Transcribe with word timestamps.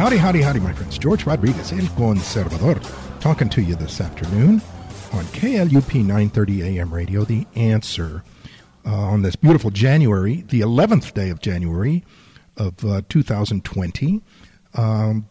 Howdy, 0.00 0.16
howdy, 0.16 0.40
howdy, 0.40 0.60
my 0.60 0.72
friends. 0.72 0.96
George 0.96 1.26
Rodriguez, 1.26 1.72
El 1.72 1.84
Conservador, 1.88 2.80
talking 3.20 3.50
to 3.50 3.60
you 3.60 3.74
this 3.74 4.00
afternoon 4.00 4.62
on 5.12 5.24
KLUP 5.26 5.94
930 5.96 6.62
AM 6.62 6.94
radio, 6.94 7.22
The 7.22 7.46
Answer, 7.54 8.24
uh, 8.86 8.94
on 8.94 9.20
this 9.20 9.36
beautiful 9.36 9.70
January, 9.70 10.46
the 10.48 10.62
11th 10.62 11.12
day 11.12 11.28
of 11.28 11.42
January 11.42 12.02
of 12.56 12.82
uh, 12.82 13.02
2020. 13.10 14.22
Um, 14.72 15.28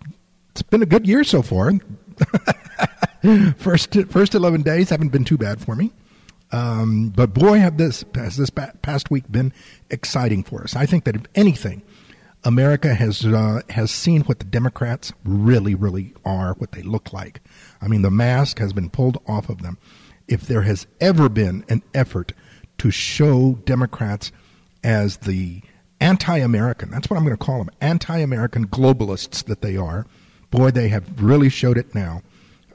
it's 0.52 0.62
been 0.62 0.84
a 0.84 0.85
good 0.85 1.07
year 1.07 1.23
so 1.23 1.41
far. 1.41 1.73
first, 3.57 3.95
first 4.12 4.35
11 4.35 4.62
days 4.62 4.91
haven't 4.91 5.09
been 5.09 5.26
too 5.26 5.40
bad 5.40 5.59
for 5.59 5.76
me. 5.76 5.91
Um, 6.51 7.09
but 7.09 7.34
boy, 7.34 7.57
have 7.57 7.77
this 7.77 8.05
has 8.13 8.38
this 8.38 8.51
past 8.51 9.09
week 9.09 9.31
been 9.31 9.51
exciting 9.90 10.43
for 10.43 10.62
us. 10.62 10.76
I 10.76 10.85
think 10.85 11.05
that 11.05 11.15
if 11.15 11.23
anything, 11.34 11.81
America 12.43 12.93
has 12.93 13.25
uh, 13.25 13.61
has 13.70 13.91
seen 13.91 14.21
what 14.21 14.39
the 14.39 14.45
Democrats 14.45 15.11
really, 15.25 15.75
really 15.75 16.13
are, 16.23 16.53
what 16.53 16.71
they 16.71 16.81
look 16.81 17.12
like. 17.12 17.41
I 17.81 17.88
mean, 17.88 18.02
the 18.02 18.12
mask 18.12 18.59
has 18.59 18.73
been 18.73 18.90
pulled 18.90 19.21
off 19.27 19.49
of 19.49 19.62
them. 19.62 19.77
If 20.27 20.41
there 20.41 20.62
has 20.62 20.87
ever 21.01 21.27
been 21.27 21.65
an 21.70 21.84
effort 21.93 22.34
to 22.77 22.91
show 22.91 23.60
Democrats 23.65 24.32
as 24.84 25.17
the 25.17 25.62
anti-American, 25.99 26.91
that's 26.91 27.10
what 27.10 27.17
I'm 27.17 27.26
going 27.26 27.35
to 27.35 27.45
call 27.45 27.57
them, 27.57 27.71
anti-American 27.82 28.67
globalists 28.67 29.43
that 29.45 29.62
they 29.62 29.76
are. 29.76 30.05
Boy, 30.49 30.71
they 30.71 30.87
have 30.87 31.21
really 31.21 31.49
showed 31.49 31.77
it 31.77 31.93
now. 31.93 32.21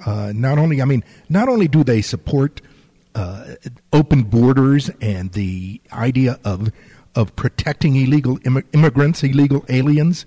Uh, 0.04 0.32
not 0.34 0.58
only, 0.58 0.82
I 0.82 0.84
mean, 0.84 1.02
not 1.28 1.48
only 1.48 1.68
do 1.68 1.82
they 1.82 2.02
support 2.02 2.60
uh, 3.14 3.54
open 3.92 4.24
borders 4.24 4.90
and 5.00 5.32
the 5.32 5.80
idea 5.92 6.38
of 6.44 6.70
of 7.14 7.34
protecting 7.36 7.96
illegal 7.96 8.38
Im- 8.44 8.64
immigrants, 8.72 9.22
illegal 9.22 9.64
aliens. 9.68 10.26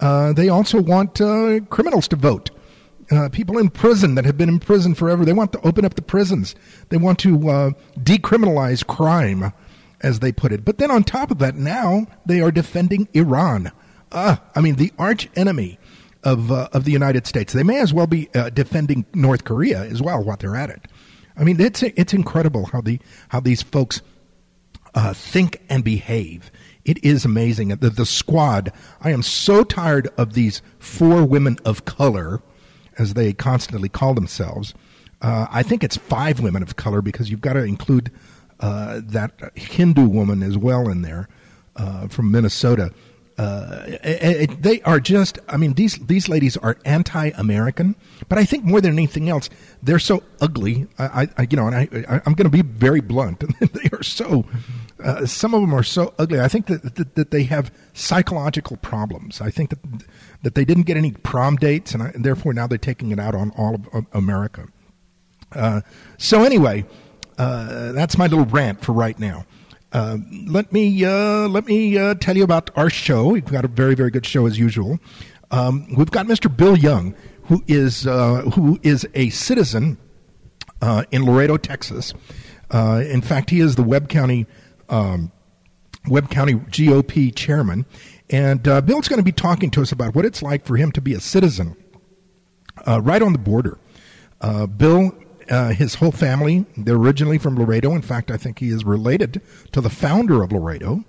Uh, 0.00 0.32
they 0.32 0.48
also 0.48 0.80
want 0.80 1.20
uh, 1.20 1.60
criminals 1.70 2.08
to 2.08 2.16
vote. 2.16 2.50
Uh, 3.10 3.28
people 3.30 3.56
in 3.58 3.70
prison 3.70 4.14
that 4.14 4.24
have 4.24 4.36
been 4.36 4.50
in 4.50 4.60
prison 4.60 4.94
forever. 4.94 5.24
They 5.24 5.32
want 5.32 5.52
to 5.52 5.66
open 5.66 5.84
up 5.84 5.94
the 5.94 6.02
prisons. 6.02 6.54
They 6.90 6.98
want 6.98 7.18
to 7.20 7.48
uh, 7.48 7.70
decriminalize 7.98 8.86
crime, 8.86 9.52
as 10.02 10.20
they 10.20 10.30
put 10.30 10.52
it. 10.52 10.64
But 10.64 10.78
then 10.78 10.90
on 10.90 11.04
top 11.04 11.30
of 11.30 11.38
that, 11.38 11.54
now 11.54 12.06
they 12.26 12.40
are 12.40 12.50
defending 12.50 13.08
Iran. 13.14 13.72
Uh, 14.12 14.36
I 14.54 14.60
mean, 14.60 14.76
the 14.76 14.92
arch 14.98 15.28
enemy 15.36 15.78
of 16.24 16.52
uh, 16.52 16.68
of 16.72 16.84
the 16.84 16.92
United 16.92 17.26
States. 17.26 17.52
They 17.52 17.62
may 17.62 17.80
as 17.80 17.94
well 17.94 18.06
be 18.06 18.28
uh, 18.34 18.50
defending 18.50 19.06
North 19.14 19.44
Korea 19.44 19.82
as 19.84 20.02
well 20.02 20.22
while 20.22 20.36
they're 20.36 20.56
at 20.56 20.70
it. 20.70 20.86
I 21.36 21.44
mean, 21.44 21.60
it's 21.60 21.82
it's 21.82 22.12
incredible 22.12 22.66
how 22.66 22.80
the 22.80 23.00
how 23.28 23.40
these 23.40 23.62
folks 23.62 24.02
uh, 24.94 25.12
think 25.12 25.60
and 25.68 25.84
behave. 25.84 26.50
It 26.84 27.02
is 27.04 27.24
amazing. 27.24 27.68
The, 27.68 27.90
the 27.90 28.06
squad, 28.06 28.72
I 29.00 29.10
am 29.10 29.22
so 29.22 29.62
tired 29.62 30.08
of 30.16 30.32
these 30.32 30.62
four 30.78 31.24
women 31.24 31.58
of 31.64 31.84
color, 31.84 32.42
as 32.98 33.14
they 33.14 33.32
constantly 33.32 33.88
call 33.88 34.14
themselves. 34.14 34.74
Uh, 35.20 35.46
I 35.50 35.62
think 35.62 35.84
it's 35.84 35.96
five 35.96 36.40
women 36.40 36.62
of 36.62 36.76
color 36.76 37.02
because 37.02 37.30
you've 37.30 37.40
got 37.40 37.54
to 37.54 37.62
include 37.62 38.10
uh, 38.60 39.00
that 39.04 39.32
Hindu 39.54 40.06
woman 40.06 40.42
as 40.42 40.56
well 40.56 40.88
in 40.88 41.02
there 41.02 41.28
uh, 41.76 42.08
from 42.08 42.30
Minnesota. 42.30 42.92
Uh, 43.38 43.84
it, 44.02 44.50
it, 44.50 44.62
they 44.62 44.82
are 44.82 44.98
just, 44.98 45.38
I 45.48 45.56
mean, 45.56 45.74
these, 45.74 45.94
these 45.98 46.28
ladies 46.28 46.56
are 46.56 46.76
anti 46.84 47.28
American, 47.36 47.94
but 48.28 48.36
I 48.36 48.44
think 48.44 48.64
more 48.64 48.80
than 48.80 48.92
anything 48.92 49.28
else, 49.28 49.48
they're 49.80 50.00
so 50.00 50.24
ugly. 50.40 50.88
I, 50.98 51.28
I 51.38 51.46
you 51.48 51.56
know, 51.56 51.68
and 51.68 51.76
I, 51.76 51.88
I, 52.08 52.14
am 52.26 52.34
going 52.34 52.50
to 52.50 52.50
be 52.50 52.62
very 52.62 53.00
blunt. 53.00 53.44
they 53.60 53.88
are 53.92 54.02
so 54.02 54.44
uh, 55.02 55.24
some 55.24 55.54
of 55.54 55.60
them 55.60 55.72
are 55.72 55.84
so 55.84 56.12
ugly. 56.18 56.40
I 56.40 56.48
think 56.48 56.66
that, 56.66 56.96
that, 56.96 57.14
that 57.14 57.30
they 57.30 57.44
have 57.44 57.70
psychological 57.92 58.76
problems. 58.78 59.40
I 59.40 59.50
think 59.50 59.70
that 59.70 59.78
that 60.42 60.54
they 60.56 60.64
didn't 60.64 60.84
get 60.84 60.96
any 60.96 61.12
prom 61.12 61.56
dates, 61.56 61.94
and, 61.94 62.02
I, 62.02 62.08
and 62.08 62.24
therefore 62.24 62.52
now 62.52 62.66
they're 62.66 62.78
taking 62.78 63.12
it 63.12 63.20
out 63.20 63.36
on 63.36 63.50
all 63.56 63.76
of, 63.76 63.88
of 63.94 64.06
America. 64.12 64.66
Uh, 65.52 65.82
so 66.16 66.42
anyway, 66.42 66.84
uh, 67.38 67.92
that's 67.92 68.18
my 68.18 68.26
little 68.26 68.46
rant 68.46 68.80
for 68.80 68.92
right 68.92 69.18
now. 69.18 69.46
Uh, 69.92 70.18
let 70.46 70.72
me 70.72 71.04
uh, 71.04 71.48
let 71.48 71.66
me 71.66 71.96
uh, 71.96 72.14
tell 72.14 72.36
you 72.36 72.44
about 72.44 72.70
our 72.76 72.90
show. 72.90 73.28
We've 73.28 73.44
got 73.44 73.64
a 73.64 73.68
very 73.68 73.94
very 73.94 74.10
good 74.10 74.26
show 74.26 74.46
as 74.46 74.58
usual. 74.58 74.98
Um, 75.50 75.86
we've 75.94 76.10
got 76.10 76.26
Mr. 76.26 76.54
Bill 76.54 76.76
Young, 76.76 77.14
who 77.44 77.62
is 77.66 78.02
who 78.04 78.78
is 78.82 79.08
a 79.14 79.30
citizen 79.30 79.98
in 81.10 81.24
Laredo, 81.24 81.56
Texas. 81.56 82.12
in 82.72 83.22
fact, 83.22 83.50
he 83.50 83.60
is 83.60 83.76
the 83.76 83.82
Webb 83.82 84.08
County 84.08 84.46
um, 84.88 85.32
Webb 86.06 86.30
County 86.30 86.54
GOP 86.54 87.34
chairman. 87.34 87.86
And 88.30 88.66
uh, 88.68 88.80
Bill's 88.80 89.08
going 89.08 89.18
to 89.18 89.24
be 89.24 89.32
talking 89.32 89.70
to 89.70 89.82
us 89.82 89.92
about 89.92 90.14
what 90.14 90.24
it's 90.24 90.42
like 90.42 90.64
for 90.66 90.76
him 90.76 90.92
to 90.92 91.00
be 91.00 91.14
a 91.14 91.20
citizen 91.20 91.76
uh, 92.86 93.00
right 93.00 93.22
on 93.22 93.32
the 93.32 93.38
border. 93.38 93.78
Uh, 94.40 94.66
Bill, 94.66 95.12
uh, 95.50 95.70
his 95.70 95.96
whole 95.96 96.12
family, 96.12 96.64
they're 96.76 96.96
originally 96.96 97.38
from 97.38 97.56
Laredo. 97.56 97.94
In 97.94 98.02
fact, 98.02 98.30
I 98.30 98.36
think 98.36 98.58
he 98.58 98.68
is 98.68 98.84
related 98.84 99.40
to 99.72 99.80
the 99.80 99.90
founder 99.90 100.42
of 100.42 100.52
Laredo. 100.52 101.04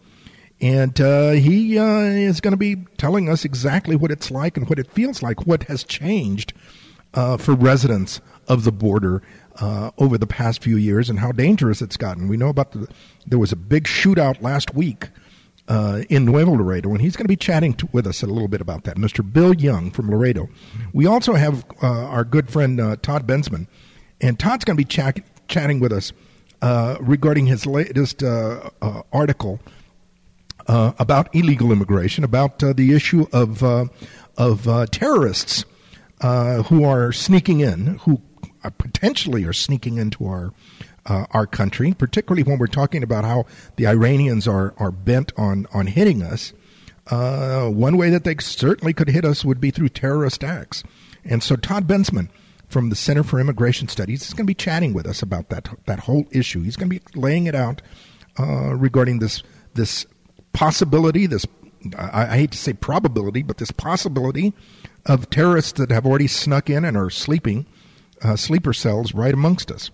And 0.61 1.00
uh, 1.00 1.31
he 1.31 1.79
uh, 1.79 2.01
is 2.01 2.41
going 2.41 2.51
to 2.51 2.57
be 2.57 2.75
telling 2.97 3.29
us 3.29 3.45
exactly 3.45 3.95
what 3.95 4.11
it's 4.11 4.29
like 4.29 4.57
and 4.57 4.67
what 4.69 4.78
it 4.78 4.91
feels 4.91 5.23
like, 5.23 5.47
what 5.47 5.63
has 5.63 5.83
changed 5.83 6.53
for 7.13 7.53
residents 7.55 8.19
of 8.47 8.66
the 8.66 8.72
border 8.72 9.22
uh, 9.61 9.91
over 9.97 10.17
the 10.17 10.28
past 10.28 10.63
few 10.63 10.78
years 10.78 11.09
and 11.09 11.19
how 11.19 11.31
dangerous 11.31 11.81
it's 11.81 11.97
gotten. 11.97 12.28
We 12.28 12.38
know 12.38 12.49
about 12.49 12.72
the 12.72 12.88
there 13.25 13.39
was 13.39 13.51
a 13.51 13.57
big 13.57 13.83
shootout 13.83 14.41
last 14.41 14.73
week 14.73 15.09
uh, 15.67 16.01
in 16.09 16.25
Nuevo 16.25 16.53
Laredo, 16.53 16.89
and 16.89 17.01
he's 17.01 17.16
going 17.16 17.25
to 17.25 17.29
be 17.29 17.35
chatting 17.35 17.73
to, 17.75 17.88
with 17.91 18.07
us 18.07 18.23
a 18.23 18.25
little 18.25 18.47
bit 18.47 18.61
about 18.61 18.85
that. 18.85 18.97
Mr. 18.97 19.22
Bill 19.22 19.53
Young 19.53 19.91
from 19.91 20.09
Laredo. 20.09 20.49
We 20.94 21.05
also 21.05 21.33
have 21.33 21.63
uh, 21.83 21.88
our 21.88 22.23
good 22.23 22.49
friend 22.49 22.79
uh, 22.81 22.95
Todd 23.01 23.28
Bensman, 23.28 23.67
and 24.22 24.40
Todd's 24.40 24.66
going 24.66 24.78
to 24.78 24.84
be 24.84 24.85
ch- 24.85 25.24
chatting 25.47 25.80
with 25.80 25.91
us 25.91 26.12
uh, 26.62 26.97
regarding 27.00 27.46
his 27.46 27.66
latest 27.66 28.24
uh, 28.24 28.69
article. 29.12 29.59
about 30.68 31.34
illegal 31.34 31.72
immigration, 31.72 32.24
about 32.24 32.59
the 32.59 32.94
issue 32.94 33.25
of 33.34 33.63
of 34.38 34.91
terrorists 34.91 35.66
who 36.22 36.84
are 36.84 37.12
sneaking 37.12 37.62
in, 37.62 37.97
who 38.03 38.22
uh, 38.63 38.69
potentially 38.72 39.46
are 39.46 39.53
sneaking 39.53 39.97
into 39.97 40.25
our 40.25 40.52
uh, 41.06 41.25
our 41.31 41.47
country, 41.47 41.94
particularly 41.94 42.44
when 42.44 42.59
we're 42.59 42.68
talking 42.68 43.03
about 43.03 43.24
how 43.24 43.46
the 43.78 43.88
Iranians 43.88 44.47
are 44.47 44.74
are 44.78 44.91
bent 44.91 45.31
on 45.38 45.66
on 45.74 45.88
hitting 45.88 46.22
us. 46.22 46.53
Uh, 47.08 47.69
one 47.69 47.97
way 47.97 48.09
that 48.09 48.24
they 48.24 48.35
certainly 48.40 48.94
could 48.94 49.09
hit 49.09 49.25
us 49.25 49.44
would 49.44 49.59
be 49.59 49.72
through 49.72 49.90
terrorist 49.90 50.44
acts. 50.44 50.84
And 51.25 51.41
so 51.41 51.56
Todd 51.56 51.88
Bensman 51.88 52.29
from 52.69 52.90
the 52.90 52.96
Center 52.96 53.24
for 53.24 53.40
Immigration 53.40 53.88
Studies 53.88 54.22
is 54.22 54.34
going 54.34 54.46
to 54.46 54.52
be 54.52 54.53
chatting 54.53 54.94
with 54.94 55.06
us 55.06 55.22
about 55.22 55.50
that 55.50 55.69
that 55.85 56.02
whole 56.02 56.25
issue. 56.31 56.62
He's 56.62 56.75
going 56.75 56.90
to 56.90 57.00
be 57.00 57.19
laying 57.19 57.47
it 57.47 57.56
out 57.56 57.81
uh, 58.40 58.75
regarding 58.75 59.19
this 59.19 59.44
this 59.74 60.06
possibility, 60.53 61.25
this 61.25 61.46
I, 61.97 62.28
I 62.28 62.38
hate 62.38 62.52
to 62.52 62.58
say 62.58 62.74
probability, 62.74 63.44
but 63.44 63.58
this 63.58 63.72
possibility 63.72 64.53
of 65.06 65.29
terrorists 65.29 65.74
that 65.74 65.91
have 65.91 66.06
already 66.06 66.28
snuck 66.28 66.70
in 66.70 66.85
and 66.85 66.96
are 66.96 67.09
sleeping 67.09 67.66
uh, 68.22 68.35
sleeper 68.35 68.73
cells 68.73 69.14
right 69.14 69.34
amongst 69.34 69.72
us. 69.72 69.91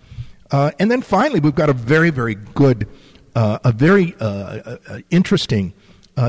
Uh, 0.52 0.72
and 0.80 0.92
then 0.92 1.02
finally, 1.02 1.40
we've 1.40 1.56
got 1.56 1.70
a 1.70 1.74
very, 1.74 2.10
very 2.10 2.36
good, 2.36 2.88
uh, 3.36 3.60
a 3.64 3.72
very 3.72 4.16
uh, 4.20 4.78
uh, 4.88 5.00
interesting 5.10 5.74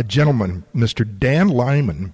gentleman, 0.07 0.65
Mr. 0.75 1.07
Dan 1.19 1.49
Lyman. 1.49 2.13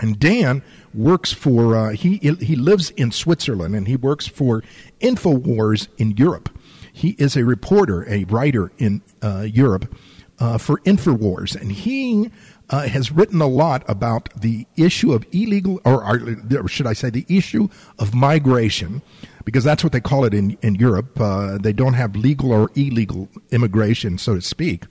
And 0.00 0.18
Dan 0.18 0.62
works 0.94 1.32
for, 1.32 1.92
he, 1.92 2.16
he 2.16 2.56
lives 2.56 2.90
in 2.90 3.12
Switzerland 3.12 3.74
and 3.74 3.86
he 3.86 3.96
works 3.96 4.26
for 4.26 4.62
InfoWars 5.00 5.88
in 5.98 6.16
Europe. 6.16 6.48
He 6.92 7.10
is 7.18 7.36
a 7.36 7.44
reporter, 7.44 8.08
a 8.08 8.24
writer 8.24 8.72
in 8.78 9.02
Europe 9.22 9.94
for 10.38 10.78
InfoWars. 10.80 11.60
And 11.60 11.70
he 11.72 12.30
uh, 12.70 12.86
has 12.86 13.10
written 13.10 13.40
a 13.40 13.46
lot 13.46 13.82
about 13.88 14.28
the 14.40 14.66
issue 14.76 15.12
of 15.12 15.26
illegal, 15.32 15.80
or, 15.84 16.04
or, 16.04 16.68
should 16.68 16.86
I 16.86 16.92
say, 16.92 17.10
the 17.10 17.26
issue 17.28 17.68
of 17.98 18.14
migration, 18.14 19.02
because 19.44 19.64
that's 19.64 19.82
what 19.82 19.92
they 19.92 20.00
call 20.00 20.24
it 20.24 20.32
in, 20.32 20.56
in 20.62 20.76
Europe. 20.76 21.20
Uh, 21.20 21.58
they 21.58 21.72
don't 21.72 21.94
have 21.94 22.14
legal 22.14 22.52
or 22.52 22.70
illegal 22.76 23.28
immigration, 23.50 24.18
so 24.18 24.36
to 24.36 24.40
speak. 24.40 24.84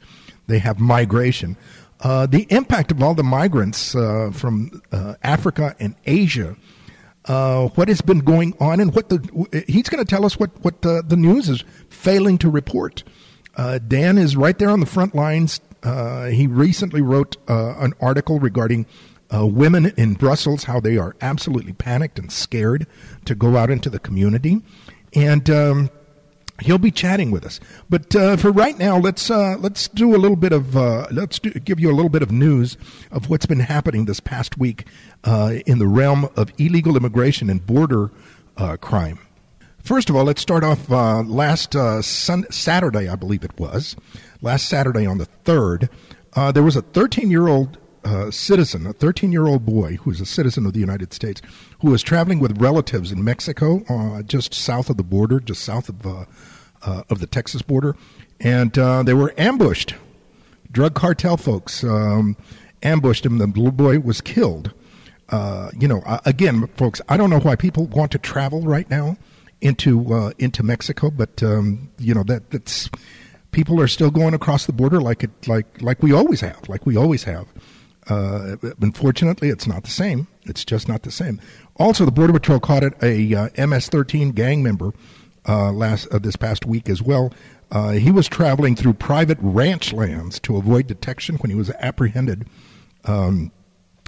They 0.47 0.59
have 0.59 0.79
migration. 0.79 1.55
Uh, 2.01 2.25
the 2.25 2.47
impact 2.49 2.91
of 2.91 3.03
all 3.03 3.13
the 3.13 3.23
migrants 3.23 3.95
uh, 3.95 4.31
from 4.33 4.81
uh, 4.91 5.15
Africa 5.21 5.75
and 5.79 5.95
Asia, 6.05 6.55
uh, 7.25 7.67
what 7.69 7.89
has 7.89 8.01
been 8.01 8.19
going 8.19 8.55
on, 8.59 8.79
and 8.79 8.95
what 8.95 9.09
the 9.09 9.63
he's 9.67 9.89
going 9.89 10.03
to 10.03 10.09
tell 10.09 10.25
us 10.25 10.39
what 10.39 10.51
what 10.63 10.81
the 10.81 11.15
news 11.17 11.49
is 11.49 11.63
failing 11.89 12.37
to 12.37 12.49
report. 12.49 13.03
Uh, 13.55 13.79
Dan 13.79 14.17
is 14.17 14.37
right 14.37 14.57
there 14.57 14.69
on 14.69 14.79
the 14.79 14.85
front 14.85 15.13
lines. 15.13 15.59
Uh, 15.83 16.27
he 16.27 16.47
recently 16.47 17.01
wrote 17.01 17.35
an 17.47 17.93
article 17.99 18.39
regarding 18.39 18.85
women 19.31 19.87
in 19.97 20.13
Brussels, 20.13 20.63
how 20.63 20.79
they 20.79 20.97
are 20.97 21.15
absolutely 21.21 21.73
panicked 21.73 22.17
and 22.17 22.31
scared 22.31 22.87
to 23.25 23.35
go 23.35 23.57
out 23.57 23.69
into 23.69 23.89
the 23.89 23.99
community, 23.99 24.61
and. 25.13 25.49
Um, 25.49 25.89
he'll 26.61 26.77
be 26.77 26.91
chatting 26.91 27.31
with 27.31 27.45
us. 27.45 27.59
But 27.89 28.15
uh, 28.15 28.37
for 28.37 28.51
right 28.51 28.77
now, 28.77 28.97
let's 28.97 29.29
uh, 29.29 29.55
let's 29.59 29.87
do 29.87 30.15
a 30.15 30.17
little 30.17 30.37
bit 30.37 30.51
of 30.51 30.75
uh, 30.75 31.07
let's 31.11 31.39
do, 31.39 31.51
give 31.51 31.79
you 31.79 31.89
a 31.89 31.93
little 31.93 32.09
bit 32.09 32.21
of 32.21 32.31
news 32.31 32.77
of 33.11 33.29
what's 33.29 33.45
been 33.45 33.59
happening 33.59 34.05
this 34.05 34.19
past 34.19 34.57
week 34.57 34.85
uh, 35.23 35.55
in 35.65 35.79
the 35.79 35.87
realm 35.87 36.29
of 36.35 36.51
illegal 36.57 36.95
immigration 36.95 37.49
and 37.49 37.65
border 37.65 38.11
uh, 38.57 38.77
crime. 38.77 39.19
First 39.83 40.09
of 40.09 40.15
all, 40.15 40.25
let's 40.25 40.41
start 40.41 40.63
off 40.63 40.91
uh, 40.91 41.21
last 41.21 41.73
sun- 42.03 42.45
Saturday, 42.51 43.07
I 43.07 43.15
believe 43.15 43.43
it 43.43 43.57
was 43.57 43.95
last 44.41 44.67
Saturday 44.67 45.05
on 45.05 45.17
the 45.17 45.25
third. 45.25 45.89
there 46.35 46.63
was 46.63 46.75
a 46.75 46.81
13 46.81 47.31
year 47.31 47.47
old 47.47 47.77
citizen, 48.31 48.87
a 48.87 48.93
13 48.93 49.31
year 49.31 49.47
old 49.47 49.65
boy 49.65 49.95
who 49.97 50.11
is 50.11 50.21
a 50.21 50.25
citizen 50.25 50.65
of 50.65 50.73
the 50.73 50.79
United 50.79 51.13
States, 51.13 51.41
who 51.81 51.91
was 51.91 52.01
traveling 52.01 52.39
with 52.39 52.61
relatives 52.61 53.11
in 53.11 53.23
Mexico, 53.23 53.83
just 54.23 54.53
south 54.53 54.89
of 54.89 54.97
the 54.97 55.03
border, 55.03 55.39
just 55.39 55.63
south 55.63 55.89
of 55.89 56.27
uh, 56.81 57.03
of 57.09 57.19
the 57.19 57.27
Texas 57.27 57.61
border, 57.61 57.95
and 58.39 58.77
uh, 58.77 59.03
they 59.03 59.13
were 59.13 59.33
ambushed. 59.37 59.95
Drug 60.71 60.93
cartel 60.93 61.37
folks 61.37 61.83
um, 61.83 62.37
ambushed 62.83 63.25
him. 63.25 63.37
The 63.37 63.47
little 63.47 63.71
boy 63.71 63.99
was 63.99 64.21
killed. 64.21 64.73
Uh, 65.29 65.71
you 65.77 65.87
know, 65.87 66.01
again, 66.25 66.67
folks, 66.75 67.01
I 67.09 67.17
don't 67.17 67.29
know 67.29 67.39
why 67.39 67.55
people 67.55 67.85
want 67.87 68.11
to 68.13 68.17
travel 68.17 68.61
right 68.61 68.89
now 68.89 69.17
into 69.61 70.13
uh, 70.13 70.31
into 70.39 70.63
Mexico, 70.63 71.11
but 71.11 71.43
um, 71.43 71.89
you 71.97 72.13
know 72.13 72.23
that 72.23 72.49
that's 72.51 72.89
people 73.51 73.81
are 73.81 73.87
still 73.87 74.11
going 74.11 74.33
across 74.33 74.65
the 74.65 74.73
border 74.73 75.01
like 75.01 75.23
it 75.23 75.47
like 75.47 75.81
like 75.81 76.01
we 76.01 76.13
always 76.13 76.41
have, 76.41 76.67
like 76.69 76.85
we 76.85 76.95
always 76.95 77.23
have. 77.23 77.47
Uh, 78.09 78.55
unfortunately, 78.81 79.49
it's 79.49 79.67
not 79.67 79.83
the 79.83 79.91
same. 79.91 80.27
It's 80.43 80.65
just 80.65 80.87
not 80.87 81.03
the 81.03 81.11
same. 81.11 81.39
Also, 81.77 82.05
the 82.05 82.11
Border 82.11 82.33
Patrol 82.33 82.59
caught 82.59 82.83
it 82.83 82.93
a 83.03 83.35
uh, 83.35 83.49
MS-13 83.55 84.33
gang 84.33 84.63
member 84.63 84.93
uh, 85.47 85.71
last 85.71 86.07
uh, 86.11 86.17
this 86.19 86.35
past 86.35 86.65
week 86.65 86.89
as 86.89 87.01
well. 87.01 87.31
Uh, 87.71 87.91
he 87.91 88.09
was 88.11 88.27
traveling 88.27 88.75
through 88.75 88.93
private 88.93 89.37
ranch 89.41 89.93
lands 89.93 90.39
to 90.39 90.57
avoid 90.57 90.87
detection 90.87 91.35
when 91.37 91.51
he 91.51 91.55
was 91.55 91.69
apprehended. 91.79 92.47
Um, 93.05 93.51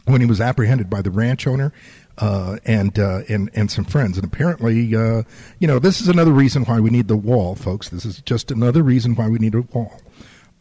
when 0.05 0.19
he 0.19 0.25
was 0.25 0.41
apprehended 0.41 0.89
by 0.89 1.03
the 1.03 1.11
ranch 1.11 1.45
owner 1.45 1.71
uh, 2.17 2.57
and 2.65 2.97
and 2.97 3.51
and 3.53 3.69
some 3.69 3.85
friends, 3.85 4.17
and 4.17 4.25
apparently, 4.25 4.81
you 4.81 5.25
know, 5.61 5.77
this 5.77 6.01
is 6.01 6.07
another 6.07 6.31
reason 6.31 6.65
why 6.65 6.79
we 6.79 6.89
need 6.89 7.07
the 7.07 7.15
wall, 7.15 7.53
folks. 7.53 7.89
This 7.89 8.03
is 8.03 8.19
just 8.21 8.49
another 8.49 8.81
reason 8.81 9.13
why 9.13 9.29
we 9.29 9.37
need 9.37 9.53
a 9.53 9.61
wall. 9.61 10.01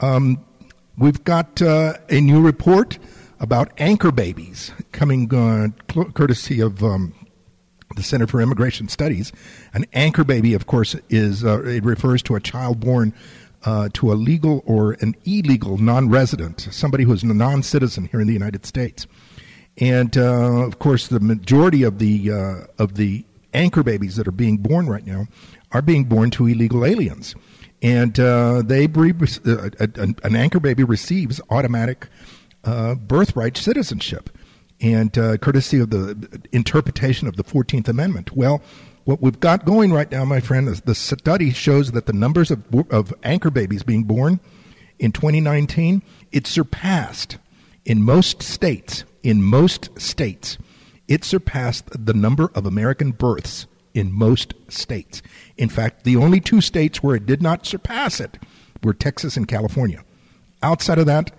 Um, 0.01 0.45
we've 0.99 1.25
got 1.25 1.63
a 1.63 1.99
new 2.11 2.43
report 2.43 2.99
about 3.41 3.73
anchor 3.79 4.13
babies 4.13 4.71
coming 4.93 5.29
courtesy 6.15 6.61
of 6.61 6.85
um, 6.85 7.15
the 7.97 8.03
Center 8.03 8.27
for 8.27 8.41
Immigration 8.41 8.89
Studies. 8.89 9.33
An 9.75 9.87
anchor 9.93 10.25
baby, 10.25 10.55
of 10.55 10.67
course, 10.67 10.95
is 11.09 11.45
uh, 11.45 11.63
it 11.65 11.85
refers 11.85 12.23
to 12.25 12.37
a 12.37 12.41
child 12.41 12.81
born 12.81 13.13
uh, 13.65 13.89
to 13.95 14.13
a 14.13 14.15
legal 14.15 14.63
or 14.67 14.93
an 15.01 15.15
illegal 15.25 15.79
non-resident, 15.79 16.69
somebody 16.71 17.05
who 17.05 17.13
is 17.13 17.23
a 17.23 17.27
non-citizen 17.27 18.07
here 18.07 18.21
in 18.21 18.27
the 18.27 18.33
United 18.33 18.65
States. 18.65 19.07
And 19.79 20.17
uh, 20.17 20.67
of 20.67 20.79
course, 20.79 21.09
the 21.09 21.21
majority 21.21 21.83
of 21.83 21.99
the 21.99 22.31
uh, 22.31 22.55
of 22.79 22.95
the 22.95 23.25
anchor 23.55 23.83
babies 23.83 24.17
that 24.17 24.29
are 24.29 24.33
being 24.33 24.59
born 24.59 24.89
right 24.89 25.07
now 25.07 25.27
are 25.73 25.83
being 25.83 26.05
born 26.05 26.31
to 26.31 26.47
illegal 26.47 26.85
aliens, 26.85 27.35
and 27.81 28.19
uh, 28.21 28.63
they 28.63 28.85
uh, 28.85 29.71
an 29.87 30.37
anchor 30.37 30.61
baby 30.61 30.85
receives 30.85 31.41
automatic 31.51 32.09
birthright 32.63 33.57
citizenship 33.57 34.31
and 34.81 35.17
uh, 35.19 35.37
courtesy 35.37 35.79
of 35.79 35.91
the 35.91 36.41
interpretation 36.53 37.29
of 37.29 37.37
the 37.37 37.45
14th 37.45 37.89
Amendment. 37.89 38.33
Well, 38.33 38.63
what 39.05 39.21
we've 39.21 39.41
got 39.41 39.65
going 39.65 39.93
right 39.93 40.11
now, 40.11 40.25
my 40.25 40.41
friend, 40.41 40.69
is 40.69 40.83
the 40.83 40.95
study 40.95 41.51
shows 41.51 41.93
that 41.93 42.07
the 42.07 42.13
numbers 42.13 42.51
of, 42.51 42.63
of 42.91 43.13
anchor 43.23 43.51
babies 43.51 43.83
being 43.83 44.05
born 44.05 44.41
in 44.99 45.13
2019, 45.13 46.03
it 46.33 46.47
surpassed 46.47 47.39
in 47.85 48.03
most 48.03 48.43
states, 48.43 49.05
in 49.23 49.43
most 49.43 49.89
states, 49.99 50.59
it 51.09 51.25
surpassed 51.25 51.87
the 52.07 52.15
number 52.15 52.51
of 52.55 52.67
American 52.67 53.11
births 53.11 53.67
in 53.95 54.13
most 54.13 54.55
states. 54.69 55.23
In 55.57 55.69
fact, 55.69 56.05
the 56.05 56.17
only 56.17 56.41
two 56.41 56.61
states 56.61 57.03
where 57.03 57.17
it 57.17 57.27
did 57.27 57.43
not 57.43 57.67
surpass 57.67 58.21
it 58.21 58.39
were 58.83 58.95
Texas 58.95 59.37
and 59.37 59.49
California. 59.49 60.05
Outside 60.63 60.99
of 60.99 61.07
that, 61.07 61.33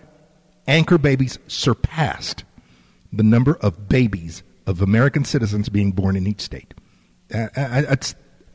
anchor 0.71 0.97
babies 0.97 1.37
surpassed 1.47 2.43
the 3.11 3.23
number 3.23 3.55
of 3.57 3.89
babies 3.89 4.41
of 4.65 4.81
American 4.81 5.25
citizens 5.25 5.69
being 5.69 5.91
born 5.91 6.15
in 6.15 6.25
each 6.25 6.41
state. 6.41 6.73
Uh, 7.33 7.47
I, 7.55 7.97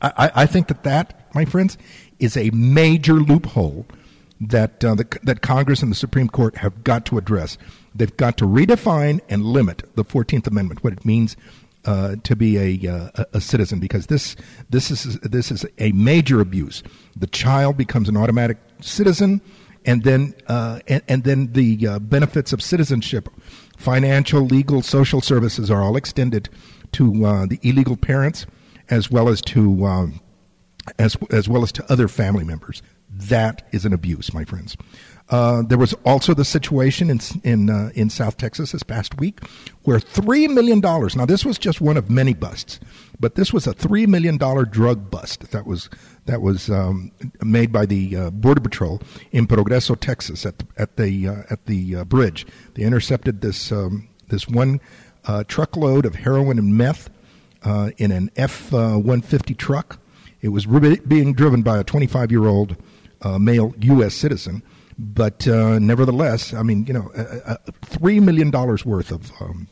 I, 0.02 0.30
I, 0.34 0.46
think 0.46 0.68
that 0.68 0.82
that, 0.84 1.28
my 1.34 1.44
friends, 1.44 1.76
is 2.18 2.36
a 2.36 2.50
major 2.50 3.14
loophole 3.14 3.86
that 4.40 4.84
uh, 4.84 4.94
the, 4.94 5.18
that 5.22 5.42
Congress 5.42 5.82
and 5.82 5.90
the 5.90 5.96
Supreme 5.96 6.28
Court 6.28 6.56
have 6.56 6.84
got 6.84 7.06
to 7.06 7.18
address. 7.18 7.58
They've 7.94 8.16
got 8.16 8.36
to 8.38 8.44
redefine 8.44 9.20
and 9.28 9.44
limit 9.44 9.82
the 9.94 10.04
Fourteenth 10.04 10.46
Amendment, 10.46 10.84
what 10.84 10.92
it 10.92 11.04
means 11.04 11.36
uh, 11.84 12.16
to 12.24 12.36
be 12.36 12.58
a, 12.58 12.92
uh, 12.92 13.24
a 13.32 13.40
citizen, 13.40 13.78
because 13.78 14.06
this 14.06 14.36
this 14.68 14.90
is 14.90 15.18
this 15.20 15.50
is 15.50 15.64
a 15.78 15.92
major 15.92 16.40
abuse. 16.40 16.82
The 17.14 17.26
child 17.26 17.76
becomes 17.76 18.08
an 18.08 18.16
automatic 18.16 18.58
citizen, 18.80 19.40
and 19.86 20.02
then 20.02 20.34
uh, 20.48 20.80
and, 20.88 21.02
and, 21.08 21.24
then 21.24 21.52
the 21.52 21.86
uh, 21.86 21.98
benefits 22.00 22.52
of 22.52 22.60
citizenship 22.60 23.28
Financial, 23.76 24.40
legal, 24.40 24.80
social 24.80 25.20
services 25.20 25.70
are 25.70 25.82
all 25.82 25.96
extended 25.96 26.48
to 26.92 27.26
uh, 27.26 27.46
the 27.46 27.60
illegal 27.62 27.96
parents 27.96 28.46
as 28.88 29.10
well 29.10 29.28
as 29.28 29.42
to 29.42 29.84
um, 29.84 30.20
as 30.98 31.16
as 31.30 31.48
well 31.48 31.62
as 31.62 31.72
to 31.72 31.92
other 31.92 32.08
family 32.08 32.44
members. 32.44 32.82
That 33.10 33.66
is 33.72 33.84
an 33.84 33.92
abuse, 33.92 34.32
my 34.32 34.44
friends. 34.44 34.76
Uh, 35.28 35.62
there 35.62 35.78
was 35.78 35.92
also 36.04 36.34
the 36.34 36.44
situation 36.44 37.10
in 37.10 37.20
in 37.42 37.68
uh, 37.68 37.90
in 37.94 38.08
South 38.08 38.36
Texas 38.36 38.70
this 38.72 38.84
past 38.84 39.18
week, 39.18 39.40
where 39.82 39.98
three 39.98 40.46
million 40.46 40.80
dollars. 40.80 41.16
Now, 41.16 41.26
this 41.26 41.44
was 41.44 41.58
just 41.58 41.80
one 41.80 41.96
of 41.96 42.08
many 42.08 42.32
busts, 42.32 42.78
but 43.18 43.34
this 43.34 43.52
was 43.52 43.66
a 43.66 43.72
three 43.72 44.06
million 44.06 44.36
dollar 44.36 44.64
drug 44.64 45.10
bust 45.10 45.50
that 45.50 45.66
was 45.66 45.90
that 46.26 46.42
was 46.42 46.70
um, 46.70 47.10
made 47.42 47.72
by 47.72 47.86
the 47.86 48.16
uh, 48.16 48.30
Border 48.30 48.60
Patrol 48.60 49.00
in 49.32 49.48
Progreso, 49.48 49.98
Texas, 49.98 50.46
at 50.46 50.58
the, 50.58 50.66
at 50.76 50.96
the 50.96 51.28
uh, 51.28 51.42
at 51.50 51.66
the 51.66 51.96
uh, 51.96 52.04
bridge. 52.04 52.46
They 52.74 52.84
intercepted 52.84 53.40
this 53.40 53.72
um, 53.72 54.08
this 54.28 54.46
one 54.46 54.80
truckload 55.48 56.06
of 56.06 56.14
heroin 56.14 56.56
and 56.56 56.76
meth 56.76 57.10
in 57.98 58.12
an 58.12 58.30
F 58.36 58.70
one 58.70 59.22
fifty 59.22 59.54
truck. 59.54 59.98
It 60.40 60.50
was 60.50 60.66
being 60.66 61.32
driven 61.32 61.62
by 61.62 61.78
a 61.78 61.84
twenty 61.84 62.06
five 62.06 62.30
year 62.30 62.46
old 62.46 62.76
male 63.40 63.74
U.S. 63.80 64.14
citizen, 64.14 64.62
but 64.98 65.46
nevertheless, 65.46 66.54
I 66.54 66.62
mean, 66.62 66.86
you 66.86 66.94
know, 66.94 67.10
three 67.82 68.20
million 68.20 68.50
dollars 68.50 68.84
worth 68.84 69.10
of 69.10 69.30
um, 69.40 69.68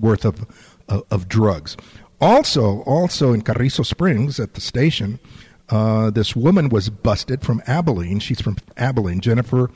worth 0.00 0.24
of 0.24 0.44
of 0.88 1.28
drugs. 1.28 1.76
Also, 2.20 2.82
also 2.82 3.32
in 3.32 3.42
Carrizo 3.42 3.82
Springs 3.82 4.38
at 4.38 4.54
the 4.54 4.60
station, 4.60 5.18
uh, 5.70 6.10
this 6.10 6.36
woman 6.36 6.68
was 6.68 6.90
busted 6.90 7.42
from 7.42 7.62
Abilene. 7.66 8.18
She's 8.18 8.40
from 8.40 8.56
Abilene, 8.76 9.20
Jennifer 9.20 9.70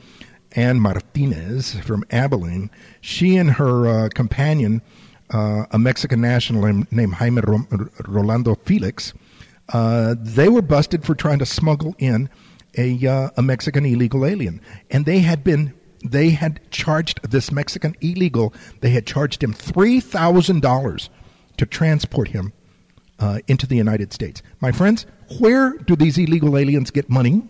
Ann 0.51 0.79
Martinez 0.79 1.79
from 1.81 2.03
Abilene. 2.11 2.69
She 3.01 3.35
and 3.37 3.51
her 3.51 3.87
uh, 3.87 4.09
companion, 4.09 4.81
uh, 5.31 5.65
a 5.71 5.79
Mexican 5.79 6.21
national 6.21 6.85
named 6.91 7.13
Jaime 7.15 7.41
Rolando 8.07 8.55
Felix, 8.55 9.13
uh, 9.73 10.15
they 10.19 10.49
were 10.49 10.61
busted 10.61 11.03
for 11.03 11.15
trying 11.15 11.39
to 11.39 11.45
smuggle 11.45 11.95
in 11.97 12.29
a, 12.77 13.07
uh, 13.07 13.29
a 13.37 13.41
Mexican 13.41 13.85
illegal 13.85 14.25
alien. 14.25 14.61
And 14.89 15.05
they 15.05 15.19
had 15.19 15.43
been 15.43 15.73
they 16.03 16.29
had 16.29 16.59
charged 16.71 17.19
this 17.29 17.51
Mexican 17.51 17.95
illegal, 18.01 18.53
they 18.81 18.91
had 18.91 19.05
charged 19.05 19.43
him 19.43 19.53
$3,000 19.53 21.09
to 21.57 21.65
transport 21.65 22.27
him 22.29 22.53
uh, 23.19 23.39
into 23.47 23.65
the 23.65 23.75
United 23.75 24.13
States. 24.13 24.41
My 24.59 24.71
friends, 24.71 25.05
where 25.39 25.77
do 25.77 25.95
these 25.95 26.17
illegal 26.17 26.57
aliens 26.57 26.91
get 26.91 27.09
money 27.09 27.47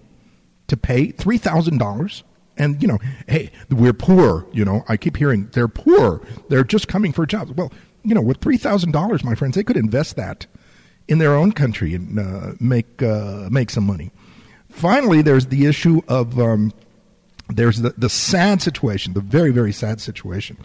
to 0.68 0.78
pay 0.78 1.12
$3,000? 1.12 2.24
And, 2.58 2.82
you 2.82 2.88
know, 2.88 3.00
hey, 3.28 3.52
we're 3.70 3.94
poor. 3.94 4.48
You 4.54 4.64
know, 4.64 4.86
I 4.88 4.96
keep 4.96 5.18
hearing 5.18 5.50
they're 5.52 5.68
poor. 5.68 6.22
They're 6.48 6.64
just 6.64 6.88
coming 6.88 7.12
for 7.12 7.26
jobs. 7.26 7.52
Well, 7.52 7.72
you 8.04 8.16
know, 8.16 8.22
with 8.22 8.40
$3,000, 8.40 9.24
my 9.24 9.36
friends, 9.36 9.56
they 9.56 9.64
could 9.64 9.78
invest 9.78 10.16
that 10.16 10.46
in 11.08 11.18
their 11.18 11.36
own 11.36 11.52
country 11.52 11.94
and 11.94 12.18
uh, 12.20 12.54
make, 12.60 13.02
uh, 13.04 13.50
make 13.52 13.70
some 13.70 13.86
money. 13.86 14.12
Finally, 14.76 15.22
there's 15.22 15.46
the 15.46 15.66
issue 15.66 16.02
of, 16.10 16.38
um, 16.38 16.74
there's 17.48 17.80
the, 17.80 17.94
the 17.98 18.10
sad 18.10 18.62
situation, 18.62 19.14
the 19.14 19.22
very, 19.22 19.50
very 19.50 19.72
sad 19.72 20.02
situation 20.02 20.58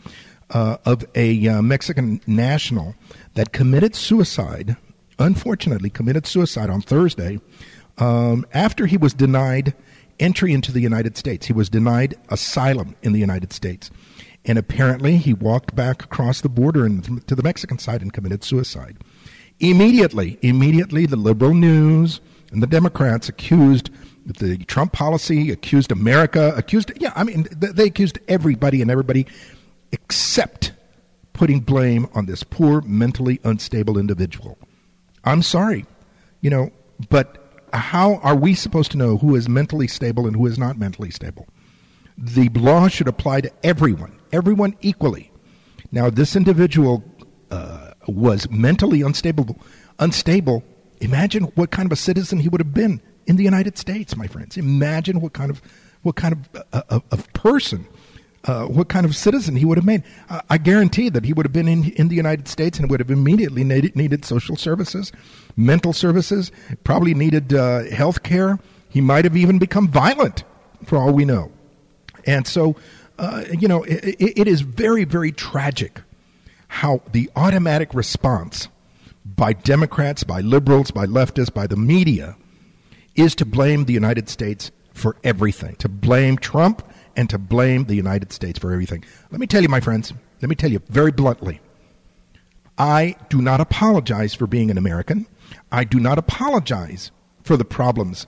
uh, 0.50 0.78
of 0.84 1.04
a 1.14 1.46
uh, 1.46 1.62
Mexican 1.62 2.20
national 2.26 2.96
that 3.34 3.52
committed 3.52 3.94
suicide, 3.94 4.76
unfortunately, 5.20 5.90
committed 5.90 6.26
suicide 6.26 6.70
on 6.70 6.82
Thursday 6.82 7.38
um, 7.98 8.44
after 8.52 8.86
he 8.86 8.96
was 8.96 9.14
denied 9.14 9.74
entry 10.18 10.52
into 10.52 10.72
the 10.72 10.80
United 10.80 11.16
States. 11.16 11.46
He 11.46 11.52
was 11.52 11.68
denied 11.68 12.16
asylum 12.30 12.96
in 13.02 13.12
the 13.12 13.20
United 13.20 13.52
States. 13.52 13.92
And 14.44 14.58
apparently, 14.58 15.18
he 15.18 15.34
walked 15.34 15.76
back 15.76 16.02
across 16.02 16.40
the 16.40 16.48
border 16.48 16.84
and 16.84 17.24
to 17.28 17.36
the 17.36 17.44
Mexican 17.44 17.78
side 17.78 18.02
and 18.02 18.12
committed 18.12 18.42
suicide. 18.42 18.96
Immediately, 19.60 20.36
immediately, 20.42 21.06
the 21.06 21.14
liberal 21.14 21.54
news 21.54 22.20
and 22.50 22.60
the 22.60 22.66
Democrats 22.66 23.28
accused 23.28 23.90
the 24.24 24.58
Trump 24.64 24.92
policy, 24.92 25.50
accused 25.50 25.92
America, 25.92 26.52
accused, 26.56 26.92
yeah, 27.00 27.12
I 27.16 27.24
mean, 27.24 27.46
they 27.50 27.86
accused 27.86 28.18
everybody 28.28 28.82
and 28.82 28.90
everybody 28.90 29.26
except 29.92 30.72
putting 31.32 31.60
blame 31.60 32.06
on 32.14 32.26
this 32.26 32.42
poor, 32.42 32.80
mentally 32.82 33.40
unstable 33.44 33.98
individual. 33.98 34.58
I'm 35.24 35.42
sorry, 35.42 35.86
you 36.40 36.50
know, 36.50 36.70
but 37.08 37.64
how 37.72 38.16
are 38.16 38.36
we 38.36 38.54
supposed 38.54 38.90
to 38.92 38.98
know 38.98 39.16
who 39.16 39.34
is 39.36 39.48
mentally 39.48 39.88
stable 39.88 40.26
and 40.26 40.36
who 40.36 40.46
is 40.46 40.58
not 40.58 40.78
mentally 40.78 41.10
stable? 41.10 41.46
The 42.18 42.48
law 42.50 42.88
should 42.88 43.08
apply 43.08 43.42
to 43.42 43.52
everyone, 43.62 44.18
everyone 44.32 44.76
equally. 44.80 45.30
Now, 45.92 46.10
this 46.10 46.36
individual 46.36 47.02
uh, 47.50 47.92
was 48.06 48.50
mentally 48.50 49.02
unstable. 49.02 49.58
Unstable. 49.98 50.62
Imagine 51.00 51.44
what 51.54 51.70
kind 51.70 51.86
of 51.86 51.92
a 51.92 51.96
citizen 51.96 52.38
he 52.38 52.48
would 52.48 52.60
have 52.60 52.74
been 52.74 53.00
in 53.30 53.36
the 53.36 53.44
United 53.44 53.78
States, 53.78 54.16
my 54.16 54.26
friends. 54.26 54.56
Imagine 54.56 55.20
what 55.20 55.32
kind 55.32 55.50
of 55.50 55.62
what 56.02 56.16
kind 56.16 56.34
of 56.34 56.64
uh, 56.72 56.98
of 57.12 57.32
person, 57.32 57.86
uh, 58.44 58.64
what 58.64 58.88
kind 58.88 59.06
of 59.06 59.14
citizen 59.14 59.54
he 59.54 59.64
would 59.64 59.78
have 59.78 59.84
made. 59.84 60.02
Uh, 60.28 60.40
I 60.50 60.58
guarantee 60.58 61.10
that 61.10 61.24
he 61.24 61.32
would 61.32 61.46
have 61.46 61.52
been 61.52 61.68
in 61.68 61.92
in 61.92 62.08
the 62.08 62.16
United 62.16 62.48
States 62.48 62.80
and 62.80 62.90
would 62.90 62.98
have 62.98 63.10
immediately 63.10 63.62
needed, 63.62 63.94
needed 63.94 64.24
social 64.24 64.56
services, 64.56 65.12
mental 65.56 65.92
services, 65.92 66.50
probably 66.82 67.14
needed 67.14 67.54
uh, 67.54 67.84
health 67.84 68.24
care. 68.24 68.58
He 68.88 69.00
might 69.00 69.24
have 69.24 69.36
even 69.36 69.60
become 69.60 69.86
violent, 69.86 70.42
for 70.84 70.98
all 70.98 71.12
we 71.12 71.24
know. 71.24 71.52
And 72.26 72.48
so, 72.48 72.74
uh, 73.20 73.44
you 73.56 73.68
know, 73.68 73.84
it, 73.84 74.16
it 74.18 74.48
is 74.48 74.62
very, 74.62 75.04
very 75.04 75.30
tragic 75.30 76.00
how 76.66 77.00
the 77.12 77.30
automatic 77.36 77.94
response 77.94 78.66
by 79.24 79.52
Democrats, 79.52 80.24
by 80.24 80.40
liberals, 80.40 80.90
by 80.90 81.06
leftists, 81.06 81.54
by 81.54 81.68
the 81.68 81.76
media 81.76 82.36
is 83.14 83.34
to 83.36 83.44
blame 83.44 83.84
the 83.84 83.92
United 83.92 84.28
States 84.28 84.70
for 84.92 85.16
everything, 85.24 85.76
to 85.76 85.88
blame 85.88 86.36
Trump 86.36 86.82
and 87.16 87.28
to 87.30 87.38
blame 87.38 87.84
the 87.84 87.94
United 87.94 88.32
States 88.32 88.58
for 88.58 88.72
everything. 88.72 89.04
Let 89.30 89.40
me 89.40 89.46
tell 89.46 89.62
you, 89.62 89.68
my 89.68 89.80
friends, 89.80 90.12
let 90.40 90.48
me 90.48 90.54
tell 90.54 90.70
you 90.70 90.80
very 90.88 91.12
bluntly 91.12 91.60
I 92.78 93.16
do 93.28 93.42
not 93.42 93.60
apologize 93.60 94.32
for 94.32 94.46
being 94.46 94.70
an 94.70 94.78
American. 94.78 95.26
I 95.70 95.84
do 95.84 96.00
not 96.00 96.18
apologize 96.18 97.10
for 97.42 97.58
the 97.58 97.64
problems 97.64 98.26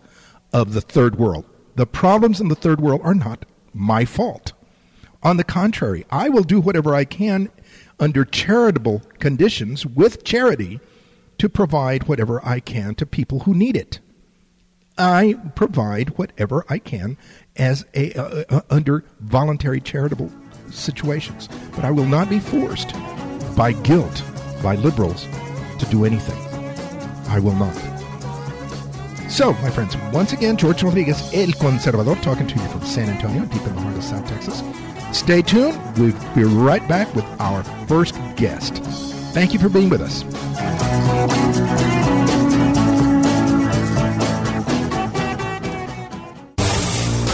of 0.52 0.74
the 0.74 0.82
third 0.82 1.16
world. 1.16 1.46
The 1.76 1.86
problems 1.86 2.38
in 2.38 2.48
the 2.48 2.54
third 2.54 2.78
world 2.78 3.00
are 3.02 3.14
not 3.14 3.46
my 3.72 4.04
fault. 4.04 4.52
On 5.22 5.38
the 5.38 5.44
contrary, 5.44 6.04
I 6.10 6.28
will 6.28 6.42
do 6.42 6.60
whatever 6.60 6.94
I 6.94 7.06
can 7.06 7.50
under 7.98 8.26
charitable 8.26 9.00
conditions 9.20 9.86
with 9.86 10.22
charity 10.22 10.80
to 11.38 11.48
provide 11.48 12.06
whatever 12.06 12.44
I 12.46 12.60
can 12.60 12.94
to 12.96 13.06
people 13.06 13.40
who 13.40 13.54
need 13.54 13.76
it. 13.76 14.00
I 14.98 15.34
provide 15.54 16.10
whatever 16.18 16.64
I 16.68 16.78
can 16.78 17.16
as 17.56 17.84
a 17.94 18.12
uh, 18.14 18.44
uh, 18.50 18.60
under 18.70 19.04
voluntary 19.20 19.80
charitable 19.80 20.30
situations, 20.70 21.48
but 21.74 21.84
I 21.84 21.90
will 21.90 22.06
not 22.06 22.28
be 22.28 22.38
forced 22.38 22.92
by 23.56 23.72
guilt 23.72 24.22
by 24.62 24.76
liberals 24.76 25.26
to 25.78 25.86
do 25.90 26.04
anything. 26.04 26.38
I 27.28 27.38
will 27.38 27.54
not. 27.54 27.74
So, 29.30 29.54
my 29.54 29.70
friends, 29.70 29.96
once 30.12 30.32
again, 30.34 30.58
George 30.58 30.82
Rodriguez, 30.82 31.22
El 31.32 31.48
Conservador, 31.48 32.20
talking 32.20 32.46
to 32.46 32.54
you 32.54 32.68
from 32.68 32.84
San 32.84 33.08
Antonio, 33.08 33.46
deep 33.46 33.66
in 33.66 33.74
the 33.74 33.80
heart 33.80 33.96
of 33.96 34.04
South 34.04 34.28
Texas. 34.28 34.62
Stay 35.12 35.40
tuned. 35.40 35.78
We'll 35.96 36.12
be 36.34 36.44
right 36.44 36.86
back 36.86 37.14
with 37.14 37.24
our 37.40 37.62
first 37.86 38.14
guest. 38.36 38.76
Thank 39.32 39.54
you 39.54 39.58
for 39.58 39.70
being 39.70 39.88
with 39.88 40.02
us. 40.02 40.22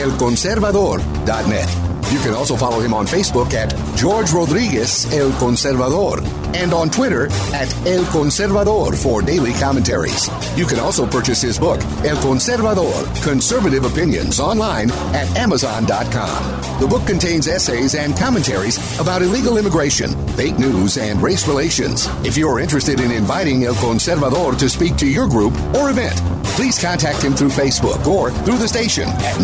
elconservador.net. 0.00 1.90
You 2.10 2.18
can 2.18 2.34
also 2.34 2.56
follow 2.56 2.80
him 2.80 2.92
on 2.92 3.06
Facebook 3.06 3.54
at 3.54 3.72
George 3.96 4.32
Rodriguez 4.32 5.06
El 5.14 5.30
Conservador 5.32 6.20
and 6.56 6.72
on 6.72 6.90
Twitter 6.90 7.26
at 7.54 7.72
El 7.86 8.02
Conservador 8.06 9.00
for 9.00 9.22
daily 9.22 9.52
commentaries. 9.52 10.28
You 10.56 10.66
can 10.66 10.80
also 10.80 11.06
purchase 11.06 11.40
his 11.40 11.56
book, 11.56 11.80
El 12.04 12.16
Conservador 12.16 13.04
Conservative 13.22 13.84
Opinions, 13.84 14.40
online 14.40 14.90
at 15.14 15.28
Amazon.com. 15.36 16.80
The 16.80 16.88
book 16.88 17.06
contains 17.06 17.46
essays 17.46 17.94
and 17.94 18.16
commentaries 18.16 18.78
about 18.98 19.22
illegal 19.22 19.56
immigration, 19.56 20.10
fake 20.30 20.58
news, 20.58 20.98
and 20.98 21.22
race 21.22 21.46
relations. 21.46 22.08
If 22.24 22.36
you 22.36 22.48
are 22.48 22.58
interested 22.58 22.98
in 22.98 23.12
inviting 23.12 23.62
El 23.64 23.74
Conservador 23.74 24.58
to 24.58 24.68
speak 24.68 24.96
to 24.96 25.06
your 25.06 25.28
group 25.28 25.54
or 25.76 25.90
event, 25.90 26.20
please 26.56 26.78
contact 26.80 27.22
him 27.22 27.34
through 27.34 27.50
Facebook 27.50 28.04
or 28.06 28.30
through 28.30 28.58
the 28.58 28.66
station 28.66 29.08
at 29.08 29.36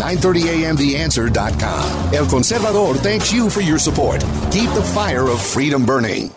930amtheanswer.com. 0.46 2.14
El 2.14 2.26
Conservador 2.26 2.96
thanks 2.96 3.32
you 3.32 3.50
for 3.50 3.60
your 3.60 3.78
support. 3.78 4.20
Keep 4.50 4.70
the 4.70 4.82
fire 4.94 5.28
of 5.28 5.40
freedom 5.42 5.84
burning. 5.84 6.30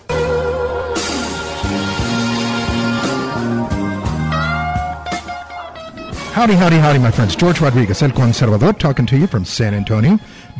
Howdy, 6.33 6.53
howdy, 6.53 6.77
howdy, 6.77 6.99
my 6.99 7.11
friends. 7.11 7.35
George 7.35 7.59
Rodriguez, 7.59 8.01
El 8.01 8.11
Conservador, 8.11 8.77
talking 8.77 9.05
to 9.07 9.17
you 9.17 9.27
from 9.27 9.43
San 9.43 9.73
Antonio, 9.73 10.17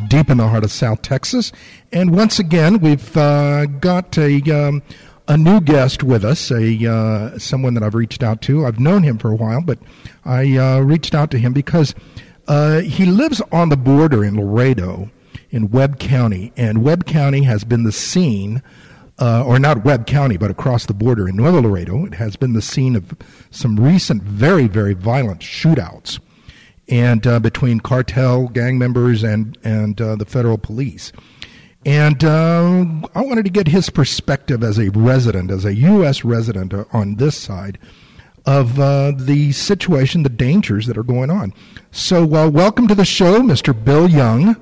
deep 0.09 0.29
in 0.29 0.37
the 0.37 0.47
heart 0.47 0.65
of 0.65 0.71
South 0.71 1.01
Texas. 1.01 1.53
And 1.93 2.13
once 2.13 2.37
again, 2.37 2.79
we've 2.79 3.15
uh, 3.15 3.65
got 3.65 4.17
a, 4.17 4.41
um, 4.51 4.83
a 5.29 5.37
new 5.37 5.61
guest 5.61 6.03
with 6.03 6.25
us, 6.25 6.51
a 6.51 6.85
uh, 6.85 7.39
someone 7.39 7.75
that 7.75 7.83
I've 7.83 7.95
reached 7.95 8.23
out 8.23 8.41
to. 8.41 8.65
I've 8.65 8.79
known 8.79 9.03
him 9.03 9.17
for 9.17 9.31
a 9.31 9.35
while, 9.35 9.61
but 9.61 9.79
I 10.25 10.57
uh, 10.57 10.79
reached 10.81 11.15
out 11.15 11.31
to 11.31 11.37
him 11.37 11.53
because 11.53 11.95
uh, 12.49 12.81
he 12.81 13.05
lives 13.05 13.41
on 13.51 13.69
the 13.69 13.77
border 13.77 14.25
in 14.25 14.35
Laredo, 14.35 15.09
in 15.51 15.69
Webb 15.69 15.99
County, 15.99 16.51
and 16.57 16.83
Webb 16.83 17.05
County 17.05 17.43
has 17.43 17.63
been 17.63 17.83
the 17.83 17.91
scene 17.91 18.63
uh, 19.19 19.43
or 19.45 19.59
not 19.59 19.85
Webb 19.85 20.07
County, 20.07 20.35
but 20.35 20.49
across 20.49 20.85
the 20.85 20.93
border 20.93 21.29
in 21.29 21.35
Nuevo 21.35 21.61
Laredo. 21.61 22.05
It 22.05 22.15
has 22.15 22.35
been 22.35 22.53
the 22.53 22.61
scene 22.61 22.95
of 22.95 23.13
some 23.51 23.79
recent, 23.79 24.23
very, 24.23 24.67
very 24.67 24.93
violent 24.95 25.41
shootouts, 25.41 26.19
and 26.87 27.27
uh, 27.27 27.39
between 27.39 27.81
cartel 27.81 28.47
gang 28.47 28.79
members 28.79 29.23
and 29.23 29.57
and 29.63 30.01
uh, 30.01 30.15
the 30.15 30.25
federal 30.25 30.57
police. 30.57 31.11
And 31.85 32.23
uh, 32.23 32.85
I 33.15 33.21
wanted 33.21 33.45
to 33.45 33.51
get 33.51 33.67
his 33.67 33.89
perspective 33.89 34.63
as 34.63 34.79
a 34.79 34.89
resident, 34.89 35.51
as 35.51 35.65
a 35.65 35.75
U.S. 35.75 36.25
resident 36.25 36.73
on 36.91 37.15
this 37.15 37.37
side 37.37 37.77
of 38.49 38.79
uh, 38.79 39.11
the 39.15 39.51
situation, 39.51 40.23
the 40.23 40.29
dangers 40.29 40.87
that 40.87 40.97
are 40.97 41.03
going 41.03 41.29
on. 41.29 41.53
So, 41.91 42.25
welcome 42.25 42.87
to 42.87 42.95
the 42.95 43.05
show, 43.05 43.41
Mr. 43.41 43.73
Bill 43.73 44.09
Young 44.09 44.55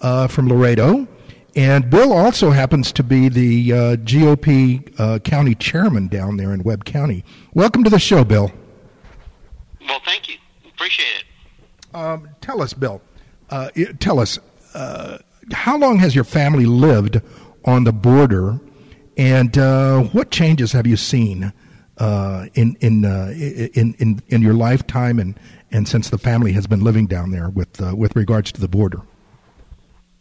from 0.00 0.48
Laredo. 0.48 1.06
And 1.58 1.90
Bill 1.90 2.12
also 2.12 2.52
happens 2.52 2.92
to 2.92 3.02
be 3.02 3.28
the 3.28 3.72
uh, 3.72 3.76
GOP 3.96 4.94
uh, 5.00 5.18
county 5.18 5.56
chairman 5.56 6.06
down 6.06 6.36
there 6.36 6.52
in 6.52 6.62
Webb 6.62 6.84
County. 6.84 7.24
Welcome 7.52 7.82
to 7.82 7.90
the 7.90 7.98
show, 7.98 8.22
Bill. 8.22 8.52
Well, 9.80 10.00
thank 10.04 10.28
you. 10.28 10.36
Appreciate 10.68 11.06
it. 11.18 11.96
Um, 11.96 12.28
tell 12.40 12.62
us, 12.62 12.74
Bill. 12.74 13.02
Uh, 13.50 13.70
tell 13.98 14.20
us, 14.20 14.38
uh, 14.74 15.18
how 15.52 15.76
long 15.76 15.98
has 15.98 16.14
your 16.14 16.22
family 16.22 16.64
lived 16.64 17.20
on 17.64 17.82
the 17.82 17.92
border, 17.92 18.60
and 19.16 19.58
uh, 19.58 20.02
what 20.02 20.30
changes 20.30 20.70
have 20.72 20.86
you 20.86 20.96
seen 20.96 21.52
uh, 21.98 22.46
in 22.54 22.76
in, 22.80 23.04
in 23.04 23.94
in 23.98 24.22
in 24.28 24.42
your 24.42 24.54
lifetime 24.54 25.18
and 25.18 25.38
and 25.70 25.86
since 25.86 26.10
the 26.10 26.18
family 26.18 26.52
has 26.52 26.66
been 26.66 26.82
living 26.82 27.06
down 27.06 27.30
there 27.30 27.48
with 27.48 27.80
with 27.80 28.14
regards 28.16 28.52
to 28.52 28.60
the 28.60 28.68
border? 28.68 29.02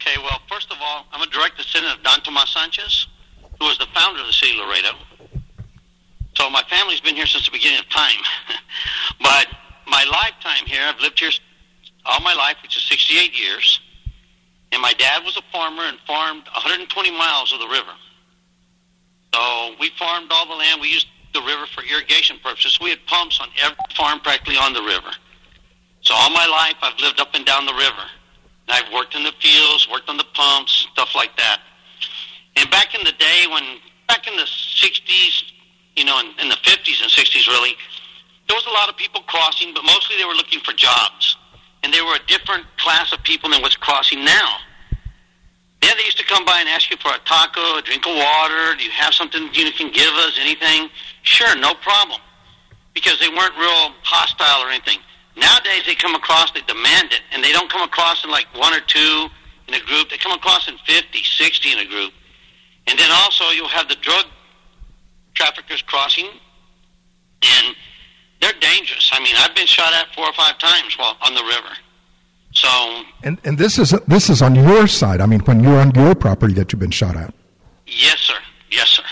Okay, 0.01 0.17
well, 0.21 0.39
first 0.49 0.71
of 0.71 0.77
all, 0.81 1.05
I'm 1.11 1.21
a 1.21 1.31
direct 1.31 1.57
descendant 1.57 1.97
of 1.97 2.03
Don 2.03 2.21
Tomas 2.21 2.53
Sanchez, 2.53 3.07
who 3.59 3.65
was 3.65 3.77
the 3.77 3.87
founder 3.93 4.21
of 4.21 4.27
the 4.27 4.33
city 4.33 4.59
of 4.59 4.67
Laredo. 4.67 4.91
So 6.35 6.49
my 6.51 6.61
family's 6.69 7.01
been 7.01 7.15
here 7.15 7.25
since 7.25 7.45
the 7.45 7.51
beginning 7.51 7.79
of 7.79 7.89
time. 7.89 8.21
but 9.21 9.47
my 9.87 10.03
lifetime 10.03 10.67
here, 10.67 10.81
I've 10.83 10.99
lived 10.99 11.19
here 11.19 11.31
all 12.05 12.21
my 12.21 12.33
life, 12.35 12.57
which 12.61 12.77
is 12.77 12.83
68 12.83 13.37
years. 13.37 13.81
And 14.71 14.81
my 14.81 14.93
dad 14.93 15.23
was 15.23 15.35
a 15.35 15.41
farmer 15.51 15.83
and 15.83 15.97
farmed 16.05 16.43
120 16.53 17.11
miles 17.11 17.53
of 17.53 17.59
the 17.59 17.67
river. 17.67 17.93
So 19.33 19.75
we 19.79 19.89
farmed 19.97 20.31
all 20.31 20.47
the 20.47 20.55
land. 20.55 20.79
We 20.79 20.89
used 20.89 21.07
the 21.33 21.41
river 21.41 21.65
for 21.73 21.83
irrigation 21.83 22.37
purposes. 22.43 22.79
We 22.81 22.89
had 22.89 23.05
pumps 23.05 23.39
on 23.41 23.49
every 23.61 23.77
farm 23.95 24.19
practically 24.19 24.57
on 24.57 24.73
the 24.73 24.81
river. 24.81 25.11
So 26.01 26.13
all 26.13 26.29
my 26.29 26.45
life 26.47 26.75
I've 26.81 26.99
lived 26.99 27.19
up 27.19 27.29
and 27.33 27.45
down 27.45 27.65
the 27.65 27.73
river. 27.73 28.05
And 28.67 28.69
I've 28.69 28.91
worked 28.93 29.15
in 29.15 29.23
the 29.23 29.33
fields, 29.39 29.87
worked 29.91 30.09
on 30.09 30.17
the 30.17 30.27
pumps, 30.33 30.87
stuff 30.93 31.15
like 31.15 31.35
that. 31.37 31.59
And 32.55 32.69
back 32.71 32.95
in 32.95 33.03
the 33.03 33.11
day 33.13 33.45
when, 33.51 33.63
back 34.07 34.27
in 34.27 34.35
the 34.35 34.43
60s, 34.43 35.43
you 35.95 36.05
know, 36.05 36.19
in, 36.19 36.27
in 36.39 36.49
the 36.49 36.55
50s 36.55 37.01
and 37.01 37.11
60s 37.11 37.47
really, 37.47 37.75
there 38.47 38.55
was 38.55 38.65
a 38.65 38.73
lot 38.73 38.89
of 38.89 38.95
people 38.97 39.21
crossing, 39.21 39.73
but 39.73 39.83
mostly 39.83 40.15
they 40.17 40.25
were 40.25 40.33
looking 40.33 40.59
for 40.61 40.73
jobs. 40.73 41.37
And 41.83 41.93
they 41.93 42.01
were 42.01 42.15
a 42.15 42.25
different 42.27 42.65
class 42.77 43.13
of 43.13 43.21
people 43.23 43.49
than 43.49 43.61
what's 43.61 43.75
crossing 43.75 44.25
now. 44.25 44.57
Yeah, 45.83 45.91
they 45.95 46.03
used 46.03 46.17
to 46.17 46.25
come 46.25 46.43
by 46.43 46.59
and 46.59 46.69
ask 46.69 46.89
you 46.89 46.97
for 46.97 47.11
a 47.13 47.19
taco, 47.25 47.77
a 47.77 47.81
drink 47.81 48.05
of 48.07 48.15
water. 48.15 48.75
Do 48.75 48.83
you 48.83 48.91
have 48.91 49.13
something 49.13 49.49
you 49.53 49.71
can 49.71 49.91
give 49.91 50.13
us? 50.25 50.37
Anything? 50.39 50.89
Sure, 51.23 51.55
no 51.55 51.73
problem. 51.75 52.19
Because 52.93 53.19
they 53.19 53.29
weren't 53.29 53.55
real 53.57 53.93
hostile 54.01 54.65
or 54.65 54.69
anything. 54.69 54.99
Nowadays, 55.35 55.83
they 55.85 55.93
come 55.93 56.15
across, 56.15 56.51
they 56.51 56.61
demand 56.61 57.13
it, 57.13 57.21
and 57.31 57.43
they 57.43 57.51
don't 57.51 57.69
come 57.69 57.83
across 57.83 58.23
in 58.23 58.31
like 58.31 58.47
one 58.55 58.73
or 58.73 58.79
two 58.81 59.27
in 59.67 59.75
a 59.75 59.79
group. 59.85 60.09
They 60.09 60.17
come 60.17 60.31
across 60.31 60.67
in 60.67 60.77
50, 60.85 61.23
60 61.23 61.71
in 61.71 61.79
a 61.79 61.85
group. 61.85 62.11
And 62.87 62.97
then 62.97 63.11
also, 63.11 63.49
you'll 63.49 63.67
have 63.67 63.87
the 63.87 63.97
drug 64.01 64.25
traffickers 65.35 65.83
crossing, 65.83 66.25
and 67.43 67.75
they're 68.41 68.57
dangerous. 68.59 69.11
I 69.13 69.19
mean, 69.21 69.35
I've 69.37 69.53
been 69.55 69.67
shot 69.67 69.93
at 69.93 70.13
four 70.15 70.25
or 70.25 70.33
five 70.33 70.57
times 70.57 70.97
while 70.97 71.17
on 71.21 71.35
the 71.35 71.43
river. 71.43 71.69
So, 72.57 73.03
and 73.21 73.37
and 73.43 73.55
this 73.57 73.77
is 73.77 73.91
this 74.07 74.29
is 74.29 74.41
on 74.41 74.55
your 74.55 74.87
side. 74.87 75.21
I 75.21 75.27
mean, 75.27 75.41
when 75.41 75.59
you're 75.63 75.79
on 75.79 75.93
your 75.93 76.15
property 76.15 76.53
that 76.55 76.71
you've 76.73 76.79
been 76.79 76.91
shot 76.91 77.15
at. 77.15 77.31
Yes, 77.85 78.17
sir. 78.17 78.39
Yes, 78.71 78.89
sir. 78.89 79.03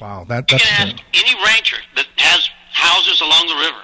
Wow, 0.00 0.24
that 0.28 0.50
you 0.50 0.58
that's. 0.58 0.68
can 0.68 0.88
ask 0.88 1.02
any 1.12 1.34
rancher 1.44 1.78
that 1.96 2.06
has 2.18 2.48
houses 2.70 3.20
along 3.20 3.48
the 3.48 3.58
river, 3.66 3.82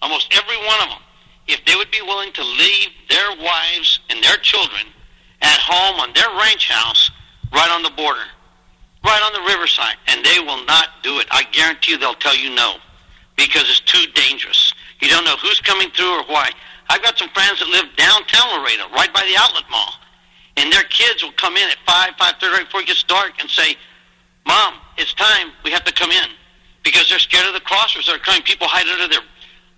almost 0.00 0.32
every 0.32 0.56
one 0.56 0.80
of 0.80 0.88
them, 0.88 1.02
if 1.48 1.60
they 1.66 1.76
would 1.76 1.90
be 1.90 2.00
willing 2.00 2.32
to 2.32 2.42
leave 2.42 2.88
their 3.10 3.28
wives 3.44 4.00
and 4.08 4.24
their 4.24 4.38
children 4.38 4.86
at 5.42 5.58
home 5.60 6.00
on 6.00 6.14
their 6.14 6.28
ranch 6.40 6.70
house 6.70 7.10
right 7.52 7.70
on 7.70 7.82
the 7.82 7.90
border, 7.90 8.24
right 9.04 9.20
on 9.22 9.32
the 9.34 9.52
riverside, 9.52 9.96
and 10.08 10.24
they 10.24 10.38
will 10.40 10.64
not 10.64 10.88
do 11.02 11.20
it. 11.20 11.26
I 11.30 11.42
guarantee 11.52 11.92
you 11.92 11.98
they'll 11.98 12.14
tell 12.14 12.36
you 12.36 12.54
no 12.54 12.76
because 13.36 13.68
it's 13.68 13.80
too 13.80 14.04
dangerous. 14.14 14.72
You 15.00 15.08
don't 15.08 15.24
know 15.24 15.36
who's 15.36 15.60
coming 15.60 15.90
through 15.90 16.20
or 16.20 16.24
why. 16.24 16.50
I've 16.90 17.02
got 17.02 17.16
some 17.16 17.28
friends 17.30 17.60
that 17.60 17.68
live 17.68 17.86
downtown 17.96 18.60
Laredo, 18.60 18.90
right 18.90 19.14
by 19.14 19.22
the 19.22 19.38
outlet 19.38 19.62
mall, 19.70 19.94
and 20.56 20.72
their 20.72 20.82
kids 20.90 21.22
will 21.22 21.32
come 21.38 21.56
in 21.56 21.70
at 21.70 21.78
five, 21.86 22.10
five 22.18 22.34
thirty, 22.40 22.52
right 22.52 22.66
before 22.66 22.80
it 22.80 22.88
gets 22.88 23.04
dark, 23.04 23.30
and 23.38 23.48
say, 23.48 23.76
"Mom, 24.44 24.74
it's 24.98 25.14
time. 25.14 25.52
We 25.62 25.70
have 25.70 25.84
to 25.84 25.92
come 25.92 26.10
in," 26.10 26.28
because 26.82 27.08
they're 27.08 27.20
scared 27.20 27.46
of 27.46 27.54
the 27.54 27.60
crossers 27.60 28.06
that 28.06 28.16
are 28.16 28.18
coming. 28.18 28.42
People 28.42 28.66
hide 28.66 28.88
under 28.88 29.06
their 29.06 29.22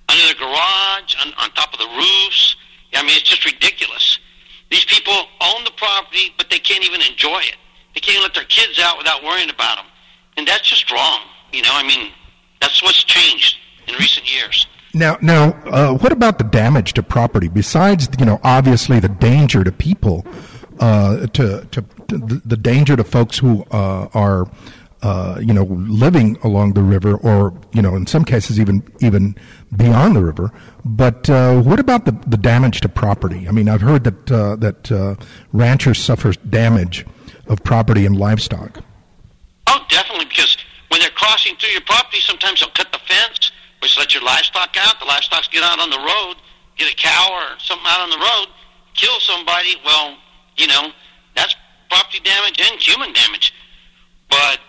under 0.08 0.24
their 0.24 0.40
garage, 0.40 1.14
on, 1.20 1.34
on 1.36 1.50
top 1.52 1.74
of 1.74 1.78
the 1.80 1.88
roofs. 1.88 2.56
I 2.94 3.02
mean, 3.02 3.12
it's 3.12 3.28
just 3.28 3.44
ridiculous. 3.44 4.18
These 4.70 4.86
people 4.86 5.12
own 5.40 5.64
the 5.64 5.70
property, 5.76 6.32
but 6.38 6.48
they 6.48 6.58
can't 6.58 6.84
even 6.84 7.02
enjoy 7.02 7.40
it. 7.40 7.56
They 7.94 8.00
can't 8.00 8.22
let 8.22 8.32
their 8.32 8.44
kids 8.44 8.78
out 8.80 8.96
without 8.96 9.22
worrying 9.22 9.50
about 9.50 9.76
them, 9.76 9.86
and 10.38 10.48
that's 10.48 10.66
just 10.68 10.90
wrong. 10.90 11.20
You 11.52 11.60
know, 11.60 11.72
I 11.72 11.82
mean, 11.82 12.10
that's 12.60 12.82
what's 12.82 13.04
changed 13.04 13.58
in 13.86 13.94
recent 13.96 14.32
years. 14.32 14.66
Now, 14.94 15.16
now, 15.22 15.52
uh, 15.66 15.94
what 15.94 16.12
about 16.12 16.38
the 16.38 16.44
damage 16.44 16.92
to 16.94 17.02
property? 17.02 17.48
Besides, 17.48 18.08
you 18.18 18.26
know, 18.26 18.40
obviously 18.44 19.00
the 19.00 19.08
danger 19.08 19.64
to 19.64 19.72
people, 19.72 20.26
uh, 20.80 21.26
to, 21.28 21.66
to, 21.70 21.84
to 22.08 22.18
the, 22.44 22.56
danger 22.56 22.96
to 22.96 23.04
folks 23.04 23.38
who 23.38 23.64
uh, 23.70 24.08
are, 24.12 24.50
uh, 25.00 25.38
you 25.40 25.54
know, 25.54 25.64
living 25.64 26.36
along 26.42 26.74
the 26.74 26.82
river, 26.82 27.16
or 27.16 27.54
you 27.72 27.80
know, 27.80 27.96
in 27.96 28.06
some 28.06 28.24
cases 28.24 28.60
even 28.60 28.82
even 29.00 29.34
beyond 29.76 30.14
the 30.14 30.22
river. 30.22 30.52
But 30.84 31.28
uh, 31.30 31.60
what 31.62 31.80
about 31.80 32.04
the, 32.04 32.12
the 32.26 32.36
damage 32.36 32.82
to 32.82 32.88
property? 32.88 33.48
I 33.48 33.52
mean, 33.52 33.68
I've 33.68 33.80
heard 33.80 34.04
that 34.04 34.30
uh, 34.30 34.56
that 34.56 35.18
ranchers 35.52 35.98
suffer 35.98 36.32
damage 36.32 37.06
of 37.46 37.64
property 37.64 38.04
and 38.04 38.16
livestock. 38.16 38.78
Oh, 39.66 39.84
definitely, 39.88 40.26
because 40.26 40.56
when 40.88 41.00
they're 41.00 41.10
crossing 41.10 41.56
through 41.56 41.70
your 41.70 41.80
property, 41.80 42.18
sometimes 42.20 42.60
they'll 42.60 42.70
cut 42.70 42.92
the 42.92 43.00
fence 43.08 43.50
which 43.82 43.98
let 43.98 44.14
your 44.14 44.22
livestock 44.22 44.76
out. 44.78 45.00
The 45.00 45.06
livestock 45.06 45.50
get 45.50 45.62
out 45.62 45.80
on 45.80 45.90
the 45.90 45.98
road, 45.98 46.36
get 46.76 46.90
a 46.90 46.96
cow 46.96 47.28
or 47.32 47.58
something 47.58 47.86
out 47.86 48.00
on 48.00 48.10
the 48.10 48.18
road, 48.18 48.46
kill 48.94 49.18
somebody. 49.20 49.74
Well, 49.84 50.16
you 50.56 50.68
know, 50.68 50.92
that's 51.34 51.54
property 51.90 52.20
damage 52.20 52.60
and 52.60 52.80
human 52.80 53.12
damage. 53.12 53.52
But 54.30 54.60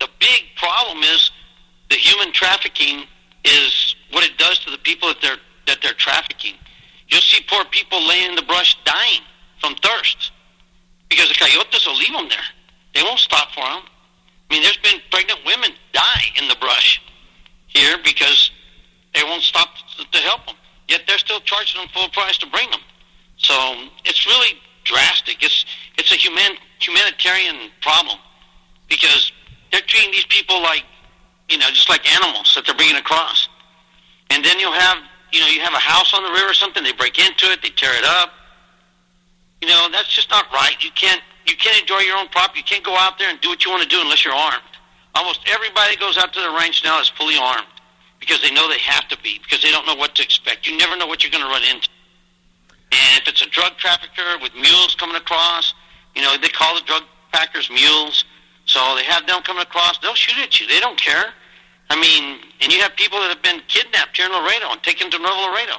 the 0.00 0.08
big 0.18 0.42
problem 0.56 1.04
is 1.04 1.30
the 1.90 1.96
human 1.96 2.32
trafficking 2.32 3.04
is 3.44 3.94
what 4.10 4.24
it 4.24 4.38
does 4.38 4.58
to 4.60 4.70
the 4.70 4.78
people 4.78 5.08
that 5.08 5.20
they're 5.20 5.36
that 5.66 5.78
they're 5.82 5.92
trafficking. 5.92 6.54
You'll 7.08 7.20
see 7.20 7.44
poor 7.48 7.64
people 7.66 8.04
laying 8.06 8.30
in 8.30 8.36
the 8.36 8.42
brush 8.42 8.76
dying 8.84 9.20
from 9.60 9.74
thirst 9.76 10.32
because 11.08 11.28
the 11.28 11.34
coyotes 11.34 11.86
will 11.86 11.96
leave 11.96 12.12
them 12.12 12.28
there. 12.28 12.48
They 12.94 13.02
won't 13.02 13.20
stop 13.20 13.52
for 13.52 13.60
them. 13.60 13.82
I 14.50 14.54
mean, 14.54 14.62
there's 14.62 14.78
been 14.78 15.00
pregnant 15.10 15.40
women 15.44 15.70
die 15.92 16.24
in 16.40 16.48
the 16.48 16.56
brush 16.56 17.00
here 17.68 17.98
because 18.04 18.50
they 19.14 19.22
won't 19.22 19.42
stop 19.42 19.68
to 20.10 20.18
help 20.18 20.46
them. 20.46 20.56
Yet 20.88 21.02
they're 21.06 21.18
still 21.18 21.40
charging 21.40 21.80
them 21.80 21.88
full 21.92 22.08
price 22.10 22.38
to 22.38 22.46
bring 22.46 22.70
them. 22.70 22.80
So 23.36 23.54
it's 24.04 24.26
really 24.26 24.58
drastic. 24.84 25.42
It's 25.42 25.64
it's 25.98 26.12
a 26.12 26.16
human 26.16 26.56
humanitarian 26.80 27.70
problem 27.80 28.18
because 28.88 29.32
they're 29.70 29.86
treating 29.86 30.12
these 30.12 30.26
people 30.26 30.60
like 30.62 30.84
you 31.48 31.58
know 31.58 31.68
just 31.68 31.88
like 31.88 32.04
animals 32.12 32.54
that 32.54 32.66
they're 32.66 32.74
bringing 32.74 32.96
across. 32.96 33.48
And 34.30 34.44
then 34.44 34.58
you'll 34.58 34.72
have 34.72 34.98
you 35.32 35.40
know 35.40 35.48
you 35.48 35.60
have 35.60 35.74
a 35.74 35.82
house 35.82 36.14
on 36.14 36.22
the 36.22 36.30
river 36.30 36.50
or 36.50 36.54
something. 36.54 36.82
They 36.82 36.92
break 36.92 37.18
into 37.18 37.46
it. 37.46 37.62
They 37.62 37.70
tear 37.70 37.94
it 37.96 38.04
up. 38.04 38.32
You 39.60 39.68
know 39.68 39.88
that's 39.90 40.08
just 40.08 40.30
not 40.30 40.50
right. 40.52 40.76
You 40.80 40.90
can't 40.94 41.22
you 41.46 41.56
can't 41.56 41.80
enjoy 41.80 42.00
your 42.00 42.16
own 42.16 42.28
property. 42.28 42.60
You 42.60 42.64
can't 42.64 42.84
go 42.84 42.96
out 42.96 43.18
there 43.18 43.28
and 43.28 43.40
do 43.40 43.48
what 43.48 43.64
you 43.64 43.70
want 43.70 43.82
to 43.82 43.88
do 43.88 44.00
unless 44.00 44.24
you're 44.24 44.34
armed. 44.34 44.62
Almost 45.14 45.40
everybody 45.46 45.94
that 45.96 46.00
goes 46.00 46.16
out 46.16 46.32
to 46.32 46.40
the 46.40 46.50
ranch 46.50 46.82
now 46.84 47.00
is 47.00 47.08
fully 47.08 47.36
armed 47.36 47.71
because 48.22 48.40
they 48.40 48.52
know 48.54 48.68
they 48.68 48.78
have 48.78 49.08
to 49.08 49.18
be 49.18 49.40
because 49.42 49.60
they 49.62 49.72
don't 49.72 49.84
know 49.84 49.96
what 49.96 50.14
to 50.14 50.22
expect. 50.22 50.64
You 50.64 50.76
never 50.78 50.96
know 50.96 51.08
what 51.08 51.24
you're 51.24 51.32
going 51.32 51.42
to 51.42 51.50
run 51.50 51.64
into. 51.64 51.88
And 52.92 53.20
if 53.20 53.26
it's 53.26 53.42
a 53.42 53.50
drug 53.50 53.76
trafficker 53.78 54.38
with 54.40 54.54
mules 54.54 54.94
coming 54.94 55.16
across, 55.16 55.74
you 56.14 56.22
know, 56.22 56.36
they 56.40 56.48
call 56.48 56.76
the 56.76 56.86
drug 56.86 57.02
packers 57.32 57.68
mules. 57.68 58.24
So 58.64 58.78
they 58.94 59.02
have 59.04 59.26
them 59.26 59.42
coming 59.42 59.62
across. 59.62 59.98
They'll 59.98 60.14
shoot 60.14 60.38
at 60.38 60.60
you. 60.60 60.68
They 60.68 60.78
don't 60.78 60.96
care. 60.96 61.34
I 61.90 62.00
mean, 62.00 62.38
and 62.60 62.72
you 62.72 62.80
have 62.80 62.94
people 62.94 63.18
that 63.18 63.28
have 63.28 63.42
been 63.42 63.60
kidnapped 63.66 64.16
here 64.16 64.26
in 64.26 64.32
Laredo 64.32 64.70
and 64.70 64.80
taken 64.84 65.10
to 65.10 65.18
Nuevo 65.18 65.50
Laredo 65.50 65.78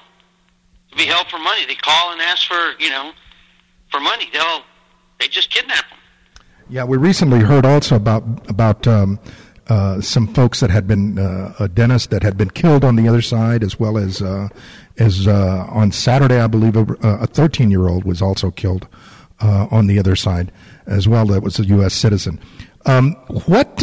to 0.91 0.97
be 0.97 1.05
held 1.05 1.27
for 1.27 1.39
money. 1.39 1.65
They 1.65 1.75
call 1.75 2.11
and 2.11 2.19
ask 2.19 2.45
for, 2.45 2.73
you 2.77 2.89
know, 2.89 3.13
for 3.89 4.01
money. 4.01 4.29
They'll, 4.33 4.63
they 5.19 5.29
just 5.29 5.49
kidnap 5.49 5.89
them. 5.89 5.99
Yeah, 6.69 6.83
we 6.83 6.97
recently 6.97 7.39
heard 7.39 7.65
also 7.65 7.95
about 7.95 8.23
about 8.49 8.87
um, 8.87 9.19
uh, 9.67 10.01
some 10.01 10.27
folks 10.33 10.59
that 10.59 10.69
had 10.69 10.87
been 10.87 11.17
uh, 11.17 11.53
a 11.59 11.67
dentist 11.67 12.09
that 12.09 12.21
had 12.21 12.37
been 12.37 12.49
killed 12.49 12.83
on 12.83 12.95
the 12.95 13.07
other 13.07 13.21
side, 13.21 13.63
as 13.63 13.79
well 13.79 13.97
as 13.97 14.21
uh, 14.21 14.49
as 14.97 15.27
uh, 15.27 15.65
on 15.69 15.91
Saturday, 15.91 16.39
I 16.39 16.47
believe 16.47 16.75
a 16.75 17.27
13 17.27 17.71
year 17.71 17.87
old 17.87 18.03
was 18.03 18.21
also 18.21 18.51
killed 18.51 18.87
uh, 19.41 19.67
on 19.71 19.87
the 19.87 19.99
other 19.99 20.15
side 20.15 20.51
as 20.85 21.07
well. 21.07 21.25
That 21.27 21.43
was 21.43 21.59
a 21.59 21.65
U.S. 21.65 21.93
citizen. 21.93 22.39
Um, 22.85 23.13
what 23.45 23.81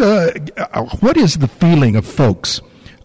what 1.00 1.16
is 1.16 1.38
the 1.38 1.48
feeling 1.48 1.96
of 1.96 2.06
folks? 2.06 2.60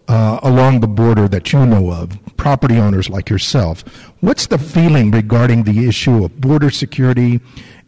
Along 0.08 0.80
the 0.80 0.86
border 0.86 1.26
that 1.26 1.52
you 1.52 1.66
know 1.66 1.90
of, 1.90 2.16
property 2.36 2.76
owners 2.76 3.10
like 3.10 3.28
yourself. 3.28 3.82
What's 4.20 4.46
the 4.46 4.58
feeling 4.58 5.10
regarding 5.10 5.64
the 5.64 5.88
issue 5.88 6.24
of 6.24 6.40
border 6.40 6.70
security 6.70 7.40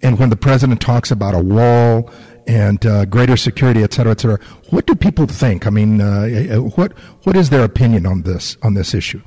and 0.02 0.18
when 0.18 0.30
the 0.30 0.36
president 0.36 0.80
talks 0.80 1.10
about 1.10 1.34
a 1.34 1.40
wall 1.40 2.10
and 2.48 2.84
uh, 2.86 3.04
greater 3.04 3.36
security, 3.36 3.82
et 3.82 3.92
cetera, 3.92 4.12
et 4.12 4.20
cetera. 4.20 4.40
What 4.70 4.86
do 4.86 4.94
people 4.94 5.26
think? 5.26 5.66
I 5.66 5.70
mean, 5.70 6.00
uh, 6.00 6.06
uh, 6.06 6.56
what 6.76 6.92
what 7.24 7.36
is 7.36 7.50
their 7.50 7.62
opinion 7.62 8.06
on 8.06 8.22
this 8.22 8.56
on 8.62 8.74
this 8.74 8.94
issue? 8.94 9.20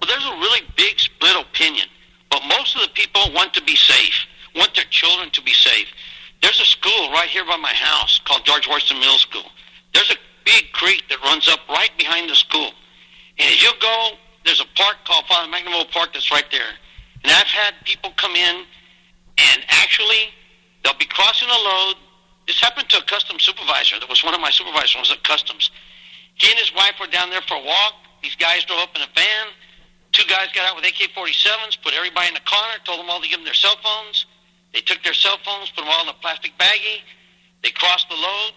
Well, 0.00 0.08
there's 0.10 0.26
a 0.26 0.36
really 0.44 0.62
big 0.76 0.98
split 0.98 1.36
opinion, 1.36 1.88
but 2.30 2.42
most 2.48 2.74
of 2.74 2.82
the 2.82 2.88
people 2.94 3.22
want 3.32 3.54
to 3.54 3.62
be 3.62 3.76
safe, 3.76 4.26
want 4.56 4.74
their 4.74 4.90
children 4.90 5.30
to 5.30 5.42
be 5.42 5.52
safe. 5.52 5.86
There's 6.42 6.60
a 6.60 6.66
school 6.66 7.10
right 7.12 7.28
here 7.28 7.44
by 7.46 7.56
my 7.56 7.72
house 7.72 8.20
called 8.24 8.44
George 8.44 8.68
Washington 8.68 9.00
Middle 9.00 9.18
School. 9.18 9.50
There's 9.94 10.10
a 10.10 10.16
big 10.44 10.72
creek 10.72 11.04
that 11.10 11.20
runs 11.22 11.48
up 11.48 11.60
right 11.68 11.90
behind 11.96 12.28
the 12.28 12.34
school, 12.34 12.72
and 13.38 13.48
as 13.48 13.62
you 13.62 13.72
go, 13.80 14.10
there's 14.44 14.60
a 14.60 14.68
park 14.76 14.96
called 15.06 15.24
Father 15.26 15.50
McNamara 15.50 15.90
Park 15.90 16.10
that's 16.12 16.30
right 16.30 16.50
there. 16.50 16.74
And 17.22 17.32
I've 17.32 17.46
had 17.46 17.74
people 17.84 18.10
come 18.16 18.34
in, 18.36 18.64
and 19.38 19.62
actually, 19.68 20.30
they'll 20.82 20.98
be 20.98 21.06
crossing 21.06 21.48
a 21.48 21.60
load 21.70 21.96
this 22.48 22.58
happened 22.64 22.88
to 22.88 22.96
a 22.96 23.04
customs 23.04 23.44
supervisor 23.44 24.00
that 24.00 24.08
was 24.08 24.24
one 24.24 24.32
of 24.32 24.40
my 24.40 24.48
supervisors 24.48 24.96
was 24.96 25.12
at 25.12 25.22
customs. 25.22 25.70
He 26.32 26.48
and 26.48 26.58
his 26.58 26.72
wife 26.74 26.96
were 26.98 27.06
down 27.06 27.28
there 27.28 27.44
for 27.44 27.60
a 27.60 27.62
walk. 27.62 28.00
These 28.22 28.36
guys 28.36 28.64
drove 28.64 28.80
up 28.80 28.96
in 28.96 29.02
a 29.04 29.10
van. 29.14 29.52
Two 30.16 30.24
guys 30.24 30.48
got 30.56 30.64
out 30.64 30.74
with 30.74 30.88
AK-47s, 30.88 31.76
put 31.84 31.92
everybody 31.92 32.28
in 32.28 32.34
the 32.34 32.48
corner, 32.48 32.80
told 32.88 33.04
them 33.04 33.10
all 33.10 33.20
to 33.20 33.28
give 33.28 33.36
them 33.36 33.44
their 33.44 33.52
cell 33.52 33.76
phones. 33.84 34.24
They 34.72 34.80
took 34.80 35.04
their 35.04 35.12
cell 35.12 35.36
phones, 35.44 35.68
put 35.70 35.84
them 35.84 35.92
all 35.92 36.02
in 36.02 36.08
a 36.08 36.16
plastic 36.24 36.56
baggie. 36.56 37.04
They 37.62 37.70
crossed 37.70 38.08
the 38.08 38.16
load. 38.16 38.56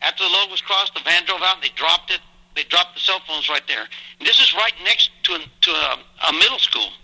After 0.00 0.22
the 0.22 0.30
load 0.30 0.46
was 0.50 0.62
crossed, 0.62 0.94
the 0.94 1.02
van 1.02 1.26
drove 1.26 1.42
out 1.42 1.58
and 1.58 1.64
they 1.64 1.74
dropped 1.74 2.14
it. 2.14 2.20
They 2.54 2.62
dropped 2.62 2.94
the 2.94 3.00
cell 3.00 3.18
phones 3.26 3.48
right 3.48 3.66
there. 3.66 3.90
And 4.20 4.28
this 4.28 4.38
is 4.38 4.54
right 4.54 4.74
next 4.84 5.10
to 5.24 5.34
a, 5.34 5.38
to 5.38 5.70
a, 5.70 5.98
a 6.28 6.32
middle 6.32 6.58
school, 6.58 6.94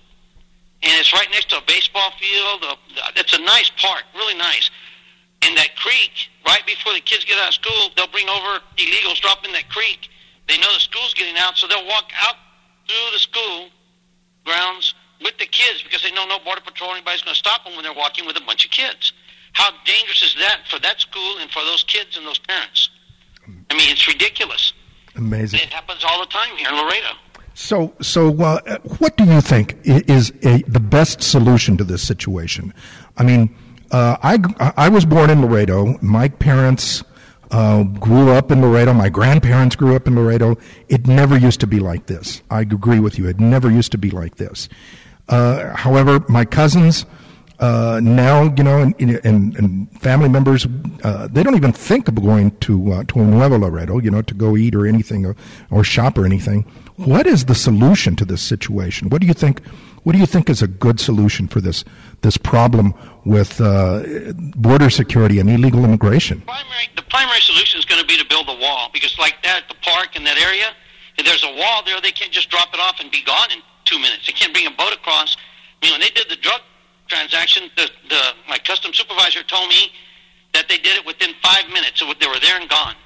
and 0.83 0.93
it's 1.01 1.13
right 1.13 1.29
next 1.33 1.51
to 1.51 1.59
a 1.59 1.63
baseball 1.67 2.13
field. 2.21 2.79
It's 3.17 3.35
a 3.35 3.43
nice 3.43 3.71
park, 3.83 4.05
really 4.15 4.39
nice. 4.39 4.71
In 5.47 5.55
that 5.55 5.77
creek, 5.77 6.29
right 6.47 6.67
before 6.67 6.93
the 6.93 7.01
kids 7.01 7.25
get 7.25 7.39
out 7.39 7.49
of 7.49 7.55
school, 7.55 7.91
they'll 7.97 8.11
bring 8.11 8.29
over 8.29 8.61
illegals, 8.77 9.21
drop 9.21 9.45
in 9.45 9.53
that 9.53 9.69
creek. 9.71 10.09
They 10.49 10.59
know 10.59 10.73
the 10.75 10.81
school's 10.81 11.15
getting 11.15 11.37
out, 11.39 11.57
so 11.57 11.67
they'll 11.69 11.87
walk 11.87 12.11
out 12.21 12.37
through 12.87 13.13
the 13.13 13.19
school 13.19 13.69
grounds 14.45 14.95
with 15.21 15.37
the 15.39 15.47
kids 15.47 15.83
because 15.83 16.03
they 16.03 16.11
know 16.13 16.27
no 16.27 16.39
border 16.41 16.61
patrol 16.61 16.93
anybody's 16.93 17.23
going 17.23 17.35
to 17.35 17.39
stop 17.39 17.65
them 17.65 17.75
when 17.75 17.83
they're 17.83 17.95
walking 17.95 18.27
with 18.27 18.37
a 18.37 18.41
bunch 18.41 18.65
of 18.65 18.71
kids. 18.71 19.13
How 19.53 19.71
dangerous 19.85 20.23
is 20.23 20.37
that 20.39 20.61
for 20.71 20.79
that 20.81 21.01
school 21.01 21.39
and 21.39 21.51
for 21.51 21.63
those 21.65 21.83
kids 21.85 22.17
and 22.17 22.27
those 22.27 22.39
parents? 22.39 22.91
I 23.71 23.75
mean, 23.75 23.91
it's 23.91 24.07
ridiculous. 24.07 24.73
Amazing. 25.17 25.61
It 25.61 25.73
happens 25.73 26.05
all 26.05 26.21
the 26.21 26.31
time 26.31 26.57
here 26.57 26.69
in 26.69 26.75
Laredo. 26.77 27.09
So, 27.55 27.93
so 28.01 28.33
uh, 28.41 28.79
what 28.99 29.17
do 29.17 29.25
you 29.25 29.41
think 29.41 29.79
is 29.85 30.31
a, 30.45 30.63
the 30.69 30.81
best 30.81 31.23
solution 31.23 31.77
to 31.79 31.85
this 31.85 32.07
situation? 32.07 32.73
I 33.17 33.25
mean, 33.25 33.55
uh, 33.91 34.17
I 34.23 34.73
I 34.77 34.89
was 34.89 35.05
born 35.05 35.31
in 35.31 35.43
Laredo. 35.43 35.99
My 36.01 36.29
parents 36.29 37.05
uh, 37.51 37.83
grew 37.85 38.31
up 38.31 38.51
in 38.51 38.61
Laredo. 38.61 38.93
My 38.93 39.09
grandparents 39.09 39.77
grew 39.77 39.97
up 39.97 40.07
in 40.07 40.15
Laredo. 40.15 40.57
It 40.89 41.07
never 41.07 41.37
used 41.37 41.61
to 41.61 41.67
be 41.67 41.81
like 41.81 42.07
this. 42.07 42.43
I 42.51 42.61
agree 42.61 43.01
with 43.01 43.19
you. 43.19 43.27
It 43.29 43.41
never 43.41 43.71
used 43.71 43.93
to 43.93 43.99
be 43.99 44.11
like 44.11 44.37
this. 44.37 44.69
Uh, 45.29 45.75
however, 45.77 46.25
my 46.29 46.45
cousins 46.45 47.07
uh, 47.61 48.01
now, 48.03 48.55
you 48.57 48.63
know, 48.63 48.79
and, 48.79 48.95
and, 49.01 49.57
and 49.57 50.01
family 50.01 50.29
members, 50.29 50.67
uh, 51.03 51.27
they 51.31 51.43
don't 51.43 51.57
even 51.57 51.73
think 51.73 52.07
of 52.07 52.15
going 52.15 52.57
to 52.59 52.93
uh, 52.93 53.05
to 53.05 53.19
Nuevo 53.19 53.59
Laredo, 53.59 53.99
you 53.99 54.11
know, 54.11 54.23
to 54.23 54.35
go 54.35 54.57
eat 54.57 54.75
or 54.75 54.87
anything 54.87 55.27
or, 55.27 55.35
or 55.71 55.83
shop 55.83 56.17
or 56.17 56.25
anything. 56.25 56.65
What 56.97 57.27
is 57.27 57.47
the 57.47 57.55
solution 57.55 58.15
to 58.17 58.25
this 58.25 58.43
situation? 58.43 59.09
What 59.09 59.21
do 59.21 59.27
you 59.27 59.35
think? 59.35 59.61
What 60.09 60.15
do 60.15 60.21
you 60.21 60.27
think 60.27 60.49
is 60.49 60.63
a 60.63 60.67
good 60.67 61.01
solution 61.01 61.49
for 61.49 61.61
this 61.61 61.85
this 62.23 62.39
problem 62.39 62.95
with 63.27 63.61
uh, 63.61 64.33
border 64.57 64.89
security 64.89 65.39
and 65.39 65.51
illegal 65.51 65.85
immigration? 65.85 66.41
Primary, 66.41 66.89
the 66.97 67.03
primary 67.03 67.43
solution 67.43 67.79
is 67.79 67.85
going 67.85 68.01
to 68.01 68.07
be 68.07 68.17
to 68.17 68.25
build 68.25 68.49
a 68.49 68.57
wall 68.57 68.89
because, 68.91 69.19
like 69.19 69.37
that, 69.43 69.69
the 69.69 69.75
park 69.83 70.17
in 70.17 70.25
that 70.25 70.41
area, 70.41 70.73
if 71.19 71.27
there's 71.27 71.45
a 71.45 71.55
wall 71.61 71.85
there, 71.85 72.01
they 72.01 72.11
can't 72.11 72.33
just 72.33 72.49
drop 72.49 72.73
it 72.73 72.81
off 72.81 72.97
and 73.01 73.11
be 73.11 73.23
gone 73.23 73.51
in 73.53 73.59
two 73.85 73.99
minutes. 73.99 74.27
They 74.27 74.33
can't 74.33 74.51
bring 74.55 74.67
a 74.67 74.71
boat 74.71 74.95
across. 74.95 75.37
You 75.83 75.91
know, 75.91 75.97
when 75.97 76.01
they 76.01 76.09
did 76.09 76.31
the 76.31 76.37
drug 76.37 76.63
transaction, 77.09 77.69
the, 77.77 77.91
the 78.09 78.33
my 78.49 78.57
custom 78.65 78.95
supervisor 78.95 79.43
told 79.43 79.69
me 79.69 79.93
that 80.55 80.71
they 80.71 80.79
did 80.79 80.97
it 80.97 81.05
within 81.05 81.35
five 81.43 81.69
minutes. 81.69 82.01
So 82.01 82.11
they 82.19 82.29
were 82.29 82.41
there 82.41 82.59
and 82.59 82.67
gone. 82.71 82.97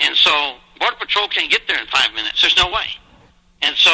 And 0.00 0.14
so 0.14 0.58
Border 0.78 0.96
Patrol 1.00 1.28
can't 1.28 1.50
get 1.50 1.62
there 1.66 1.80
in 1.80 1.86
five 1.86 2.12
minutes. 2.12 2.42
There's 2.42 2.58
no 2.58 2.66
way. 2.66 2.92
And 3.62 3.76
so 3.76 3.90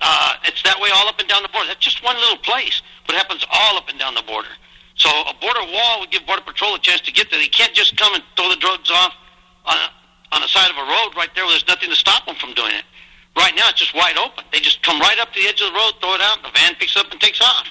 uh, 0.00 0.34
it's 0.44 0.62
that 0.62 0.80
way 0.80 0.88
all 0.94 1.06
up 1.08 1.18
and 1.18 1.28
down 1.28 1.42
the 1.42 1.48
border. 1.48 1.68
That's 1.68 1.84
just 1.84 2.02
one 2.02 2.16
little 2.16 2.38
place, 2.38 2.80
but 3.06 3.14
it 3.14 3.18
happens 3.18 3.44
all 3.52 3.76
up 3.76 3.88
and 3.88 3.98
down 3.98 4.14
the 4.14 4.22
border. 4.22 4.48
So 4.94 5.08
a 5.08 5.34
border 5.40 5.60
wall 5.72 6.00
would 6.00 6.10
give 6.10 6.26
Border 6.26 6.42
Patrol 6.42 6.74
a 6.74 6.78
chance 6.78 7.00
to 7.02 7.12
get 7.12 7.30
there. 7.30 7.40
They 7.40 7.48
can't 7.48 7.74
just 7.74 7.96
come 7.96 8.14
and 8.14 8.22
throw 8.36 8.48
the 8.48 8.56
drugs 8.56 8.90
off 8.90 9.14
on, 9.64 9.76
a, 9.76 10.36
on 10.36 10.40
the 10.42 10.48
side 10.48 10.70
of 10.70 10.76
a 10.76 10.84
road 10.84 11.16
right 11.16 11.30
there 11.34 11.44
where 11.44 11.52
there's 11.52 11.66
nothing 11.66 11.88
to 11.88 11.96
stop 11.96 12.26
them 12.26 12.36
from 12.36 12.54
doing 12.54 12.72
it. 12.72 12.84
Right 13.36 13.54
now, 13.56 13.68
it's 13.68 13.80
just 13.80 13.94
wide 13.94 14.18
open. 14.18 14.44
They 14.52 14.60
just 14.60 14.82
come 14.82 15.00
right 15.00 15.18
up 15.18 15.32
to 15.32 15.40
the 15.40 15.48
edge 15.48 15.60
of 15.62 15.72
the 15.72 15.78
road, 15.78 15.92
throw 16.00 16.14
it 16.14 16.20
out, 16.20 16.44
and 16.44 16.46
the 16.46 16.58
van 16.58 16.74
picks 16.76 16.96
up 16.96 17.10
and 17.10 17.20
takes 17.20 17.40
off. 17.40 17.66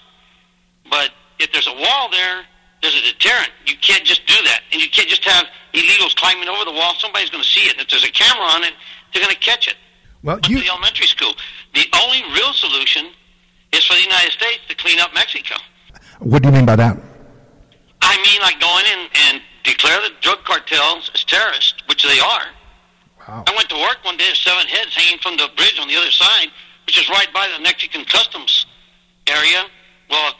But 0.89 1.11
if 1.37 1.51
there's 1.51 1.67
a 1.67 1.73
wall 1.73 2.09
there, 2.09 2.41
there's 2.81 2.95
a 2.95 3.13
deterrent. 3.13 3.51
You 3.67 3.75
can't 3.77 4.03
just 4.03 4.25
do 4.25 4.33
that. 4.45 4.61
And 4.73 4.81
you 4.81 4.89
can't 4.89 5.07
just 5.07 5.23
have 5.25 5.45
illegals 5.73 6.15
climbing 6.15 6.49
over 6.49 6.65
the 6.65 6.73
wall. 6.73 6.93
Somebody's 6.97 7.29
going 7.29 7.43
to 7.43 7.49
see 7.49 7.69
it. 7.69 7.73
And 7.73 7.81
if 7.81 7.89
there's 7.89 8.03
a 8.03 8.11
camera 8.11 8.43
on 8.43 8.63
it, 8.63 8.73
they're 9.13 9.21
going 9.21 9.33
to 9.33 9.39
catch 9.39 9.67
it. 9.67 9.75
Well, 10.23 10.39
you, 10.47 10.57
to 10.57 10.63
the 10.63 10.69
elementary 10.69 11.07
school. 11.07 11.33
The 11.73 11.85
only 12.03 12.21
real 12.33 12.53
solution 12.53 13.11
is 13.71 13.85
for 13.85 13.93
the 13.93 14.03
United 14.03 14.31
States 14.31 14.61
to 14.67 14.75
clean 14.75 14.99
up 14.99 15.13
Mexico. 15.13 15.55
what 16.19 16.43
do 16.43 16.49
you 16.49 16.55
mean 16.55 16.65
by 16.65 16.75
that? 16.75 16.97
I 18.01 18.15
mean, 18.17 18.41
like 18.41 18.59
going 18.59 18.85
in 18.85 19.09
and, 19.27 19.41
declare 19.63 20.01
the 20.01 20.09
drug 20.21 20.43
cartels 20.43 21.11
as 21.13 21.23
terrorists, 21.23 21.75
which 21.87 22.01
they 22.03 22.19
are. 22.19 22.45
Wow. 23.27 23.43
I 23.45 23.55
went 23.55 23.69
to 23.69 23.75
work 23.75 23.99
one 24.03 24.17
day 24.17 24.27
with 24.27 24.37
seven 24.37 24.65
heads 24.65 24.95
hanging 24.95 25.19
from 25.19 25.37
the 25.37 25.49
bridge 25.55 25.77
on 25.79 25.87
the 25.87 25.95
other 25.95 26.09
side, 26.09 26.47
which 26.87 26.97
is 26.99 27.07
right 27.09 27.31
by 27.31 27.47
the 27.55 27.61
Mexican 27.61 28.03
customs 28.05 28.65
area. 29.27 29.65
Well, 30.09 30.33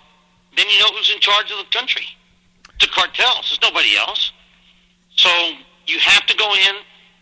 then 0.58 0.66
you 0.70 0.80
know 0.80 0.90
who's 0.98 1.12
in 1.14 1.20
charge 1.20 1.52
of 1.52 1.58
the 1.60 1.70
country. 1.72 2.08
The 2.80 2.88
cartels. 2.88 3.46
There's 3.50 3.62
nobody 3.62 3.96
else. 3.96 4.32
So 5.16 5.30
you 5.86 6.00
have 6.00 6.26
to 6.26 6.36
go 6.36 6.52
in 6.52 6.76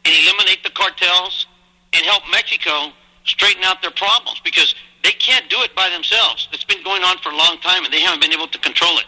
and 0.06 0.16
eliminate 0.24 0.64
the 0.64 0.72
cartels 0.72 1.48
and 1.94 2.06
help 2.06 2.24
Mexico 2.32 2.92
straighten 3.26 3.64
out 3.64 3.82
their 3.82 3.92
problems 3.92 4.40
because 4.44 4.76
they 5.04 5.12
can't 5.12 5.50
do 5.50 5.58
it 5.62 5.76
by 5.76 5.90
themselves. 5.90 6.48
It's 6.52 6.64
been 6.64 6.84
going 6.84 7.04
on 7.04 7.18
for 7.20 7.30
a 7.30 7.36
long 7.36 7.58
time 7.62 7.86
and 7.86 7.94
they 7.94 8.02
haven't 8.02 8.22
been 8.22 8.34
able 8.34 8.48
to 8.48 8.60
control 8.60 8.98
it. 8.98 9.06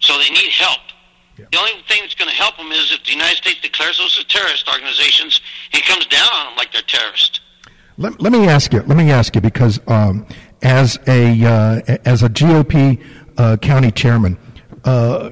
So 0.00 0.18
they 0.18 0.30
need 0.30 0.50
help. 0.50 0.80
Yeah. 1.38 1.46
The 1.52 1.58
only 1.58 1.72
thing 1.88 2.00
that's 2.02 2.14
going 2.14 2.28
to 2.28 2.34
help 2.34 2.56
them 2.56 2.70
is 2.72 2.92
if 2.92 3.04
the 3.04 3.12
United 3.12 3.36
States 3.36 3.60
declares 3.60 3.98
those 3.98 4.18
as 4.18 4.24
terrorist 4.26 4.68
organizations 4.68 5.40
and 5.72 5.82
comes 5.84 6.06
down 6.06 6.28
on 6.32 6.46
them 6.46 6.56
like 6.56 6.72
they're 6.72 6.82
terrorists. 6.82 7.40
Let, 7.96 8.20
let 8.20 8.32
me 8.32 8.48
ask 8.48 8.72
you. 8.72 8.80
Let 8.80 8.96
me 8.96 9.10
ask 9.10 9.34
you 9.34 9.40
because 9.40 9.80
um, 9.86 10.26
as 10.62 10.98
a 11.06 11.44
uh, 11.44 11.96
as 12.04 12.22
a 12.22 12.28
GOP 12.28 13.02
uh, 13.36 13.58
county 13.58 13.90
chairman, 13.90 14.38
uh, 14.84 15.30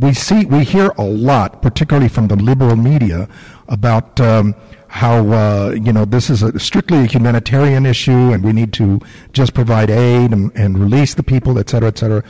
we 0.00 0.14
see 0.14 0.46
we 0.46 0.64
hear 0.64 0.88
a 0.96 1.04
lot, 1.04 1.60
particularly 1.60 2.08
from 2.08 2.28
the 2.28 2.36
liberal 2.36 2.76
media, 2.76 3.28
about 3.68 4.18
um, 4.18 4.54
how 4.96 5.28
uh, 5.28 5.70
you 5.72 5.92
know 5.92 6.06
this 6.06 6.30
is 6.30 6.42
a 6.42 6.58
strictly 6.58 6.98
a 7.04 7.06
humanitarian 7.06 7.84
issue, 7.84 8.32
and 8.32 8.42
we 8.42 8.52
need 8.52 8.72
to 8.72 8.98
just 9.32 9.52
provide 9.52 9.90
aid 9.90 10.32
and, 10.32 10.50
and 10.56 10.78
release 10.78 11.14
the 11.14 11.22
people, 11.22 11.58
et 11.58 11.68
cetera, 11.68 11.88
et 11.88 11.98
cetera. 11.98 12.24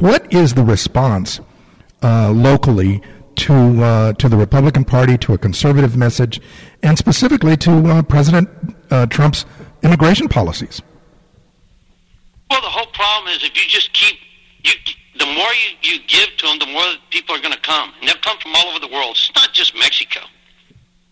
What 0.00 0.32
is 0.32 0.54
the 0.54 0.64
response 0.64 1.40
uh, 2.02 2.32
locally 2.32 3.00
to 3.36 3.54
uh, 3.82 4.12
to 4.14 4.28
the 4.28 4.36
Republican 4.36 4.84
Party, 4.84 5.16
to 5.18 5.34
a 5.34 5.38
conservative 5.38 5.96
message, 5.96 6.40
and 6.82 6.98
specifically 6.98 7.56
to 7.58 7.72
uh, 7.86 8.02
President 8.02 8.48
uh, 8.90 9.06
Trump's 9.06 9.46
immigration 9.82 10.28
policies? 10.28 10.82
Well, 12.50 12.60
the 12.60 12.74
whole 12.76 12.90
problem 12.92 13.32
is 13.32 13.44
if 13.44 13.54
you 13.54 13.68
just 13.68 13.92
keep 13.92 14.18
you, 14.64 14.72
the 15.18 15.26
more 15.26 15.52
you, 15.62 15.70
you 15.82 16.00
give 16.08 16.36
to 16.38 16.46
them, 16.48 16.58
the 16.58 16.66
more 16.66 16.84
people 17.10 17.36
are 17.36 17.40
going 17.40 17.54
to 17.54 17.60
come, 17.60 17.92
and 18.00 18.08
they'll 18.08 18.24
come 18.28 18.38
from 18.42 18.52
all 18.56 18.66
over 18.70 18.80
the 18.80 18.92
world. 18.92 19.12
It's 19.12 19.30
not 19.36 19.52
just 19.52 19.72
Mexico. 19.76 20.20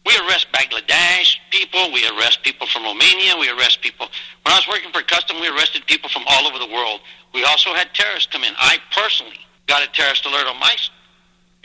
We 0.06 0.16
arrest 0.26 0.48
Bangladesh 0.52 1.36
people. 1.50 1.92
We 1.92 2.06
arrest 2.08 2.42
people 2.42 2.66
from 2.66 2.84
Romania. 2.84 3.36
We 3.38 3.50
arrest 3.50 3.82
people. 3.82 4.08
When 4.42 4.52
I 4.52 4.56
was 4.56 4.68
working 4.68 4.90
for 4.92 5.02
Custom, 5.02 5.40
we 5.40 5.48
arrested 5.48 5.86
people 5.86 6.08
from 6.08 6.24
all 6.26 6.46
over 6.46 6.58
the 6.58 6.72
world. 6.72 7.00
We 7.34 7.44
also 7.44 7.74
had 7.74 7.92
terrorists 7.94 8.32
come 8.32 8.44
in. 8.44 8.54
I 8.56 8.78
personally 8.92 9.38
got 9.66 9.82
a 9.82 9.92
terrorist 9.92 10.24
alert 10.24 10.46
on 10.46 10.58
my 10.58 10.74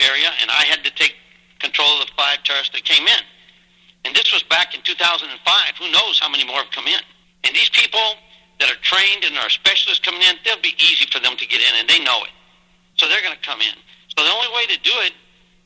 area, 0.00 0.30
and 0.40 0.50
I 0.50 0.64
had 0.68 0.84
to 0.84 0.90
take 0.90 1.14
control 1.58 1.88
of 2.00 2.06
the 2.06 2.12
five 2.16 2.44
terrorists 2.44 2.74
that 2.74 2.84
came 2.84 3.06
in. 3.06 3.22
And 4.04 4.14
this 4.14 4.32
was 4.32 4.42
back 4.44 4.74
in 4.74 4.82
2005. 4.82 5.26
Who 5.78 5.90
knows 5.90 6.20
how 6.20 6.28
many 6.28 6.44
more 6.44 6.58
have 6.62 6.70
come 6.70 6.86
in? 6.86 7.00
And 7.44 7.54
these 7.54 7.70
people 7.70 8.20
that 8.60 8.70
are 8.70 8.80
trained 8.82 9.24
and 9.24 9.36
are 9.38 9.50
specialists 9.50 10.04
coming 10.04 10.22
in, 10.22 10.36
they'll 10.44 10.62
be 10.62 10.76
easy 10.78 11.06
for 11.10 11.20
them 11.20 11.36
to 11.36 11.46
get 11.46 11.60
in, 11.60 11.72
and 11.80 11.88
they 11.88 11.98
know 12.04 12.22
it. 12.24 12.30
So 12.96 13.08
they're 13.08 13.22
going 13.22 13.36
to 13.36 13.42
come 13.42 13.60
in. 13.60 13.74
So 14.16 14.24
the 14.24 14.30
only 14.30 14.48
way 14.54 14.66
to 14.66 14.78
do 14.80 14.92
it, 15.04 15.12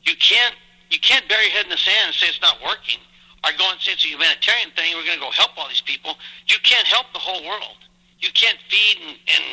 you 0.03 0.15
can't 0.15 0.55
you 0.91 0.99
can't 0.99 1.27
bury 1.27 1.47
your 1.47 1.55
head 1.55 1.65
in 1.65 1.71
the 1.71 1.77
sand 1.79 2.11
and 2.11 2.15
say 2.15 2.27
it's 2.27 2.41
not 2.41 2.59
working, 2.61 2.99
or 3.43 3.51
go 3.57 3.71
and 3.71 3.79
say 3.79 3.93
it's 3.95 4.03
a 4.05 4.11
humanitarian 4.11 4.69
thing. 4.75 4.93
We're 4.93 5.07
going 5.07 5.17
to 5.17 5.25
go 5.25 5.31
help 5.31 5.57
all 5.57 5.67
these 5.67 5.81
people. 5.81 6.15
You 6.47 6.57
can't 6.63 6.85
help 6.85 7.07
the 7.13 7.19
whole 7.19 7.41
world. 7.47 7.79
You 8.19 8.29
can't 8.35 8.59
feed 8.69 8.99
and 9.01 9.17
and 9.31 9.45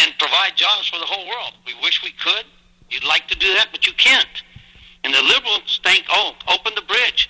and 0.00 0.18
provide 0.18 0.56
jobs 0.56 0.88
for 0.88 0.98
the 0.98 1.06
whole 1.06 1.28
world. 1.28 1.52
We 1.66 1.74
wish 1.82 2.02
we 2.02 2.12
could. 2.12 2.44
You'd 2.88 3.04
like 3.04 3.28
to 3.28 3.36
do 3.36 3.52
that, 3.54 3.68
but 3.72 3.86
you 3.86 3.92
can't. 3.92 4.42
And 5.04 5.12
the 5.12 5.22
liberals 5.22 5.80
think, 5.84 6.04
oh, 6.10 6.32
open 6.48 6.72
the 6.74 6.82
bridge. 6.82 7.28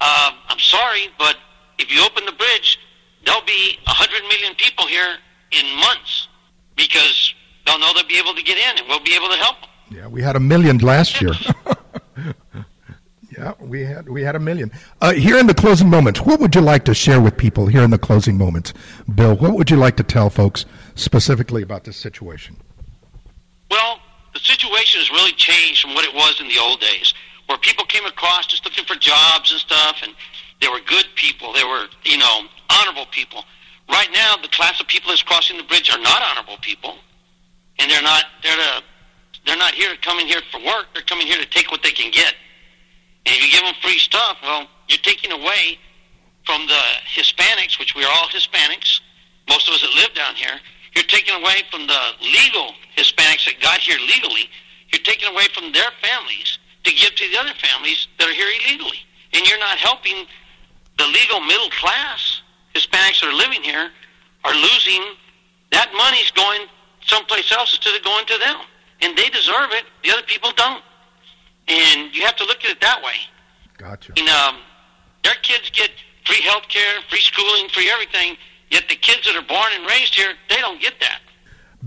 Uh, 0.00 0.32
I'm 0.48 0.58
sorry, 0.58 1.08
but 1.18 1.36
if 1.78 1.94
you 1.94 2.04
open 2.04 2.26
the 2.26 2.32
bridge, 2.32 2.78
there'll 3.24 3.44
be 3.44 3.78
100 3.86 4.22
million 4.28 4.54
people 4.56 4.86
here 4.86 5.16
in 5.52 5.64
months 5.78 6.28
because 6.76 7.34
they'll 7.66 7.78
know 7.78 7.92
they'll 7.94 8.06
be 8.06 8.18
able 8.18 8.34
to 8.34 8.42
get 8.42 8.58
in 8.58 8.78
and 8.78 8.88
we'll 8.88 9.00
be 9.02 9.14
able 9.14 9.28
to 9.28 9.36
help 9.36 9.60
them. 9.60 9.70
Yeah, 9.90 10.06
we 10.08 10.22
had 10.22 10.36
a 10.36 10.40
million 10.40 10.78
last 10.78 11.20
year. 11.20 11.34
yeah, 13.42 13.54
we 13.58 13.82
had 13.82 14.08
we 14.08 14.22
had 14.22 14.36
a 14.36 14.38
million. 14.38 14.70
Uh, 15.00 15.12
here 15.12 15.36
in 15.36 15.48
the 15.48 15.54
closing 15.54 15.90
moments, 15.90 16.20
what 16.20 16.38
would 16.38 16.54
you 16.54 16.60
like 16.60 16.84
to 16.84 16.94
share 16.94 17.20
with 17.20 17.36
people 17.36 17.66
here 17.66 17.82
in 17.82 17.90
the 17.90 17.98
closing 17.98 18.38
moments, 18.38 18.72
Bill? 19.12 19.34
What 19.34 19.54
would 19.54 19.68
you 19.68 19.76
like 19.76 19.96
to 19.96 20.04
tell 20.04 20.30
folks 20.30 20.64
specifically 20.94 21.62
about 21.62 21.82
this 21.82 21.96
situation? 21.96 22.56
Well, 23.68 23.98
the 24.32 24.38
situation 24.38 25.00
has 25.00 25.10
really 25.10 25.32
changed 25.32 25.82
from 25.82 25.94
what 25.94 26.04
it 26.04 26.14
was 26.14 26.40
in 26.40 26.46
the 26.46 26.58
old 26.58 26.80
days, 26.80 27.14
where 27.46 27.58
people 27.58 27.84
came 27.84 28.04
across 28.04 28.46
just 28.46 28.64
looking 28.64 28.84
for 28.84 28.94
jobs 28.94 29.50
and 29.50 29.58
stuff, 29.58 29.96
and 30.04 30.14
they 30.60 30.68
were 30.68 30.80
good 30.86 31.06
people. 31.16 31.52
They 31.52 31.64
were, 31.64 31.86
you 32.04 32.18
know, 32.18 32.46
honorable 32.70 33.06
people. 33.10 33.44
Right 33.90 34.08
now, 34.12 34.36
the 34.36 34.48
class 34.48 34.80
of 34.80 34.86
people 34.86 35.10
that's 35.10 35.22
crossing 35.22 35.56
the 35.56 35.64
bridge 35.64 35.90
are 35.90 35.98
not 35.98 36.22
honorable 36.22 36.58
people, 36.60 36.94
and 37.80 37.90
they're 37.90 38.02
not. 38.02 38.24
They're 38.44 38.56
to, 38.56 38.82
they're 39.44 39.56
not 39.56 39.74
here 39.74 39.96
coming 40.00 40.28
here 40.28 40.42
for 40.52 40.64
work. 40.64 40.86
They're 40.94 41.02
coming 41.02 41.26
here 41.26 41.38
to 41.38 41.46
take 41.46 41.72
what 41.72 41.82
they 41.82 41.90
can 41.90 42.12
get. 42.12 42.34
And 43.26 43.36
if 43.36 43.44
you 43.44 43.52
give 43.52 43.62
them 43.62 43.74
free 43.82 43.98
stuff, 43.98 44.38
well, 44.42 44.66
you're 44.88 45.02
taking 45.02 45.32
away 45.32 45.78
from 46.44 46.66
the 46.66 46.82
Hispanics, 47.14 47.78
which 47.78 47.94
we 47.94 48.04
are 48.04 48.10
all 48.10 48.28
Hispanics, 48.28 49.00
most 49.48 49.68
of 49.68 49.74
us 49.74 49.82
that 49.82 49.94
live 49.94 50.14
down 50.14 50.34
here. 50.34 50.58
You're 50.94 51.08
taking 51.08 51.34
away 51.34 51.62
from 51.70 51.86
the 51.86 52.00
legal 52.20 52.74
Hispanics 52.96 53.46
that 53.46 53.60
got 53.60 53.78
here 53.78 53.98
legally. 53.98 54.50
You're 54.92 55.02
taking 55.02 55.28
away 55.28 55.46
from 55.54 55.72
their 55.72 55.90
families 56.02 56.58
to 56.84 56.92
give 56.92 57.14
to 57.14 57.28
the 57.30 57.38
other 57.38 57.54
families 57.62 58.08
that 58.18 58.28
are 58.28 58.34
here 58.34 58.48
illegally. 58.60 58.98
And 59.32 59.46
you're 59.48 59.58
not 59.58 59.78
helping 59.78 60.26
the 60.98 61.06
legal 61.06 61.40
middle 61.40 61.70
class 61.70 62.42
Hispanics 62.74 63.20
that 63.20 63.30
are 63.30 63.36
living 63.36 63.62
here 63.62 63.90
are 64.44 64.54
losing 64.54 65.14
that 65.70 65.90
money's 65.96 66.30
going 66.32 66.66
someplace 67.06 67.50
else 67.52 67.74
instead 67.74 67.96
of 67.96 68.04
going 68.04 68.26
to 68.26 68.38
them. 68.38 68.56
And 69.00 69.16
they 69.16 69.28
deserve 69.30 69.70
it. 69.72 69.84
The 70.04 70.10
other 70.10 70.22
people 70.22 70.52
don't. 70.56 70.82
And 71.72 72.14
you 72.14 72.22
have 72.24 72.36
to 72.36 72.44
look 72.44 72.64
at 72.64 72.70
it 72.70 72.80
that 72.80 73.02
way. 73.02 73.14
Gotcha. 73.78 74.12
And 74.16 74.28
um, 74.28 74.60
their 75.24 75.34
kids 75.42 75.70
get 75.70 75.90
free 76.26 76.42
health 76.42 76.68
care, 76.68 77.00
free 77.08 77.20
schooling, 77.20 77.68
free 77.70 77.90
everything. 77.90 78.36
Yet 78.70 78.88
the 78.88 78.96
kids 78.96 79.26
that 79.26 79.36
are 79.36 79.46
born 79.46 79.70
and 79.74 79.88
raised 79.88 80.14
here, 80.14 80.34
they 80.48 80.56
don't 80.56 80.80
get 80.80 80.94
that. 81.00 81.20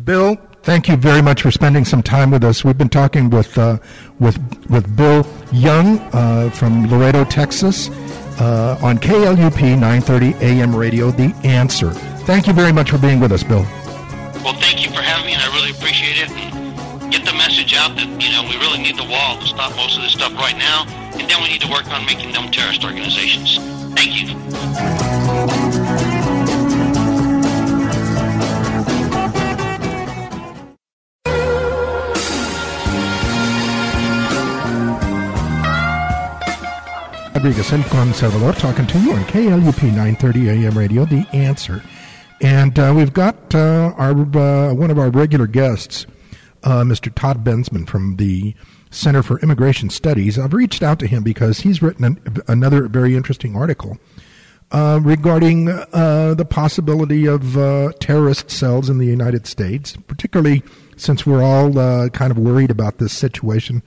Bill, 0.04 0.38
thank 0.64 0.88
you 0.88 0.98
very 0.98 1.22
much 1.22 1.42
for 1.42 1.52
spending 1.52 1.86
some 1.86 2.04
time 2.04 2.32
with 2.32 2.44
us. 2.44 2.66
We've 2.66 2.78
been 2.78 2.90
talking 2.90 3.30
with 3.30 3.58
uh, 3.58 3.78
with 4.20 4.38
with 4.70 4.96
Bill 4.96 5.26
Young 5.52 6.00
uh, 6.14 6.50
from 6.50 6.88
Laredo, 6.88 7.24
Texas, 7.24 7.90
uh, 8.40 8.78
on 8.82 8.98
KLUP 8.98 9.62
930 9.62 10.34
AM 10.46 10.76
radio. 10.76 11.12
The 11.12 11.34
Answer. 11.44 11.92
Thank 12.26 12.48
you 12.48 12.54
very 12.54 12.74
much 12.74 12.92
for 12.92 12.98
being 12.98 13.20
with 13.20 13.32
us, 13.32 13.44
Bill. 13.44 13.66
Well, 14.44 14.54
thank 14.60 14.84
you 14.84 14.90
for 14.90 15.02
having 15.02 15.28
me, 15.28 15.34
and 15.34 15.42
I 15.42 15.56
really 15.56 15.72
appreciate 15.72 16.18
it. 16.18 16.65
And 17.06 17.14
get 17.14 17.24
the 17.24 17.34
message 17.34 17.76
out 17.76 17.96
that 17.98 18.08
you 18.18 18.32
know 18.34 18.42
we 18.50 18.58
really 18.58 18.82
need 18.82 18.98
the 18.98 19.06
wall 19.06 19.38
to 19.38 19.46
stop 19.46 19.76
most 19.76 19.96
of 19.96 20.02
this 20.02 20.14
stuff 20.14 20.34
right 20.34 20.58
now, 20.58 20.86
and 21.14 21.30
then 21.30 21.38
we 21.44 21.50
need 21.50 21.62
to 21.62 21.70
work 21.70 21.86
on 21.92 22.04
making 22.06 22.34
them 22.34 22.50
terrorist 22.50 22.84
organizations. 22.84 23.58
Thank 23.94 24.18
you. 24.18 24.34
Rodriguez, 37.36 37.72
El 37.74 37.84
Conservador, 37.84 38.58
talking 38.58 38.88
to 38.88 39.00
you 39.00 39.12
on 39.12 39.24
KLUP 39.26 39.84
930 39.84 40.50
AM 40.50 40.76
radio, 40.76 41.06
The 41.06 41.28
Answer. 41.32 41.84
And 42.42 42.80
uh, 42.80 42.92
we've 42.96 43.14
got 43.14 43.54
uh, 43.54 43.94
our 43.98 44.14
uh, 44.14 44.74
one 44.74 44.90
of 44.90 44.98
our 44.98 45.12
regular 45.12 45.46
guests, 45.46 46.08
uh, 46.66 46.84
Mr. 46.84 47.14
Todd 47.14 47.44
Bensman 47.44 47.88
from 47.88 48.18
the 48.18 48.54
Center 48.92 49.24
for 49.24 49.40
Immigration 49.40 49.90
Studies. 49.90 50.38
I've 50.38 50.54
reached 50.54 50.84
out 50.84 51.00
to 51.00 51.08
him 51.08 51.24
because 51.24 51.60
he's 51.60 51.82
written 51.82 52.06
an, 52.06 52.38
another 52.48 52.88
very 52.88 53.16
interesting 53.16 53.56
article 53.56 53.98
uh, 54.72 55.00
regarding 55.02 55.70
uh, 55.70 56.34
the 56.36 56.46
possibility 56.46 57.28
of 57.28 57.54
terrorist 58.00 58.52
cells 58.52 58.90
in 58.90 58.98
the 58.98 59.06
United 59.06 59.48
States, 59.48 59.96
particularly 60.08 60.64
since 60.98 61.26
we're 61.26 61.44
all 61.44 62.10
kind 62.10 62.32
of 62.32 62.38
worried 62.38 62.72
about 62.72 62.98
this 62.98 63.14
situation 63.14 63.84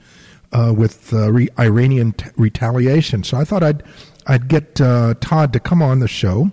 uh, 0.51 0.73
with 0.75 1.13
uh, 1.13 1.31
re- 1.31 1.49
Iranian 1.59 2.13
t- 2.13 2.29
retaliation. 2.35 3.23
So 3.23 3.37
I 3.37 3.43
thought 3.43 3.63
I'd 3.63 3.83
I'd 4.27 4.47
get 4.47 4.79
uh, 4.79 5.15
Todd 5.19 5.53
to 5.53 5.59
come 5.59 5.81
on 5.81 5.99
the 5.99 6.07
show 6.07 6.51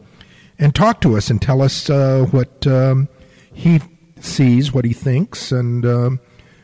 and 0.58 0.74
talk 0.74 1.00
to 1.02 1.16
us 1.16 1.30
and 1.30 1.40
tell 1.40 1.62
us 1.62 1.90
uh, 1.90 2.26
what 2.30 2.66
um, 2.66 3.08
he 3.52 3.80
sees, 4.26 4.72
what 4.72 4.84
he 4.84 4.92
thinks, 4.92 5.52
and 5.52 5.86
um, 5.86 6.20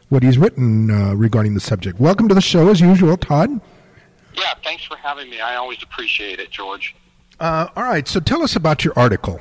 what 0.09 0.23
he's 0.23 0.37
written 0.37 0.91
uh, 0.91 1.15
regarding 1.15 1.55
the 1.55 1.61
subject. 1.61 1.99
Welcome 1.99 2.29
to 2.29 2.35
the 2.35 2.41
show, 2.41 2.69
as 2.69 2.81
usual, 2.81 3.17
Todd. 3.17 3.61
Yeah, 4.35 4.55
thanks 4.63 4.85
for 4.85 4.97
having 4.97 5.31
me. 5.31 5.41
I 5.41 5.57
always 5.57 5.83
appreciate 5.83 6.39
it, 6.39 6.51
George. 6.51 6.95
Uh, 7.41 7.69
all 7.77 7.85
right, 7.85 8.07
so 8.07 8.21
tell 8.21 8.43
us 8.43 8.57
about 8.57 8.85
your 8.85 8.93
article. 8.99 9.41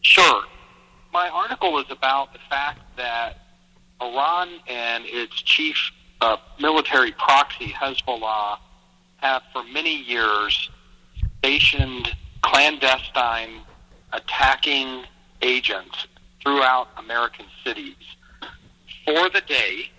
Sure. 0.00 0.44
My 1.12 1.28
article 1.28 1.78
is 1.78 1.86
about 1.90 2.32
the 2.32 2.38
fact 2.48 2.80
that 2.96 3.38
Iran 4.00 4.48
and 4.68 5.04
its 5.06 5.42
chief 5.42 5.76
uh, 6.20 6.36
military 6.60 7.12
proxy, 7.12 7.68
Hezbollah, 7.68 8.58
have 9.16 9.42
for 9.52 9.62
many 9.64 9.96
years 9.96 10.70
stationed 11.38 12.14
clandestine 12.42 13.60
attacking 14.12 15.04
agents 15.42 16.06
throughout 16.42 16.88
American 16.96 17.46
cities 17.64 17.96
for 19.04 19.28
the 19.30 19.40
day, 19.46 19.90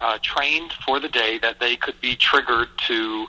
uh, 0.00 0.18
trained 0.22 0.72
for 0.84 1.00
the 1.00 1.08
day 1.08 1.38
that 1.38 1.60
they 1.60 1.76
could 1.76 2.00
be 2.00 2.16
triggered 2.16 2.68
to 2.86 3.26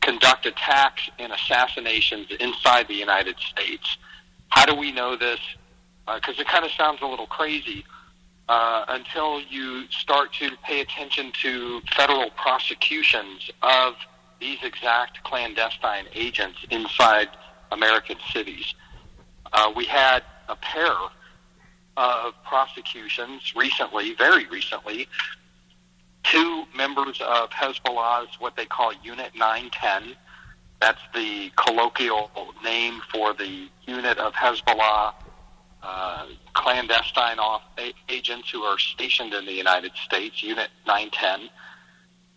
conduct 0.00 0.46
attacks 0.46 1.08
and 1.18 1.32
assassinations 1.32 2.28
inside 2.40 2.88
the 2.88 2.94
United 2.94 3.36
States. 3.38 3.96
How 4.48 4.64
do 4.66 4.74
we 4.74 4.92
know 4.92 5.16
this? 5.16 5.40
Because 6.06 6.38
uh, 6.38 6.42
it 6.42 6.48
kind 6.48 6.64
of 6.64 6.70
sounds 6.72 7.00
a 7.02 7.06
little 7.06 7.26
crazy 7.26 7.84
uh, 8.48 8.84
until 8.88 9.40
you 9.40 9.86
start 9.90 10.32
to 10.34 10.50
pay 10.64 10.80
attention 10.80 11.32
to 11.42 11.80
federal 11.94 12.30
prosecutions 12.30 13.50
of 13.62 13.94
these 14.40 14.58
exact 14.62 15.22
clandestine 15.24 16.06
agents 16.14 16.58
inside 16.70 17.28
American 17.72 18.16
cities. 18.32 18.74
Uh, 19.52 19.72
we 19.74 19.84
had 19.84 20.22
a 20.48 20.56
pair 20.56 20.94
of 21.98 22.32
prosecutions 22.44 23.52
recently, 23.56 24.14
very 24.14 24.46
recently, 24.46 25.08
two 26.22 26.64
members 26.76 27.20
of 27.20 27.50
Hezbollah's 27.50 28.38
what 28.38 28.54
they 28.56 28.66
call 28.66 28.92
Unit 29.02 29.32
910. 29.34 30.14
That's 30.80 31.00
the 31.12 31.50
colloquial 31.56 32.30
name 32.62 33.00
for 33.12 33.34
the 33.34 33.68
unit 33.84 34.16
of 34.18 34.32
Hezbollah 34.32 35.12
uh, 35.82 36.26
clandestine 36.54 37.40
off 37.40 37.62
agents 38.08 38.48
who 38.50 38.62
are 38.62 38.78
stationed 38.78 39.34
in 39.34 39.44
the 39.44 39.52
United 39.52 39.92
States, 39.96 40.40
Unit 40.40 40.68
910. 40.86 41.50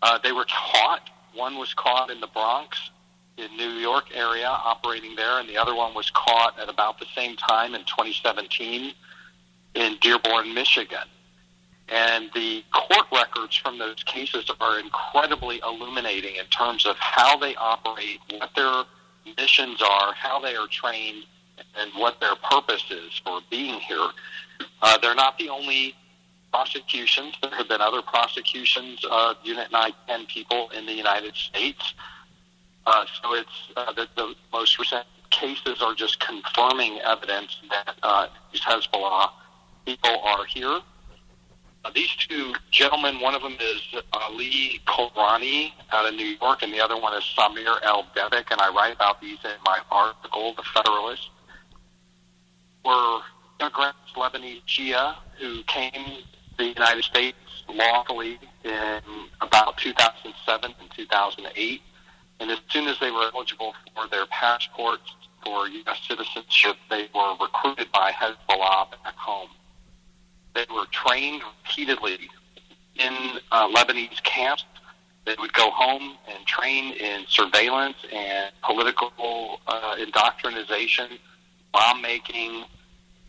Uh, 0.02 0.18
they 0.24 0.32
were 0.32 0.46
caught. 0.46 1.08
One 1.34 1.56
was 1.56 1.72
caught 1.72 2.10
in 2.10 2.20
the 2.20 2.26
Bronx, 2.26 2.90
in 3.38 3.56
New 3.56 3.70
York 3.78 4.06
area, 4.12 4.48
operating 4.48 5.14
there, 5.14 5.38
and 5.38 5.48
the 5.48 5.56
other 5.56 5.76
one 5.76 5.94
was 5.94 6.10
caught 6.10 6.58
at 6.58 6.68
about 6.68 6.98
the 6.98 7.06
same 7.14 7.36
time 7.36 7.76
in 7.76 7.82
2017 7.82 8.92
in 9.74 9.96
Dearborn, 10.00 10.54
Michigan. 10.54 11.06
And 11.88 12.30
the 12.34 12.64
court 12.72 13.06
records 13.12 13.56
from 13.56 13.78
those 13.78 14.02
cases 14.04 14.50
are 14.60 14.78
incredibly 14.78 15.60
illuminating 15.64 16.36
in 16.36 16.46
terms 16.46 16.86
of 16.86 16.96
how 16.98 17.36
they 17.36 17.54
operate, 17.56 18.20
what 18.30 18.50
their 18.56 18.84
missions 19.36 19.82
are, 19.82 20.14
how 20.14 20.40
they 20.40 20.56
are 20.56 20.68
trained, 20.68 21.24
and 21.76 21.90
what 21.94 22.18
their 22.20 22.34
purpose 22.36 22.84
is 22.90 23.20
for 23.24 23.40
being 23.50 23.78
here. 23.80 24.08
Uh, 24.80 24.98
they're 24.98 25.14
not 25.14 25.36
the 25.38 25.48
only 25.48 25.94
prosecutions. 26.52 27.34
There 27.42 27.54
have 27.54 27.68
been 27.68 27.80
other 27.80 28.02
prosecutions 28.02 29.04
of 29.10 29.36
Unit 29.42 29.70
910 29.72 30.26
people 30.26 30.70
in 30.70 30.86
the 30.86 30.92
United 30.92 31.34
States. 31.34 31.94
Uh, 32.86 33.04
so 33.22 33.34
it's 33.34 33.70
uh, 33.76 33.92
the, 33.92 34.08
the 34.16 34.34
most 34.52 34.78
recent 34.78 35.06
cases 35.30 35.82
are 35.82 35.94
just 35.94 36.20
confirming 36.20 37.00
evidence 37.00 37.58
that 37.70 37.94
uh, 38.02 38.26
Hezbollah 38.54 39.30
people 39.84 40.20
are 40.22 40.44
here. 40.44 40.80
Uh, 41.84 41.90
these 41.94 42.14
two 42.16 42.54
gentlemen, 42.70 43.20
one 43.20 43.34
of 43.34 43.42
them 43.42 43.56
is 43.60 43.82
Ali 44.12 44.80
Kourani 44.86 45.72
out 45.90 46.06
of 46.06 46.14
New 46.14 46.36
York, 46.40 46.62
and 46.62 46.72
the 46.72 46.80
other 46.80 46.98
one 46.98 47.12
is 47.16 47.24
Samer 47.36 47.78
El 47.82 48.04
Debek, 48.14 48.50
and 48.50 48.60
I 48.60 48.72
write 48.72 48.94
about 48.94 49.20
these 49.20 49.38
in 49.44 49.50
my 49.66 49.80
article, 49.90 50.54
The 50.54 50.62
Federalist 50.62 51.28
were 52.84 53.20
immigrants, 53.60 53.98
Lebanese 54.16 54.62
Shia, 54.66 55.16
who 55.38 55.62
came 55.64 55.92
to 55.92 56.56
the 56.58 56.64
United 56.64 57.04
States 57.04 57.36
lawfully 57.68 58.38
in 58.64 59.00
about 59.40 59.76
2007 59.78 60.74
and 60.80 60.90
2008. 60.90 61.82
And 62.40 62.50
as 62.50 62.58
soon 62.70 62.88
as 62.88 62.98
they 63.00 63.10
were 63.10 63.30
eligible 63.34 63.74
for 63.94 64.08
their 64.08 64.26
passports 64.26 65.14
for 65.44 65.68
U.S. 65.68 66.00
citizenship, 66.08 66.76
they 66.90 67.08
were 67.14 67.34
recruited 67.40 67.90
by 67.92 68.10
Hezbollah 68.10 68.90
back 69.04 69.16
home. 69.16 69.48
They 70.54 70.66
were 70.72 70.86
trained 70.90 71.42
repeatedly 71.64 72.18
in 72.96 73.14
uh, 73.50 73.68
Lebanese 73.68 74.22
camps. 74.22 74.64
They 75.24 75.34
would 75.38 75.52
go 75.52 75.70
home 75.70 76.16
and 76.28 76.44
train 76.46 76.94
in 76.94 77.24
surveillance 77.28 77.96
and 78.12 78.52
political 78.62 79.60
uh, 79.66 79.96
indoctrination 79.98 81.18
bomb 81.72 82.02
making, 82.02 82.64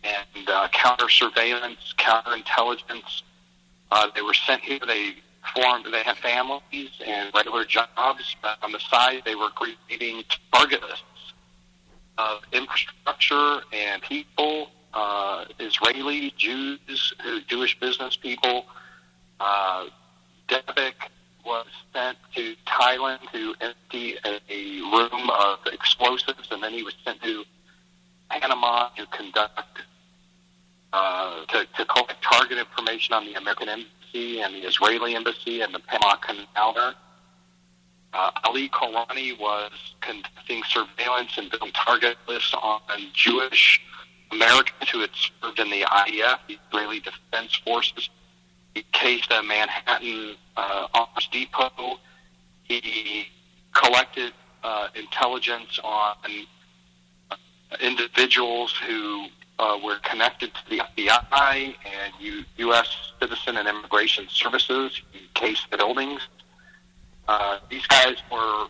and 0.02 0.48
uh, 0.48 0.68
counter 0.72 1.08
surveillance, 1.08 1.94
counterintelligence. 1.98 3.22
Uh, 3.90 4.08
they 4.14 4.22
were 4.22 4.34
sent 4.34 4.62
here. 4.62 4.80
They 4.86 5.14
formed. 5.54 5.86
They 5.90 6.02
had 6.02 6.16
families 6.18 6.90
and 7.06 7.30
regular 7.34 7.64
jobs. 7.64 8.36
But 8.42 8.58
on 8.62 8.72
the 8.72 8.80
side, 8.80 9.22
they 9.24 9.34
were 9.34 9.50
creating 9.50 10.24
target 10.52 10.82
lists 10.82 11.04
of 12.18 12.40
infrastructure 12.52 13.62
and 13.72 14.02
people, 14.02 14.70
uh, 14.94 15.44
Israeli, 15.58 16.32
Jews, 16.36 17.14
Jewish 17.46 17.78
business 17.80 18.16
people. 18.16 18.66
Uh, 19.40 19.86
Debek 20.48 20.94
was 21.44 21.66
sent 21.92 22.16
to 22.34 22.54
Thailand 22.66 23.18
to 23.32 23.54
empty 23.60 24.14
a, 24.24 24.40
a 24.48 24.80
room 24.80 25.30
of 25.30 25.58
explosives, 25.72 26.48
and 26.50 26.62
then 26.62 26.72
he 26.72 26.82
was 26.82 26.94
sent 27.04 27.22
to 27.22 27.44
Panama 28.30 28.88
to 28.96 29.06
conduct 29.06 29.80
uh, 30.92 31.44
to, 31.46 31.66
to 31.76 31.84
collect 31.86 32.22
target 32.22 32.58
information 32.58 33.14
on 33.14 33.24
the 33.26 33.34
American 33.34 33.68
embassy 33.68 34.40
and 34.40 34.54
the 34.54 34.60
Israeli 34.60 35.16
embassy 35.16 35.60
and 35.60 35.74
the 35.74 35.80
Panama 35.80 36.16
Canal. 36.16 36.94
Uh, 38.12 38.30
Ali 38.44 38.68
Kourani 38.68 39.36
was 39.40 39.72
conducting 40.00 40.62
surveillance 40.68 41.36
and 41.36 41.50
building 41.50 41.72
target 41.72 42.16
lists 42.28 42.54
on 42.54 42.80
Jewish 43.12 43.80
Americans 44.34 44.90
who 44.90 45.00
had 45.00 45.10
served 45.14 45.58
in 45.58 45.70
the 45.70 45.82
IDF, 45.82 46.38
the 46.48 46.58
Israeli 46.68 47.00
Defense 47.00 47.54
Forces. 47.64 48.08
He 48.74 48.84
cased 48.92 49.30
a 49.30 49.42
Manhattan 49.42 50.34
uh, 50.56 50.88
Arms 50.94 51.28
Depot. 51.30 51.98
He 52.64 53.28
collected 53.72 54.32
uh, 54.62 54.88
intelligence 54.94 55.78
on 55.84 56.16
uh, 57.30 57.36
individuals 57.80 58.74
who 58.86 59.26
uh, 59.58 59.78
were 59.84 59.98
connected 60.02 60.52
to 60.54 60.70
the 60.70 60.78
FBI 60.78 61.74
and 61.84 62.12
U- 62.18 62.44
U.S. 62.58 62.88
Citizen 63.20 63.56
and 63.56 63.68
Immigration 63.68 64.26
Services. 64.28 65.00
He 65.12 65.28
cased 65.34 65.70
the 65.70 65.76
buildings. 65.76 66.20
Uh, 67.28 67.58
these 67.70 67.86
guys 67.86 68.16
were 68.32 68.66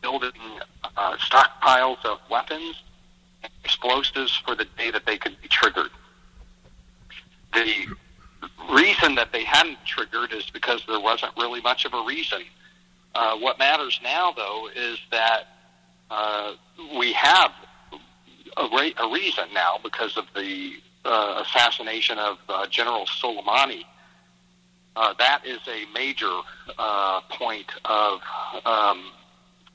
building 0.00 0.32
uh, 0.96 1.16
stockpiles 1.18 2.02
of 2.04 2.18
weapons 2.30 2.76
explosives 3.64 4.36
for 4.44 4.54
the 4.54 4.66
day 4.76 4.90
that 4.90 5.06
they 5.06 5.16
could 5.18 5.40
be 5.40 5.48
triggered. 5.48 5.90
The 7.52 7.86
reason 8.72 9.14
that 9.16 9.32
they 9.32 9.44
hadn't 9.44 9.78
triggered 9.84 10.32
is 10.32 10.48
because 10.50 10.82
there 10.86 11.00
wasn't 11.00 11.32
really 11.36 11.60
much 11.60 11.84
of 11.84 11.94
a 11.94 12.02
reason. 12.04 12.42
Uh, 13.14 13.36
what 13.38 13.58
matters 13.58 14.00
now, 14.02 14.32
though, 14.32 14.68
is 14.74 14.98
that 15.10 15.48
uh, 16.10 16.54
we 16.98 17.12
have 17.12 17.52
a, 18.56 18.64
ra- 18.68 19.08
a 19.08 19.12
reason 19.12 19.44
now 19.52 19.78
because 19.82 20.16
of 20.16 20.24
the 20.34 20.74
uh, 21.04 21.44
assassination 21.44 22.18
of 22.18 22.38
uh, 22.48 22.66
General 22.68 23.06
Soleimani. 23.06 23.84
Uh, 24.94 25.14
that 25.18 25.46
is 25.46 25.60
a 25.68 25.84
major 25.94 26.40
uh, 26.78 27.20
point 27.30 27.66
of, 27.84 28.20
um, 28.66 29.10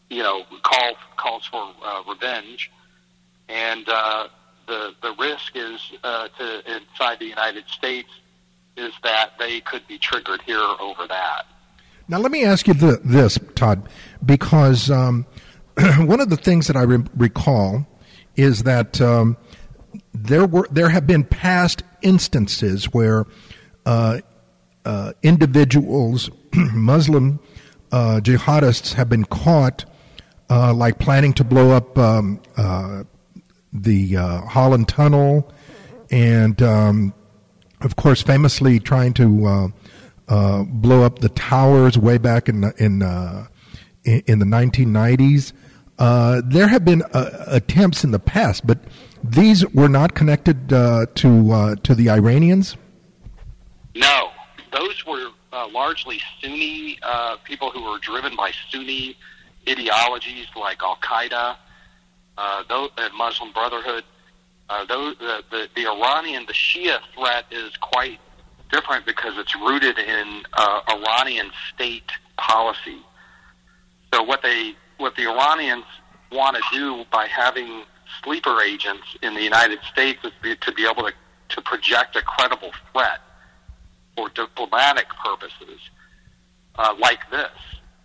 you 0.10 0.22
know, 0.22 0.44
call 0.64 0.94
calls 1.16 1.46
for 1.48 1.74
uh, 1.84 2.04
revenge, 2.08 2.72
and 3.50 3.88
uh, 3.88 4.28
the 4.68 4.94
the 5.02 5.14
risk 5.20 5.56
is 5.56 5.80
uh, 6.04 6.28
to 6.38 6.76
inside 6.76 7.20
the 7.20 7.26
United 7.26 7.68
States 7.70 8.10
is 8.76 8.94
that 9.04 9.32
they 9.40 9.60
could 9.62 9.88
be 9.88 9.98
triggered 9.98 10.42
here 10.44 10.62
over 10.80 11.08
that. 11.08 11.46
Now, 12.08 12.20
let 12.20 12.32
me 12.32 12.46
ask 12.46 12.68
you 12.68 12.74
the, 12.74 13.02
this, 13.04 13.38
Todd, 13.56 13.90
because 14.26 14.90
um, 14.90 15.26
one 15.98 16.22
of 16.22 16.30
the 16.30 16.38
things 16.38 16.68
that 16.68 16.78
I 16.78 16.84
re- 16.84 17.04
recall 17.18 17.86
is 18.36 18.64
that 18.64 19.02
um, 19.02 19.36
there 20.14 20.46
were 20.46 20.68
there 20.72 20.90
have 20.90 21.08
been 21.08 21.24
past 21.24 21.84
instances 22.02 22.86
where 22.94 23.26
uh, 23.86 24.20
uh, 24.86 25.14
individuals, 25.24 26.30
Muslim 26.54 27.40
uh, 27.92 28.22
jihadists, 28.24 28.94
have 28.94 29.10
been 29.10 29.26
caught, 29.26 29.86
uh, 30.50 30.74
like 30.74 31.00
planning 31.00 31.34
to 31.34 31.44
blow 31.44 31.72
up 31.72 31.98
um, 31.98 32.40
uh, 32.56 33.04
the 33.84 34.18
uh, 34.18 34.42
Holland 34.42 34.88
Tunnel, 34.88 35.52
and 36.12 36.62
um, 36.62 37.14
of 37.82 37.96
course, 37.96 38.22
famously 38.22 38.80
trying 38.80 39.14
to 39.16 39.74
blow 40.28 41.04
up 41.04 41.20
the 41.20 41.30
towers 41.30 41.98
way 41.98 42.18
back 42.18 42.50
in 42.50 42.64
in 42.78 43.02
in 44.04 44.40
the 44.40 44.46
1990s. 44.46 45.54
Uh, 46.00 46.42
there 46.46 46.68
have 46.68 46.86
been 46.86 47.02
uh, 47.14 47.46
attempts 47.48 48.04
in 48.04 48.12
the 48.12 48.20
past, 48.20 48.68
but 48.68 48.80
these 49.24 49.66
were 49.74 49.90
not 49.90 50.14
connected 50.14 50.72
uh, 50.72 51.08
to 51.16 51.52
uh, 51.52 51.76
to 51.78 51.96
the 51.96 52.10
Iranians. 52.10 52.78
No, 53.96 54.30
those 54.72 55.06
were 55.06 55.30
uh, 55.52 55.68
largely 55.70 56.22
Sunni 56.40 57.00
people 57.46 57.72
who 57.72 57.82
were 57.82 57.98
driven 58.00 58.36
by 58.36 58.52
Sunni 58.70 59.18
ideologies 59.68 60.46
like 60.56 60.82
Al 60.84 60.98
Qaeda, 60.98 61.58
those, 62.68 62.90
and 62.98 63.14
Muslim 63.14 63.52
Brotherhood. 63.52 64.04
those, 64.88 65.18
the, 65.18 65.44
the, 65.50 65.70
the 65.76 65.88
Iranian, 65.88 66.46
the 66.46 66.54
Shia 66.54 67.00
threat 67.14 67.46
is 67.52 67.76
quite 67.78 68.20
different 68.72 69.06
because 69.06 69.38
it's 69.38 69.56
rooted 69.56 69.98
in 69.98 70.44
uh, 70.54 70.82
Iranian 70.90 71.52
state 71.74 72.12
policy. 72.38 72.98
So 74.14 74.24
what 74.24 74.42
they 74.42 74.74
what 74.98 75.16
the 75.16 75.24
Iranians 75.24 75.86
want 76.32 76.58
to 76.58 76.64
do 76.74 77.06
by 77.12 77.28
having 77.28 77.84
sleeper 78.24 78.62
agents 78.62 79.06
in 79.22 79.34
the 79.36 79.42
United 79.42 79.80
States 79.92 80.20
is 80.24 80.32
be, 80.42 80.56
to 80.56 80.72
be 80.72 80.88
able 80.88 81.04
to, 81.04 81.14
to 81.50 81.62
project 81.62 82.16
a 82.16 82.22
credible 82.22 82.72
threat 82.92 83.20
for 84.16 84.30
diplomatic 84.30 85.08
purposes, 85.24 85.80
uh, 86.76 86.96
like 87.00 87.20
this. 87.30 87.52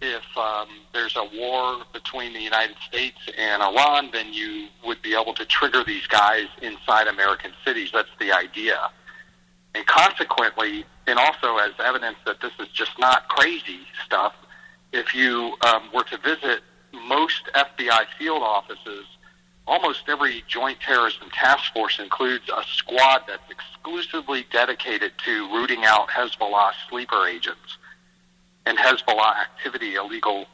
If 0.05 0.37
um, 0.37 0.67
there's 0.93 1.15
a 1.15 1.25
war 1.33 1.85
between 1.93 2.33
the 2.33 2.41
United 2.41 2.75
States 2.89 3.19
and 3.39 3.63
Iran, 3.63 4.11
then 4.13 4.33
you 4.33 4.67
would 4.85 5.01
be 5.01 5.15
able 5.15 5.33
to 5.35 5.47
trigger 5.47 5.85
these 5.85 6.09
guys 6.09 6.47
inside 6.61 7.07
American 7.07 7.53
cities. 7.65 7.91
That's 7.93 8.09
the 8.19 8.33
idea. 8.33 8.91
And 9.77 9.87
consequently, 9.87 10.85
and 11.07 11.21
also 11.21 11.57
as 11.59 11.71
evidence 11.79 12.17
that 12.27 12.41
this 12.41 12.51
is 12.59 12.67
just 12.73 12.99
not 12.99 13.29
crazy 13.29 13.83
stuff, 14.05 14.35
if 14.93 15.15
you 15.15 15.55
um, 15.65 15.89
were 15.95 16.03
to 16.03 16.19
visit 16.19 16.63
most 16.93 17.43
FBI 17.55 18.07
field 18.19 18.43
offices, 18.43 19.07
almost 19.69 20.03
every 20.09 20.43
Joint 20.49 20.81
Terrorism 20.81 21.31
Task 21.31 21.73
Force 21.73 22.01
includes 22.01 22.49
a 22.49 22.65
squad 22.65 23.23
that's 23.29 23.49
exclusively 23.49 24.47
dedicated 24.51 25.13
to 25.25 25.47
rooting 25.55 25.85
out 25.85 26.09
Hezbollah 26.09 26.73
sleeper 26.89 27.29
agents 27.29 27.79
and 28.67 28.79
Hezbollah 28.79 29.35
activity, 29.41 29.95
illegal 29.95 30.47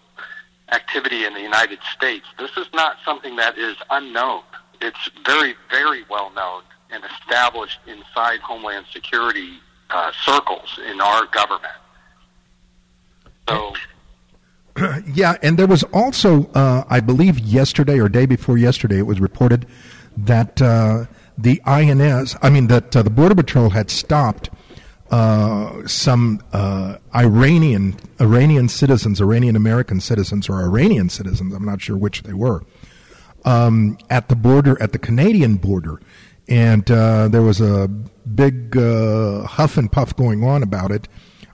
activity 0.72 1.24
in 1.24 1.34
the 1.34 1.40
United 1.40 1.78
States. 1.94 2.26
This 2.38 2.50
is 2.56 2.66
not 2.74 2.96
something 3.04 3.36
that 3.36 3.58
is 3.58 3.76
unknown. 3.90 4.42
It's 4.80 5.10
very, 5.24 5.54
very 5.70 6.04
well 6.08 6.30
known 6.34 6.62
and 6.90 7.02
established 7.04 7.78
inside 7.86 8.40
Homeland 8.40 8.86
Security 8.92 9.58
uh, 9.90 10.12
circles 10.24 10.78
in 10.90 11.00
our 11.00 11.26
government. 11.26 11.74
So 13.48 13.74
yeah, 15.06 15.36
and 15.42 15.58
there 15.58 15.66
was 15.66 15.82
also, 15.84 16.46
uh, 16.52 16.84
I 16.88 17.00
believe, 17.00 17.38
yesterday 17.38 17.98
or 17.98 18.08
day 18.08 18.26
before 18.26 18.58
yesterday, 18.58 18.98
it 18.98 19.06
was 19.06 19.20
reported 19.20 19.66
that 20.16 20.60
uh, 20.60 21.06
the 21.36 21.60
INS, 21.64 22.36
I 22.42 22.50
mean, 22.50 22.66
that 22.68 22.96
uh, 22.96 23.02
the 23.02 23.10
Border 23.10 23.34
Patrol 23.34 23.70
had 23.70 23.90
stopped 23.90 24.50
uh, 25.10 25.86
some 25.86 26.42
uh, 26.52 26.96
Iranian 27.14 27.96
Iranian 28.20 28.68
citizens, 28.68 29.20
Iranian 29.20 29.56
American 29.56 30.00
citizens, 30.00 30.48
or 30.48 30.60
Iranian 30.62 31.08
citizens. 31.08 31.54
I'm 31.54 31.64
not 31.64 31.80
sure 31.80 31.96
which 31.96 32.22
they 32.22 32.34
were 32.34 32.62
um, 33.44 33.98
at 34.10 34.28
the 34.28 34.36
border, 34.36 34.80
at 34.82 34.92
the 34.92 34.98
Canadian 34.98 35.56
border, 35.56 36.00
and 36.48 36.90
uh, 36.90 37.28
there 37.28 37.42
was 37.42 37.60
a 37.60 37.88
big 37.88 38.76
huff 38.76 39.76
and 39.76 39.90
puff 39.90 40.14
going 40.16 40.44
on 40.44 40.62
about 40.62 40.90
it. 40.90 41.08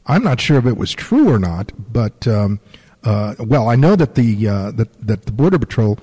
I'm 0.06 0.22
not 0.22 0.40
sure 0.40 0.58
if 0.58 0.66
it 0.66 0.76
was 0.76 0.92
true 0.92 1.30
or 1.30 1.38
not, 1.38 1.72
but. 1.92 2.26
Um, 2.28 2.60
uh, 3.04 3.34
well, 3.38 3.68
I 3.68 3.76
know 3.76 3.96
that 3.96 4.14
the 4.14 4.48
uh, 4.48 4.70
that 4.72 5.06
that 5.06 5.26
the 5.26 5.32
Border 5.32 5.58
Patrol 5.58 5.98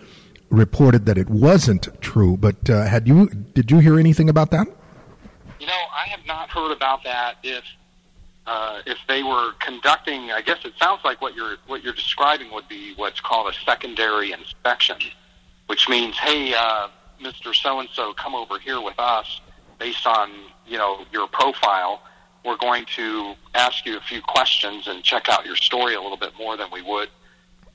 reported 0.50 1.06
that 1.08 1.18
it 1.18 1.30
wasn't 1.30 1.88
true, 2.02 2.38
but 2.38 2.70
uh, 2.70 2.86
had 2.86 3.08
you 3.08 3.28
did 3.28 3.72
you 3.72 3.80
hear 3.80 3.98
anything 3.98 4.30
about 4.30 4.52
that? 4.52 4.68
You 5.62 5.67
know, 5.67 5.84
I 5.93 6.10
have 6.10 6.26
not 6.26 6.50
heard 6.50 6.71
about 6.71 7.04
that. 7.04 7.36
If 7.43 7.63
uh, 8.47 8.82
if 8.88 8.97
they 9.08 9.21
were 9.21 9.52
conducting, 9.60 10.32
I 10.32 10.41
guess 10.41 10.58
it 10.65 10.74
sounds 10.80 11.02
like 11.06 11.21
what 11.21 11.36
you're 11.36 11.58
what 11.67 11.84
you're 11.84 11.93
describing 11.93 12.52
would 12.52 12.67
be 12.67 12.95
what's 12.95 13.19
called 13.19 13.54
a 13.54 13.56
secondary 13.63 14.32
inspection, 14.32 14.97
which 15.68 15.88
means, 15.88 16.18
hey, 16.18 16.55
uh, 16.57 16.88
Mister 17.22 17.53
So 17.53 17.80
and 17.80 17.88
So, 17.93 18.12
come 18.14 18.34
over 18.34 18.57
here 18.57 18.82
with 18.82 18.97
us 18.97 19.39
based 19.78 20.07
on 20.07 20.32
you 20.66 20.80
know 20.80 21.05
your 21.14 21.28
profile 21.28 22.01
we're 22.43 22.57
going 22.57 22.86
to 22.95 23.36
ask 23.53 23.86
you 23.86 23.97
a 23.97 24.01
few 24.01 24.20
questions 24.22 24.88
and 24.88 25.03
check 25.03 25.30
out 25.30 25.45
your 25.45 25.55
story 25.55 25.93
a 25.93 26.01
little 26.01 26.18
bit 26.18 26.32
more 26.39 26.57
than 26.57 26.72
we 26.72 26.82
would, 26.82 27.09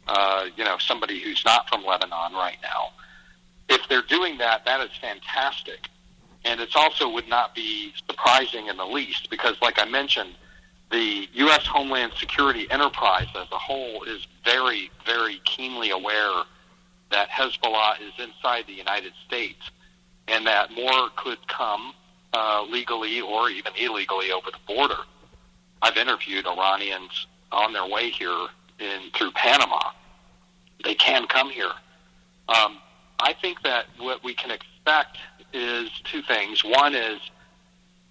uh, 0.09 0.47
you 0.57 0.65
know, 0.65 0.77
somebody 0.79 1.21
who's 1.23 1.45
not 1.45 1.69
from 1.69 1.85
Lebanon 1.85 2.33
right 2.33 2.59
now. 2.63 2.89
If 3.69 3.83
they're 3.89 4.03
doing 4.03 4.39
that, 4.39 4.65
that 4.65 4.81
is 4.81 4.91
fantastic. 5.01 5.89
And 6.47 6.61
it 6.61 6.71
also 6.77 7.09
would 7.09 7.29
not 7.29 7.55
be 7.57 7.93
surprising 8.09 8.69
in 8.69 8.77
the 8.77 8.85
least 8.85 9.29
because, 9.31 9.57
like 9.61 9.81
I 9.81 9.85
mentioned, 9.85 10.37
the 10.93 11.29
U.S. 11.33 11.67
Homeland 11.67 12.13
Security 12.17 12.71
enterprise 12.71 13.27
as 13.35 13.49
a 13.51 13.59
whole 13.59 14.05
is 14.05 14.25
very, 14.45 14.91
very 15.05 15.41
keenly 15.45 15.91
aware 15.91 16.45
that 17.11 17.29
Hezbollah 17.31 18.01
is 18.01 18.13
inside 18.25 18.65
the 18.69 18.73
United 18.73 19.13
States 19.27 19.71
and 20.29 20.47
that 20.47 20.73
more 20.73 21.09
could 21.17 21.47
come 21.49 21.93
uh, 22.33 22.65
legally 22.71 23.21
or 23.21 23.51
even 23.51 23.73
illegally 23.77 24.31
over 24.31 24.51
the 24.53 24.73
border. 24.73 24.99
I've 25.83 25.97
interviewed 25.97 26.47
Iranians 26.47 27.27
on 27.51 27.73
their 27.73 27.87
way 27.87 28.11
here 28.11 28.47
in 28.79 29.11
through 29.15 29.33
Panama. 29.33 29.91
They 30.85 30.95
can 30.95 31.27
come 31.27 31.51
here. 31.51 31.73
Um, 32.49 32.79
I 33.19 33.33
think 33.33 33.63
that 33.63 33.87
what 33.99 34.23
we 34.23 34.35
can 34.35 34.53
expect 34.53 35.19
is 35.57 35.91
two 36.05 36.23
things. 36.23 36.63
One 36.63 36.95
is 36.95 37.21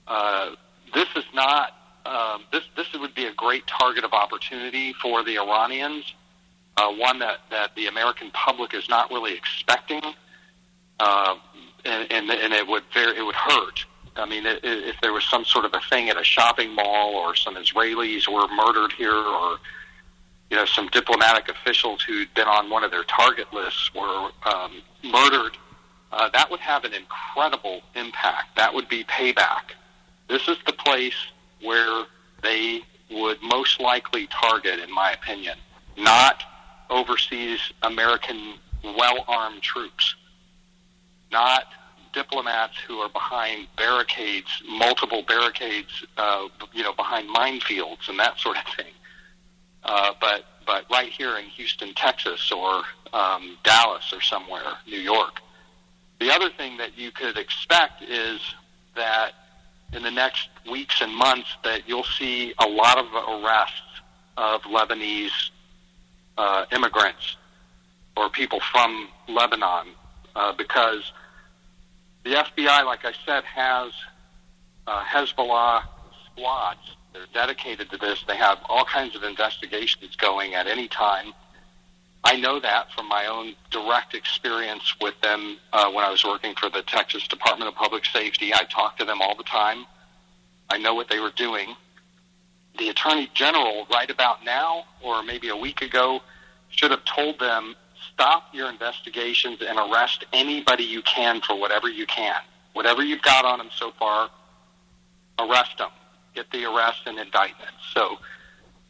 uh, 0.08 0.52
this 0.94 1.08
is 1.16 1.26
not 1.34 1.74
um, 2.06 2.44
this 2.52 2.64
this 2.76 2.88
would 2.94 3.16
be 3.16 3.26
a 3.26 3.34
great 3.34 3.66
target 3.68 4.04
of 4.04 4.14
opportunity 4.14 4.94
for 5.02 5.24
the 5.24 5.38
Iranians. 5.38 6.14
Uh, 6.78 6.92
one 6.92 7.20
that, 7.20 7.40
that 7.50 7.74
the 7.76 7.88
American 7.88 8.30
public 8.32 8.74
is 8.74 8.90
not 8.90 9.10
really 9.10 9.34
expecting, 9.34 10.02
uh, 11.00 11.36
and, 11.86 12.12
and, 12.12 12.30
and 12.30 12.52
it 12.52 12.68
would 12.68 12.84
very, 12.94 13.18
it 13.18 13.22
would 13.22 13.36
hurt. 13.36 13.86
I 14.18 14.26
mean, 14.26 14.46
it, 14.46 14.60
if 14.62 14.98
there 15.02 15.14
was 15.14 15.24
some 15.24 15.46
sort 15.46 15.64
of 15.64 15.74
a 15.74 15.80
thing 15.90 16.10
at 16.10 16.20
a 16.20 16.24
shopping 16.24 16.76
mall, 16.76 17.16
or 17.16 17.34
some 17.34 17.56
Israelis 17.56 18.28
were 18.28 18.46
murdered 18.54 18.92
here, 18.92 19.16
or 19.16 19.58
you 20.50 20.58
know, 20.58 20.66
some 20.66 20.90
diplomatic 20.90 21.50
officials 21.50 22.02
who'd 22.02 22.34
been 22.34 22.48
on 22.48 22.70
one 22.70 22.84
of 22.84 22.92
their 22.92 23.06
target 23.06 23.52
lists 23.54 23.94
were 23.94 24.30
um, 24.46 24.82
murdered, 25.04 25.58
uh, 26.16 26.30
that 26.30 26.50
would 26.50 26.62
have 26.62 26.86
an 26.86 26.94
incredible 26.94 27.82
impact. 27.94 28.56
That 28.56 28.74
would 28.74 28.88
be 28.88 29.04
payback. 29.04 29.74
This 30.30 30.48
is 30.48 30.58
the 30.66 30.72
place 30.72 31.28
where 31.62 32.06
they 32.42 32.82
would 33.12 33.38
most 33.44 33.82
likely 33.82 34.28
target, 34.28 34.80
in 34.80 34.92
my 34.94 35.12
opinion, 35.12 35.58
not 35.98 36.42
overseas 36.90 37.60
American 37.84 38.56
well 38.84 39.26
armed 39.28 39.62
troops, 39.62 40.16
not 41.32 41.66
diplomats 42.14 42.78
who 42.88 43.00
are 43.00 43.10
behind 43.10 43.68
barricades, 43.76 44.64
multiple 44.70 45.22
barricades, 45.28 46.06
uh, 46.16 46.48
you 46.72 46.82
know, 46.82 46.94
behind 46.94 47.28
minefields 47.30 48.08
and 48.08 48.18
that 48.18 48.40
sort 48.40 48.56
of 48.58 48.64
thing. 48.76 48.94
Uh, 49.84 50.14
but 50.22 50.46
but 50.66 50.86
right 50.90 51.12
here 51.12 51.38
in 51.38 51.44
Houston, 51.46 51.94
Texas, 51.94 52.52
or 52.52 52.84
um, 53.12 53.58
Dallas, 53.64 54.14
or 54.14 54.22
somewhere, 54.22 54.78
New 54.88 55.00
York. 55.00 55.42
The 56.20 56.32
other 56.32 56.50
thing 56.50 56.78
that 56.78 56.98
you 56.98 57.12
could 57.12 57.38
expect 57.38 58.02
is 58.04 58.40
that 58.96 59.32
in 59.94 60.04
the 60.04 60.12
next 60.12 60.50
weeks 60.70 61.02
and 61.02 61.14
months 61.14 61.50
that 61.64 61.88
you'll 61.88 62.04
see 62.04 62.54
a 62.60 62.68
lot 62.68 62.98
of 62.98 63.06
arrests 63.14 63.82
of 64.38 64.62
Lebanese 64.64 65.50
uh, 66.38 66.66
immigrants 66.72 67.38
or 68.18 68.30
people 68.30 68.60
from 68.72 69.10
Lebanon 69.28 69.88
uh, 70.36 70.54
because 70.54 71.12
the 72.24 72.32
FBI, 72.32 72.86
like 72.86 73.06
I 73.06 73.14
said, 73.26 73.44
has 73.44 73.92
uh, 74.88 75.04
Hezbollah 75.04 75.84
squads. 76.32 76.80
They're 77.14 77.28
dedicated 77.34 77.90
to 77.92 77.98
this. 77.98 78.24
They 78.28 78.36
have 78.36 78.60
all 78.68 78.84
kinds 78.84 79.16
of 79.16 79.24
investigations 79.24 80.16
going 80.16 80.56
at 80.56 80.68
any 80.68 80.88
time. 80.88 81.34
I 82.26 82.38
know 82.38 82.60
that 82.60 82.92
from 82.92 83.08
my 83.08 83.28
own 83.28 83.54
direct 83.70 84.16
experience 84.16 84.96
with 85.00 85.14
them 85.22 85.58
uh, 85.72 85.92
when 85.92 86.04
I 86.04 86.10
was 86.10 86.26
working 86.26 86.56
for 86.56 86.72
the 86.72 86.82
Texas 86.82 87.28
Department 87.28 87.70
of 87.70 87.76
Public 87.76 88.04
Safety. 88.04 88.52
I 88.52 88.64
talked 88.64 89.00
to 89.00 89.06
them 89.06 89.22
all 89.22 89.36
the 89.36 89.44
time. 89.44 89.86
I 90.72 90.80
know 90.80 90.96
what 90.96 91.08
they 91.08 91.20
were 91.20 91.34
doing. 91.36 91.76
The 92.80 92.90
Attorney 92.90 93.30
General, 93.36 93.86
right 93.92 94.10
about 94.10 94.44
now, 94.44 94.86
or 95.04 95.22
maybe 95.22 95.50
a 95.50 95.56
week 95.56 95.84
ago, 95.84 96.22
should 96.70 96.90
have 96.90 97.06
told 97.06 97.40
them 97.40 97.76
stop 98.12 98.46
your 98.54 98.70
investigations 98.72 99.60
and 99.62 99.78
arrest 99.78 100.26
anybody 100.34 100.84
you 100.84 101.04
can 101.04 101.42
for 101.42 101.56
whatever 101.56 101.90
you 101.90 102.08
can. 102.08 102.42
Whatever 102.74 103.04
you've 103.04 103.22
got 103.22 103.46
on 103.46 103.60
them 103.60 103.70
so 103.78 103.92
far, 104.00 104.32
arrest 105.38 105.78
them. 105.78 105.92
Get 106.34 106.50
the 106.52 106.66
arrest 106.66 107.02
and 107.06 107.20
indictment. 107.20 107.72
So 107.94 108.18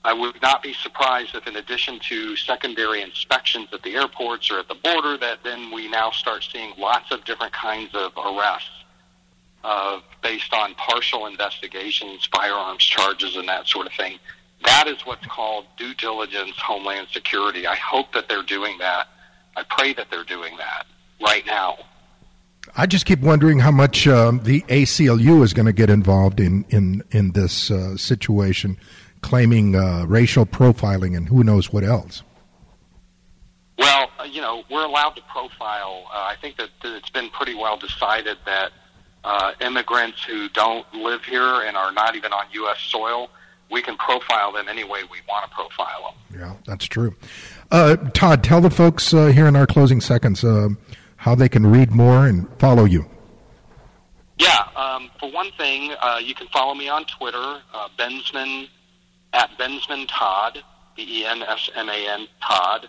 I 0.06 0.14
would 0.14 0.40
not 0.40 0.62
be 0.62 0.72
surprised 0.74 1.34
if, 1.34 1.48
in 1.48 1.56
addition 1.56 2.00
to 2.10 2.36
secondary 2.36 3.02
inspections 3.02 3.70
at 3.74 3.82
the 3.82 3.96
airports 3.96 4.52
or 4.52 4.60
at 4.60 4.68
the 4.68 4.76
border, 4.76 5.18
that 5.18 5.40
then 5.44 5.72
we 5.74 5.90
now 5.90 6.12
start 6.12 6.48
seeing 6.52 6.74
lots 6.78 7.10
of 7.10 7.26
different 7.26 7.54
kinds 7.54 7.90
of 7.96 8.12
arrests 8.16 8.70
uh, 9.64 10.00
based 10.22 10.54
on 10.54 10.76
partial 10.76 11.26
investigations, 11.26 12.30
firearms 12.32 12.84
charges, 12.84 13.36
and 13.36 13.48
that 13.48 13.68
sort 13.68 13.88
of 13.88 13.94
thing. 13.94 14.20
That 14.64 14.88
is 14.88 15.04
what's 15.08 15.26
called 15.26 15.66
due 15.76 15.96
diligence, 15.96 16.54
Homeland 16.58 17.08
Security. 17.12 17.66
I 17.66 17.76
hope 17.76 18.14
that 18.14 18.30
they're 18.30 18.44
doing 18.44 18.78
that. 18.78 19.08
I 19.58 19.64
pray 19.68 19.96
that 19.96 20.12
they're 20.12 20.24
doing 20.24 20.56
that 20.58 20.86
right 21.20 21.46
now. 21.48 21.78
I 22.78 22.86
just 22.86 23.08
keep 23.08 23.22
wondering 23.22 23.58
how 23.58 23.72
much 23.72 24.08
uh, 24.08 24.34
the 24.40 24.62
ACLU 24.62 25.44
is 25.44 25.54
going 25.54 25.66
to 25.66 25.74
get 25.74 25.90
involved 25.90 26.40
in 26.40 26.64
in 26.70 27.04
in 27.10 27.32
this 27.32 27.72
uh, 27.72 27.98
situation 27.98 28.78
claiming 29.26 29.76
uh, 29.76 30.06
racial 30.08 30.46
profiling 30.46 31.18
and 31.18 31.28
who 31.28 31.44
knows 31.44 31.74
what 31.74 31.84
else. 31.84 32.22
Well, 33.80 34.08
uh, 34.20 34.24
you 34.24 34.40
know, 34.40 34.64
we're 34.70 34.86
allowed 34.86 35.16
to 35.16 35.24
profile. 35.24 36.06
Uh, 36.14 36.18
I 36.18 36.36
think 36.40 36.58
that, 36.58 36.70
that 36.84 36.96
it's 36.96 37.10
been 37.10 37.32
pretty 37.32 37.56
well 37.56 37.76
decided 37.76 38.38
that 38.46 38.72
uh, 39.24 39.54
immigrants 39.62 40.24
who 40.24 40.48
don't 40.50 40.86
live 40.94 41.24
here 41.26 41.64
and 41.64 41.76
are 41.76 41.92
not 41.92 42.16
even 42.16 42.32
on 42.34 42.46
U.S. 42.52 42.78
soil, 42.80 43.30
we 43.72 43.82
can 43.82 43.98
profile 43.98 44.52
them 44.52 44.68
any 44.70 44.84
way 44.84 45.02
we 45.12 45.18
want 45.28 45.50
to 45.50 45.56
profile 45.56 46.14
them. 46.30 46.40
Yeah, 46.40 46.56
that's 46.68 46.86
true. 46.86 47.16
Uh, 47.72 47.96
Todd, 48.14 48.44
tell 48.44 48.62
the 48.62 48.70
folks 48.70 49.12
uh, 49.12 49.26
here 49.28 49.48
in 49.48 49.56
our 49.56 49.66
closing 49.66 50.02
seconds 50.02 50.44
uh, 50.44 50.70
how 51.16 51.34
they 51.34 51.50
can 51.50 51.66
read 51.66 51.90
more 51.90 52.28
and 52.28 52.48
follow 52.60 52.86
you. 52.86 53.08
Yeah, 54.38 54.68
um, 54.76 55.10
for 55.20 55.32
one 55.32 55.52
thing, 55.54 55.94
uh, 56.00 56.20
you 56.24 56.36
can 56.36 56.48
follow 56.50 56.76
me 56.76 56.90
on 56.90 57.06
Twitter, 57.06 57.62
uh, 57.74 57.88
Bensman 57.98 58.68
at 59.36 59.58
Bensman 59.60 60.08
Todd, 60.08 60.64
B 60.96 61.22
E 61.22 61.26
N 61.26 61.44
S 61.44 61.70
M 61.76 61.90
A 61.90 62.08
N 62.14 62.28
Todd. 62.42 62.88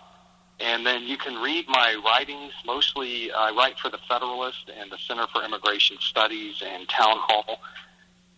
And 0.59 0.85
then 0.85 1.03
you 1.03 1.17
can 1.17 1.35
read 1.35 1.65
my 1.67 2.01
writings. 2.03 2.53
Mostly, 2.65 3.31
I 3.31 3.51
write 3.51 3.77
for 3.77 3.89
the 3.89 3.99
Federalist 4.09 4.71
and 4.75 4.91
the 4.91 4.97
Center 4.97 5.27
for 5.31 5.43
Immigration 5.43 5.97
Studies 5.99 6.63
and 6.65 6.89
Town 6.89 7.17
Hall. 7.17 7.59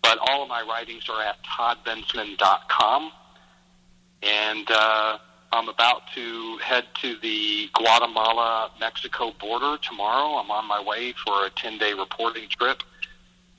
But 0.01 0.18
all 0.20 0.43
of 0.43 0.49
my 0.49 0.62
writings 0.62 1.07
are 1.07 1.22
at 1.22 1.38
toddbensman.com. 1.43 3.12
And 4.22 4.70
uh, 4.70 5.18
I'm 5.53 5.70
about 5.70 6.01
to 6.16 6.57
head 6.57 6.86
to 7.01 7.16
the 7.22 7.70
Guatemala 7.74 8.72
Mexico 8.82 9.32
border 9.39 9.78
tomorrow. 9.82 10.39
I'm 10.39 10.51
on 10.51 10.68
my 10.68 10.84
way 10.84 11.14
for 11.26 11.45
a 11.45 11.49
10 11.51 11.78
day 11.78 11.93
reporting 11.93 12.49
trip. 12.49 12.84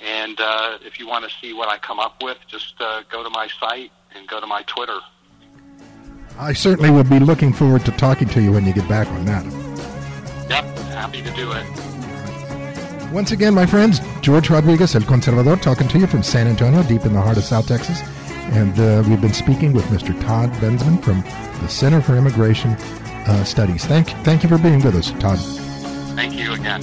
And 0.01 0.39
uh, 0.39 0.79
if 0.83 0.99
you 0.99 1.07
want 1.07 1.25
to 1.25 1.35
see 1.41 1.55
what 1.55 1.69
I 1.69 1.79
come 1.79 1.99
up 1.99 2.23
with, 2.23 2.39
just 2.47 2.75
uh, 2.81 3.03
go 3.11 3.23
to 3.23 3.31
my 3.31 3.49
site 3.59 3.93
and 4.15 4.27
go 4.29 4.41
to 4.41 4.47
my 4.47 4.63
Twitter. 4.63 4.99
I 6.39 6.53
certainly 6.53 6.91
will 6.91 7.05
be 7.05 7.19
looking 7.19 7.53
forward 7.53 7.85
to 7.85 7.93
talking 7.93 8.29
to 8.29 8.41
you 8.41 8.53
when 8.53 8.65
you 8.65 8.73
get 8.73 8.89
back 8.89 9.09
on 9.09 9.25
that. 9.27 9.45
Yep, 10.49 10.65
happy 10.95 11.23
to 11.23 11.31
do 11.33 11.53
it. 11.53 11.67
Once 13.13 13.33
again, 13.33 13.55
my 13.55 13.67
friends, 13.67 14.01
George 14.21 14.49
Rodriguez, 14.51 14.95
El 14.95 15.03
Conservador, 15.03 15.61
talking 15.61 15.89
to 15.89 15.99
you 15.99 16.07
from 16.07 16.23
San 16.23 16.47
Antonio, 16.47 16.83
deep 16.85 17.05
in 17.05 17.13
the 17.13 17.21
heart 17.21 17.37
of 17.37 17.45
South 17.45 17.67
Texas. 17.67 18.01
And 18.53 18.79
uh, 18.79 19.03
we've 19.09 19.21
been 19.21 19.33
speaking 19.33 19.73
with 19.73 19.85
Mr. 19.87 20.19
Todd 20.23 20.51
Bensman 20.55 21.03
from 21.03 21.23
the 21.63 21.69
Center 21.69 22.01
for 22.01 22.17
Immigration 22.17 22.71
uh, 22.71 23.45
Studies. 23.45 23.85
Thank, 23.85 24.09
thank 24.25 24.43
you 24.43 24.49
for 24.49 24.59
being 24.59 24.83
with 24.83 24.95
us, 24.95 25.11
Todd. 25.21 25.39
Thank 26.17 26.35
you 26.35 26.53
again. 26.53 26.83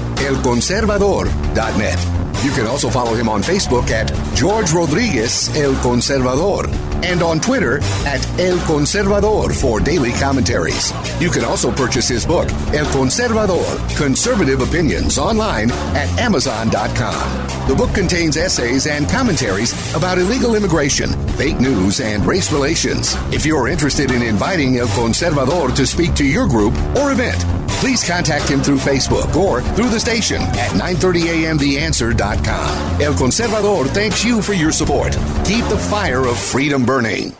elconservador.net. 0.21 2.21
You 2.43 2.51
can 2.51 2.65
also 2.65 2.89
follow 2.89 3.13
him 3.13 3.29
on 3.29 3.43
Facebook 3.43 3.91
at 3.91 4.11
George 4.35 4.73
Rodriguez 4.73 5.55
El 5.55 5.73
Conservador 5.75 6.67
and 7.03 7.21
on 7.21 7.39
Twitter 7.39 7.77
at 8.07 8.25
El 8.39 8.57
Conservador 8.59 9.53
for 9.53 9.79
daily 9.79 10.11
commentaries. 10.13 10.91
You 11.21 11.29
can 11.29 11.43
also 11.43 11.71
purchase 11.71 12.07
his 12.07 12.25
book, 12.25 12.49
El 12.73 12.85
Conservador 12.85 13.95
Conservative 13.95 14.61
Opinions, 14.61 15.19
online 15.19 15.69
at 15.95 16.09
Amazon.com. 16.17 17.67
The 17.67 17.75
book 17.75 17.93
contains 17.93 18.37
essays 18.37 18.87
and 18.87 19.07
commentaries 19.07 19.71
about 19.95 20.17
illegal 20.17 20.55
immigration, 20.55 21.11
fake 21.33 21.59
news, 21.59 21.99
and 21.99 22.25
race 22.25 22.51
relations. 22.51 23.15
If 23.31 23.45
you're 23.45 23.67
interested 23.67 24.09
in 24.09 24.23
inviting 24.23 24.77
El 24.77 24.87
Conservador 24.87 25.75
to 25.75 25.85
speak 25.85 26.15
to 26.15 26.25
your 26.25 26.47
group 26.47 26.73
or 26.97 27.11
event, 27.11 27.45
please 27.81 28.07
contact 28.07 28.47
him 28.47 28.61
through 28.61 28.77
Facebook 28.77 29.35
or 29.35 29.61
through 29.75 29.89
the 29.89 29.99
station 29.99 30.41
at 30.41 30.71
930amtheanswer.com. 30.71 33.01
El 33.01 33.13
Conservador 33.13 33.87
thanks 33.87 34.23
you 34.23 34.41
for 34.41 34.53
your 34.53 34.71
support. 34.71 35.11
Keep 35.43 35.65
the 35.65 35.77
fire 35.89 36.25
of 36.27 36.37
freedom 36.37 36.85
burning. 36.85 37.35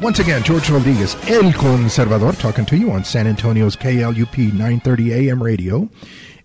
Once 0.00 0.18
again, 0.18 0.42
George 0.42 0.68
Rodriguez, 0.68 1.14
El 1.28 1.52
Conservador, 1.52 2.38
talking 2.38 2.66
to 2.66 2.76
you 2.76 2.90
on 2.90 3.04
San 3.04 3.26
Antonio's 3.26 3.76
KLUP 3.76 4.52
930 4.52 5.30
AM 5.30 5.42
radio 5.42 5.88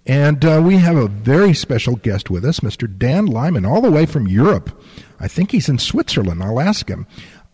And 0.05 0.45
uh, 0.45 0.61
we 0.65 0.77
have 0.77 0.95
a 0.95 1.07
very 1.07 1.53
special 1.53 1.97
guest 1.97 2.30
with 2.30 2.45
us, 2.45 2.61
Mr. 2.61 2.88
Dan 2.97 3.25
Lyman, 3.25 3.65
all 3.65 3.82
the 3.82 3.91
way 3.91 4.05
from 4.05 4.27
Europe. 4.27 4.82
I 5.19 5.27
think 5.27 5.51
he's 5.51 5.67
in 5.67 5.77
Switzerland. 5.77 6.41
I'll 6.41 6.61
ask 6.61 6.88
him. 6.88 7.05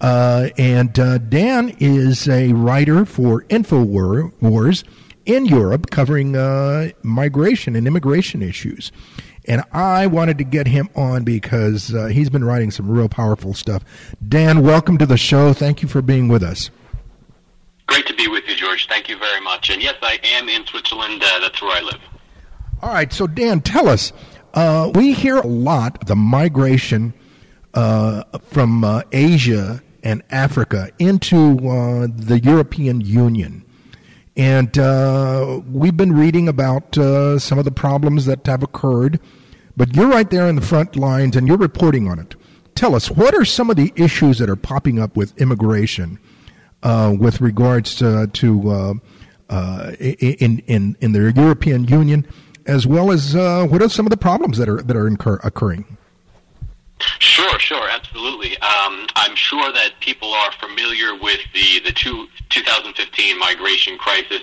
Uh, 0.02 0.50
and 0.58 1.00
uh, 1.00 1.18
Dan 1.18 1.76
is 1.80 2.28
a 2.28 2.54
writer 2.54 3.06
for 3.06 3.44
InfoWars 3.44 4.84
in 5.26 5.46
Europe 5.46 5.90
covering 5.90 6.36
uh, 6.36 6.90
migration 7.02 7.76
and 7.76 7.88
immigration 7.88 8.42
issues. 8.42 8.92
And 9.48 9.64
I 9.72 10.08
wanted 10.08 10.38
to 10.40 10.44
get 10.44 10.68
him 10.68 10.90
on 10.96 11.24
because 11.24 11.94
uh, 11.94 12.08
he's 12.08 12.30
been 12.30 12.44
writing 12.44 12.72
some 12.72 12.90
real 12.90 13.08
powerful 13.08 13.54
stuff. 13.54 13.84
Dan, 14.28 14.64
welcome 14.64 14.98
to 14.98 15.06
the 15.06 15.18
show. 15.18 15.54
Thank 15.54 15.82
you 15.82 15.88
for 15.88 16.02
being 16.02 16.28
with 16.28 16.44
us. 16.44 16.72
Great 17.88 18.08
to 18.08 18.16
be 18.16 18.28
with 18.28 18.44
you, 18.48 18.56
George. 18.56 18.88
Thank 18.88 19.08
you 19.08 19.18
very 19.18 19.42
much. 19.42 19.70
And 19.70 19.82
yes, 19.82 19.96
I 20.02 20.20
am 20.24 20.50
in 20.50 20.66
Switzerland. 20.66 21.22
Uh, 21.24 21.40
that's 21.40 21.62
where 21.62 21.78
I 21.78 21.82
live. 21.82 22.02
All 22.82 22.90
right. 22.92 23.14
So, 23.14 23.28
Dan, 23.28 23.62
tell 23.62 23.88
us. 23.88 24.12
Uh, 24.56 24.92
we 24.96 25.14
hear 25.14 25.38
a 25.38 25.48
lot 25.48 26.02
of 26.02 26.08
the 26.08 26.16
migration 26.16 27.14
uh, 27.76 28.24
from 28.50 28.84
uh, 28.84 29.04
Asia 29.12 29.84
and 30.06 30.24
Africa 30.30 30.92
into 31.00 31.58
uh, 31.68 32.08
the 32.16 32.40
European 32.42 33.02
Union. 33.02 33.66
And 34.38 34.78
uh, 34.78 35.62
we've 35.68 35.98
been 35.98 36.14
reading 36.14 36.48
about 36.48 36.98
uh, 36.98 37.40
some 37.40 37.58
of 37.58 37.66
the 37.66 37.72
problems 37.72 38.26
that 38.26 38.46
have 38.46 38.64
occurred, 38.64 39.20
but 39.76 39.96
you're 39.96 40.08
right 40.08 40.30
there 40.30 40.48
in 40.48 40.56
the 40.56 40.62
front 40.62 40.96
lines 40.96 41.36
and 41.36 41.48
you're 41.48 41.58
reporting 41.58 42.08
on 42.08 42.20
it. 42.20 42.36
Tell 42.76 42.94
us, 42.94 43.10
what 43.10 43.34
are 43.34 43.46
some 43.46 43.70
of 43.70 43.78
the 43.78 43.92
issues 43.96 44.38
that 44.40 44.50
are 44.50 44.56
popping 44.56 45.00
up 45.00 45.18
with 45.18 45.36
immigration 45.42 46.20
uh, 46.84 47.16
with 47.18 47.42
regards 47.42 47.96
to, 47.96 48.28
to 48.28 48.70
uh, 48.70 48.94
uh, 49.50 49.92
in, 50.00 50.60
in, 50.68 50.98
in 51.00 51.12
the 51.14 51.34
European 51.36 51.86
Union, 51.86 52.28
as 52.68 52.86
well 52.86 53.12
as 53.12 53.34
what 53.34 53.82
are 53.82 53.90
some 53.90 54.06
of 54.06 54.10
the 54.12 54.18
problems 54.18 54.58
that 54.58 54.70
are, 54.70 54.82
that 54.84 54.96
are 54.96 55.08
incur- 55.08 55.40
occurring? 55.44 55.98
Sure, 57.20 57.60
sure, 57.60 57.90
absolutely. 57.90 58.58
Um, 58.60 59.06
I'm 59.16 59.36
sure 59.36 59.72
that 59.74 59.92
people 60.00 60.34
are 60.34 60.52
familiar 60.54 61.14
with 61.14 61.40
the 61.54 61.82
the 61.84 61.92
two, 61.92 62.28
2015 62.50 63.38
migration 63.38 63.98
crisis. 63.98 64.42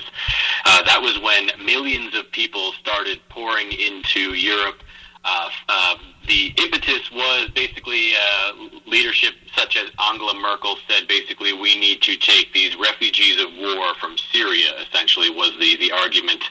Uh, 0.65 0.83
that 0.83 1.01
was 1.01 1.19
when 1.21 1.51
millions 1.65 2.15
of 2.15 2.31
people 2.31 2.73
started 2.73 3.21
pouring 3.31 3.73
into 3.73 4.35
Europe. 4.35 4.83
Uh, 5.25 5.97
the 6.29 6.55
impetus 6.59 7.11
was 7.12 7.51
basically 7.55 8.12
uh, 8.14 8.53
leadership 8.87 9.35
such 9.57 9.77
as 9.77 9.91
Angela 10.11 10.35
Merkel 10.35 10.77
said 10.89 11.07
basically 11.09 11.53
we 11.53 11.79
need 11.79 12.01
to 12.03 12.16
take 12.16 12.53
these 12.53 12.77
refugees 12.77 13.41
of 13.41 13.49
war 13.59 13.95
from 14.01 14.16
Syria 14.33 14.70
essentially 14.81 15.31
was 15.31 15.53
the, 15.59 15.77
the 15.77 15.93
argument 15.93 16.43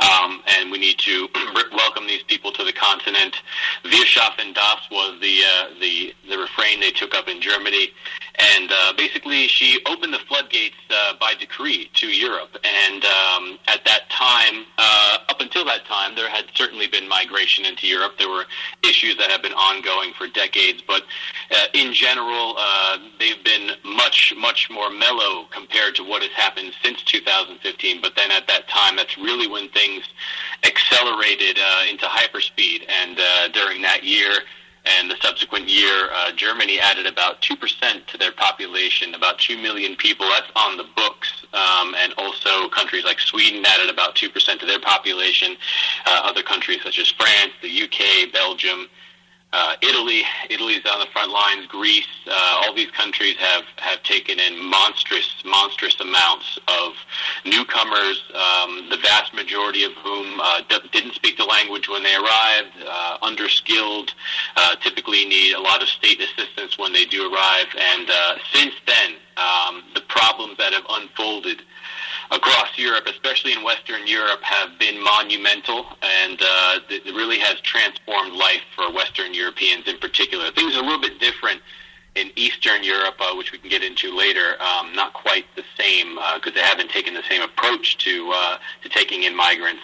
um, 0.00 0.42
and 0.46 0.70
we 0.70 0.78
need 0.78 0.98
to 0.98 1.28
welcome 1.72 2.06
these 2.06 2.22
people 2.22 2.52
to 2.52 2.64
the 2.64 2.72
continent. 2.72 3.34
Wir 3.84 4.04
schaffen 4.06 4.54
das 4.54 4.80
was 4.90 5.18
the, 5.20 5.40
uh, 5.42 5.80
the, 5.80 6.14
the 6.28 6.38
refrain 6.38 6.80
they 6.80 6.90
took 6.90 7.14
up 7.14 7.28
in 7.28 7.40
Germany 7.40 7.90
and 8.38 8.70
uh, 8.70 8.92
basically 8.96 9.46
she 9.48 9.80
opened 9.86 10.12
the 10.12 10.20
floodgates 10.28 10.76
uh, 10.90 11.14
by 11.18 11.34
decree 11.38 11.90
to 11.94 12.08
Europe 12.08 12.56
and 12.64 13.04
um, 13.04 13.58
at 13.68 13.84
that 13.84 14.08
time 14.10 14.64
uh, 14.78 15.18
up 15.28 15.40
until 15.40 15.64
that 15.64 15.84
time 15.86 16.14
there 16.14 16.28
had 16.28 16.44
certainly 16.54 16.86
been 16.86 17.08
migration 17.08 17.64
into 17.64 17.86
Europe 17.86 18.12
there 18.18 18.28
were 18.28 18.44
issues 18.82 19.16
that 19.18 19.30
have 19.30 19.42
been 19.42 19.52
ongoing 19.52 20.12
for 20.16 20.26
decades, 20.28 20.82
but 20.86 21.02
uh, 21.50 21.66
in 21.74 21.92
general, 21.92 22.54
uh, 22.58 22.98
they've 23.18 23.42
been 23.44 23.70
much, 23.84 24.32
much 24.36 24.68
more 24.70 24.90
mellow 24.90 25.46
compared 25.50 25.94
to 25.96 26.04
what 26.04 26.22
has 26.22 26.32
happened 26.32 26.72
since 26.82 27.02
2015. 27.02 28.00
But 28.00 28.12
then 28.16 28.30
at 28.30 28.46
that 28.48 28.68
time, 28.68 28.96
that's 28.96 29.16
really 29.18 29.46
when 29.46 29.68
things 29.70 30.04
accelerated 30.64 31.58
uh, 31.58 31.90
into 31.90 32.06
hyperspeed. 32.06 32.88
And 32.88 33.18
during 33.52 33.82
that 33.82 34.04
year, 34.04 34.30
and 34.86 35.10
the 35.10 35.16
subsequent 35.20 35.68
year, 35.68 36.10
uh, 36.14 36.32
Germany 36.32 36.78
added 36.78 37.06
about 37.06 37.42
2% 37.42 38.06
to 38.06 38.18
their 38.18 38.32
population, 38.32 39.14
about 39.14 39.38
2 39.38 39.58
million 39.58 39.96
people. 39.96 40.28
That's 40.28 40.50
on 40.54 40.76
the 40.76 40.86
books. 40.94 41.28
Um, 41.52 41.94
and 41.96 42.14
also 42.18 42.68
countries 42.68 43.04
like 43.04 43.18
Sweden 43.18 43.64
added 43.66 43.90
about 43.90 44.14
2% 44.14 44.60
to 44.60 44.66
their 44.66 44.80
population. 44.80 45.56
Uh, 46.06 46.20
other 46.24 46.42
countries 46.42 46.80
such 46.82 46.98
as 46.98 47.08
France, 47.10 47.52
the 47.62 47.82
UK, 47.82 48.32
Belgium, 48.32 48.88
uh, 49.56 49.74
Italy, 49.80 50.22
Italy's 50.50 50.84
on 50.92 51.00
the 51.00 51.06
front 51.06 51.32
lines. 51.32 51.66
Greece, 51.66 52.06
uh, 52.26 52.62
all 52.62 52.74
these 52.74 52.90
countries 52.90 53.36
have 53.38 53.64
have 53.76 54.02
taken 54.02 54.38
in 54.38 54.62
monstrous, 54.62 55.28
monstrous 55.46 55.98
amounts 55.98 56.58
of 56.68 56.92
newcomers. 57.46 58.22
Um, 58.34 58.90
the 58.90 58.98
vast 58.98 59.32
majority 59.32 59.84
of 59.84 59.92
whom 60.04 60.38
uh, 60.40 60.60
d- 60.68 60.88
didn't 60.92 61.14
speak 61.14 61.38
the 61.38 61.44
language 61.44 61.88
when 61.88 62.02
they 62.02 62.14
arrived, 62.14 62.74
uh, 62.86 63.18
underskilled, 63.22 64.10
uh, 64.56 64.76
typically 64.76 65.24
need 65.24 65.54
a 65.54 65.60
lot 65.60 65.80
of 65.80 65.88
state 65.88 66.20
assistance 66.20 66.76
when 66.76 66.92
they 66.92 67.06
do 67.06 67.32
arrive. 67.32 67.66
And 67.78 68.10
uh, 68.10 68.34
since 68.52 68.74
then, 68.86 69.16
um, 69.36 69.82
the 69.94 70.02
problems 70.08 70.56
that 70.58 70.72
have 70.72 70.84
unfolded 70.88 71.62
across 72.30 72.76
Europe, 72.76 73.06
especially 73.06 73.52
in 73.52 73.62
Western 73.62 74.06
Europe, 74.06 74.42
have 74.42 74.78
been 74.78 75.02
monumental, 75.02 75.86
and 76.02 76.40
uh, 76.40 76.80
it 76.88 77.04
really 77.14 77.38
has 77.38 77.60
transformed 77.60 78.32
life 78.32 78.62
for 78.74 78.92
Western 78.92 79.32
Europeans 79.32 79.86
in 79.86 79.98
particular. 79.98 80.50
Things 80.52 80.74
are 80.74 80.80
a 80.80 80.82
little 80.82 81.00
bit 81.00 81.20
different 81.20 81.60
in 82.16 82.32
Eastern 82.34 82.82
Europe, 82.82 83.16
uh, 83.20 83.34
which 83.36 83.52
we 83.52 83.58
can 83.58 83.68
get 83.68 83.84
into 83.84 84.16
later, 84.16 84.60
um, 84.60 84.94
not 84.94 85.12
quite 85.12 85.44
the 85.54 85.62
same 85.78 86.14
because 86.34 86.52
uh, 86.52 86.54
they 86.54 86.60
haven't 86.60 86.90
taken 86.90 87.14
the 87.14 87.22
same 87.28 87.42
approach 87.42 87.98
to 87.98 88.32
uh, 88.34 88.56
to 88.82 88.88
taking 88.88 89.24
in 89.24 89.36
migrants 89.36 89.82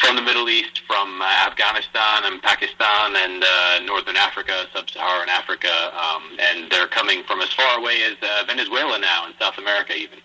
from 0.00 0.14
the 0.14 0.22
Middle 0.22 0.48
East, 0.48 0.82
from 0.86 1.20
uh, 1.20 1.24
Afghanistan 1.46 2.24
and 2.24 2.40
Pakistan 2.42 3.16
and 3.16 3.44
uh, 3.44 3.80
Northern 3.84 4.16
Africa, 4.16 4.66
Sub-Saharan 4.72 5.28
Africa, 5.28 5.92
um, 5.96 6.22
and 6.38 6.70
they're 6.70 6.88
coming 6.88 7.24
from 7.24 7.40
as 7.40 7.52
far 7.52 7.78
away 7.78 8.02
as 8.04 8.16
uh, 8.22 8.44
Venezuela 8.46 8.98
now, 8.98 9.26
in 9.26 9.32
South 9.40 9.58
America 9.58 9.94
even. 9.94 10.18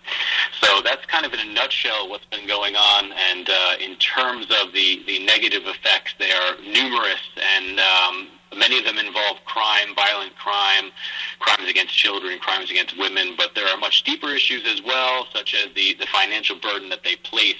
So 0.60 0.80
that's 0.82 1.04
kind 1.06 1.26
of 1.26 1.32
in 1.32 1.40
a 1.40 1.52
nutshell 1.52 2.08
what's 2.08 2.26
been 2.26 2.46
going 2.46 2.76
on, 2.76 3.12
and 3.12 3.48
in 3.80 3.96
terms 3.96 4.46
of 4.62 4.72
the 4.72 5.02
the 5.06 5.24
negative 5.24 5.62
effects, 5.66 6.14
they 6.18 6.30
are 6.30 6.56
numerous 6.62 7.20
and. 7.56 7.80
Um, 7.80 8.28
Many 8.56 8.78
of 8.78 8.84
them 8.84 8.98
involve 8.98 9.38
crime, 9.44 9.94
violent 9.94 10.36
crime, 10.36 10.90
crimes 11.38 11.68
against 11.68 11.96
children, 11.96 12.38
crimes 12.38 12.70
against 12.70 12.98
women, 12.98 13.34
but 13.36 13.54
there 13.54 13.66
are 13.66 13.76
much 13.76 14.04
deeper 14.04 14.28
issues 14.28 14.62
as 14.66 14.82
well, 14.82 15.26
such 15.32 15.54
as 15.54 15.72
the, 15.74 15.94
the 15.98 16.06
financial 16.06 16.56
burden 16.58 16.88
that 16.90 17.02
they 17.02 17.16
place 17.16 17.56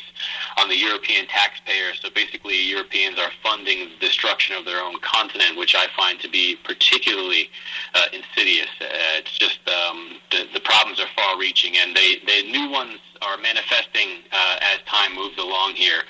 on 0.58 0.68
the 0.68 0.76
European 0.76 1.26
taxpayer. 1.26 1.94
So 2.00 2.08
basically, 2.14 2.60
Europeans 2.68 3.18
are 3.18 3.30
funding 3.42 3.88
the 3.88 4.06
destruction 4.06 4.56
of 4.56 4.64
their 4.64 4.82
own 4.82 4.98
continent, 5.00 5.58
which 5.58 5.74
I 5.74 5.86
find 5.96 6.20
to 6.20 6.28
be 6.28 6.56
particularly 6.64 7.50
uh, 7.94 8.06
insidious. 8.12 8.68
Uh, 8.80 9.18
it's 9.18 9.36
just 9.38 9.60
um, 9.68 10.20
the, 10.30 10.46
the 10.52 10.60
problems 10.60 11.00
are 11.00 11.08
far-reaching, 11.16 11.76
and 11.76 11.96
they, 11.96 12.16
the 12.26 12.50
new 12.50 12.70
ones 12.70 12.98
are 13.22 13.38
manifesting 13.38 14.08
uh, 14.32 14.58
as 14.60 14.80
time 14.86 15.14
moves 15.14 15.38
along 15.38 15.74
here, 15.74 16.02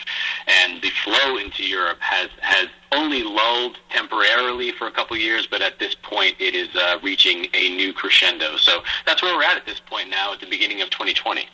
and 0.47 0.83
the 0.83 0.91
flow 1.05 1.37
into 1.37 1.65
Europe 1.65 1.99
has 2.01 2.31
has 2.41 2.69
only 2.93 3.23
lulled 3.23 3.79
temporarily 3.91 4.73
for 4.73 4.87
a 4.87 4.91
couple 4.91 5.17
years, 5.17 5.47
but 5.51 5.63
at 5.63 5.79
this 5.79 5.95
point 6.03 6.35
it 6.39 6.55
is 6.55 6.69
uh, 6.75 6.99
reaching 7.03 7.47
a 7.55 7.69
new 7.77 7.93
crescendo. 7.93 8.57
So 8.57 8.83
that's 9.07 9.23
where 9.23 9.35
we're 9.37 9.45
at 9.45 9.57
at 9.57 9.67
this 9.67 9.81
point 9.81 10.11
now, 10.11 10.33
at 10.33 10.41
the 10.41 10.47
beginning 10.47 10.83
of 10.83 10.91
2020. 10.91 11.47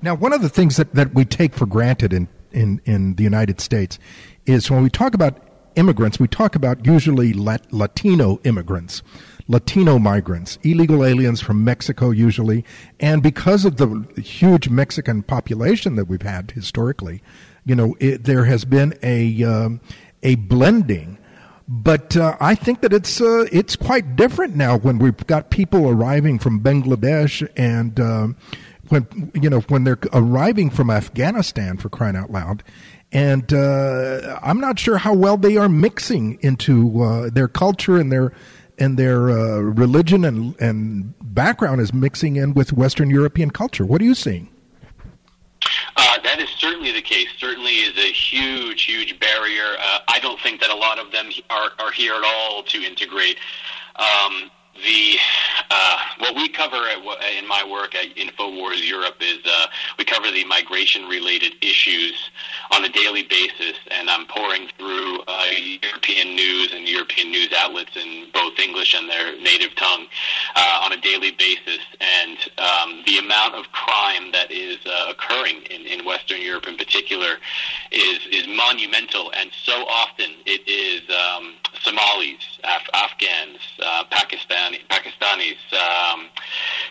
Now, 0.00 0.14
one 0.14 0.32
of 0.32 0.42
the 0.42 0.48
things 0.48 0.76
that, 0.76 0.94
that 0.94 1.14
we 1.14 1.24
take 1.24 1.54
for 1.54 1.66
granted 1.66 2.12
in, 2.12 2.28
in, 2.52 2.80
in 2.84 3.14
the 3.16 3.24
United 3.24 3.60
States 3.60 3.98
is 4.46 4.70
when 4.70 4.82
we 4.82 4.90
talk 4.90 5.14
about 5.14 5.42
immigrants, 5.74 6.18
we 6.18 6.28
talk 6.28 6.54
about 6.54 6.86
usually 6.86 7.32
Lat- 7.32 7.72
Latino 7.72 8.40
immigrants. 8.44 9.02
Latino 9.50 9.98
migrants, 9.98 10.58
illegal 10.62 11.02
aliens 11.02 11.40
from 11.40 11.64
Mexico 11.64 12.10
usually, 12.10 12.66
and 13.00 13.22
because 13.22 13.64
of 13.64 13.76
the 13.76 14.06
huge 14.20 14.68
Mexican 14.68 15.22
population 15.22 15.96
that 15.96 16.06
we've 16.06 16.22
had 16.22 16.50
historically, 16.50 17.22
you 17.64 17.74
know, 17.74 17.96
it, 18.00 18.24
there 18.24 18.44
has 18.44 18.64
been 18.64 18.98
a 19.02 19.44
um, 19.44 19.80
a 20.22 20.34
blending. 20.36 21.18
But 21.70 22.16
uh, 22.16 22.34
I 22.40 22.54
think 22.54 22.80
that 22.80 22.94
it's 22.94 23.20
uh, 23.20 23.46
it's 23.52 23.76
quite 23.76 24.16
different 24.16 24.56
now 24.56 24.78
when 24.78 24.98
we've 24.98 25.26
got 25.26 25.50
people 25.50 25.88
arriving 25.88 26.38
from 26.38 26.60
Bangladesh 26.60 27.46
and 27.56 28.00
uh, 28.00 28.28
when 28.88 29.30
you 29.34 29.50
know 29.50 29.60
when 29.60 29.84
they're 29.84 29.98
arriving 30.14 30.70
from 30.70 30.90
Afghanistan 30.90 31.76
for 31.76 31.90
crying 31.90 32.16
out 32.16 32.30
loud, 32.30 32.64
and 33.12 33.52
uh, 33.52 34.40
I'm 34.42 34.60
not 34.60 34.78
sure 34.78 34.96
how 34.96 35.12
well 35.12 35.36
they 35.36 35.58
are 35.58 35.68
mixing 35.68 36.38
into 36.40 37.02
uh, 37.02 37.30
their 37.30 37.48
culture 37.48 37.98
and 37.98 38.10
their 38.10 38.32
and 38.78 38.96
their 38.98 39.28
uh, 39.30 39.58
religion 39.58 40.24
and, 40.24 40.58
and 40.60 41.14
background 41.38 41.80
is 41.80 41.94
mixing 41.94 42.34
in 42.34 42.52
with 42.52 42.72
Western 42.72 43.10
European 43.10 43.48
culture. 43.52 43.86
What 43.86 44.00
are 44.00 44.04
you 44.04 44.16
seeing? 44.16 44.48
Uh, 45.96 46.18
that 46.24 46.40
is 46.40 46.48
certainly 46.58 46.90
the 46.90 47.00
case. 47.00 47.28
Certainly 47.38 47.70
is 47.70 47.96
a 47.96 48.10
huge, 48.10 48.82
huge 48.82 49.20
barrier. 49.20 49.76
Uh, 49.78 50.00
I 50.08 50.18
don't 50.18 50.40
think 50.40 50.60
that 50.60 50.70
a 50.70 50.74
lot 50.74 50.98
of 50.98 51.12
them 51.12 51.30
are, 51.48 51.70
are 51.78 51.92
here 51.92 52.14
at 52.14 52.24
all 52.24 52.64
to 52.64 52.82
integrate. 52.82 53.38
Um, 53.94 54.50
the 54.84 55.16
uh, 55.70 55.98
what 56.18 56.34
we 56.34 56.48
cover 56.48 56.76
at, 56.76 56.98
in 57.38 57.46
my 57.46 57.64
work 57.68 57.94
at 57.94 58.14
Infowars 58.16 58.86
Europe 58.88 59.16
is 59.20 59.38
uh, 59.44 59.66
we 59.98 60.04
cover 60.04 60.30
the 60.30 60.44
migration-related 60.44 61.54
issues 61.62 62.30
on 62.70 62.84
a 62.84 62.88
daily 62.88 63.24
basis, 63.24 63.76
and 63.90 64.08
I'm 64.08 64.26
pouring 64.26 64.68
through 64.78 65.20
uh, 65.26 65.44
European 65.82 66.34
news 66.34 66.72
and 66.74 66.88
European 66.88 67.30
news 67.30 67.52
outlets 67.56 67.96
in 67.96 68.26
both 68.32 68.58
English 68.58 68.94
and 68.94 69.08
their 69.08 69.38
native 69.40 69.74
tongue 69.76 70.06
uh, 70.54 70.80
on 70.84 70.92
a 70.92 71.00
daily 71.00 71.32
basis. 71.32 71.80
And 72.00 72.38
um, 72.58 73.02
the 73.06 73.18
amount 73.18 73.54
of 73.54 73.70
crime 73.72 74.32
that 74.32 74.50
is 74.50 74.78
uh, 74.86 75.10
occurring 75.10 75.62
in, 75.70 75.86
in 75.86 76.04
Western 76.04 76.40
Europe, 76.40 76.66
in 76.66 76.76
particular, 76.76 77.36
is 77.90 78.20
is 78.30 78.46
monumental, 78.48 79.32
and 79.38 79.50
so 79.64 79.84
often 79.86 80.30
it 80.46 80.66
is 80.68 81.02
um, 81.10 81.54
Somalis, 81.82 82.57
Af- 82.64 82.90
Afghans, 82.94 83.58
uh, 83.82 84.04
Pakistani, 84.10 84.78
Pakistanis, 84.88 85.58
um, 85.72 86.28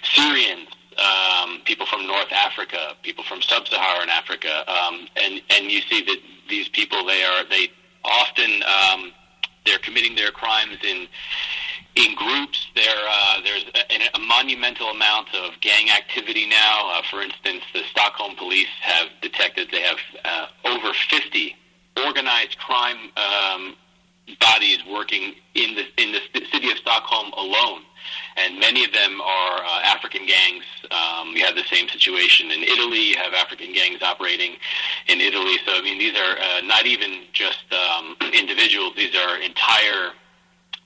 Syrians, 0.04 0.68
um, 0.98 1.62
people 1.66 1.86
from 1.86 2.08
North 2.08 2.32
Africa, 2.32 2.94
people 3.04 3.24
from 3.24 3.42
Sub-Saharan 3.42 4.10
Africa, 4.10 4.64
um, 4.70 5.08
and 5.16 5.42
and 5.50 5.72
you 5.72 5.82
see 5.82 6.02
that 6.04 6.18
these 6.50 6.68
people 6.70 7.06
they 7.06 7.24
are 7.24 7.44
they 7.50 7.70
often 8.04 8.64
um, 8.64 9.12
they're 9.66 9.80
committing 9.80 10.16
their 10.16 10.32
crimes 10.32 10.78
in 10.84 11.08
in 11.96 12.16
groups. 12.16 12.68
There, 12.76 12.96
uh, 13.10 13.42
there's 13.44 13.66
a, 13.76 14.18
a 14.18 14.20
monumental 14.20 14.88
amount 14.88 15.34
of 15.36 15.60
gang 15.62 15.90
activity 15.90 16.48
now. 16.48 16.92
Uh, 16.94 17.02
for 17.10 17.22
instance, 17.22 17.64
the 17.74 17.82
Stockholm 17.92 18.36
police 18.36 18.68
have 18.82 19.08
detected 19.22 19.70
they 19.72 19.82
have 19.82 19.98
uh, 20.24 20.48
over 20.66 20.94
50 21.10 21.56
organized 22.06 22.58
crime 22.60 23.12
um, 23.18 23.76
bodies 24.40 24.80
working 24.90 25.34
in 25.56 25.76
the 25.76 25.86
in 26.02 26.12
the 26.12 26.20
city 26.52 26.70
of 26.72 26.78
Stockholm 26.78 27.32
alone, 27.38 27.82
and 28.36 28.60
many 28.60 28.84
of 28.84 28.92
them 28.92 29.22
are 29.22 29.58
uh, 29.64 29.82
African 29.84 30.26
gangs. 30.26 30.64
Um, 30.92 31.36
you 31.36 31.46
have 31.46 31.56
the 31.56 31.64
same 31.64 31.88
situation 31.90 32.52
in 32.52 32.64
Italy. 32.64 33.10
You 33.10 33.18
have 33.18 33.34
African 33.34 33.74
gangs 33.74 34.02
operating 34.02 34.58
in 35.08 35.22
Italy. 35.22 35.56
So 35.66 35.74
I 35.74 35.82
mean, 35.82 35.98
these 35.98 36.18
are 36.18 36.38
uh, 36.38 36.62
not 36.62 36.86
even 36.86 37.24
just 37.34 37.66
um, 37.72 38.16
individuals; 38.34 38.94
these 38.96 39.16
are 39.16 39.40
entire 39.40 40.12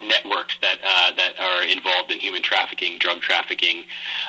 networks 0.03 0.57
that 0.61 0.77
uh, 0.83 1.11
that 1.15 1.39
are 1.39 1.63
involved 1.63 2.11
in 2.11 2.19
human 2.19 2.41
trafficking, 2.41 2.97
drug 2.99 3.21
trafficking. 3.21 3.83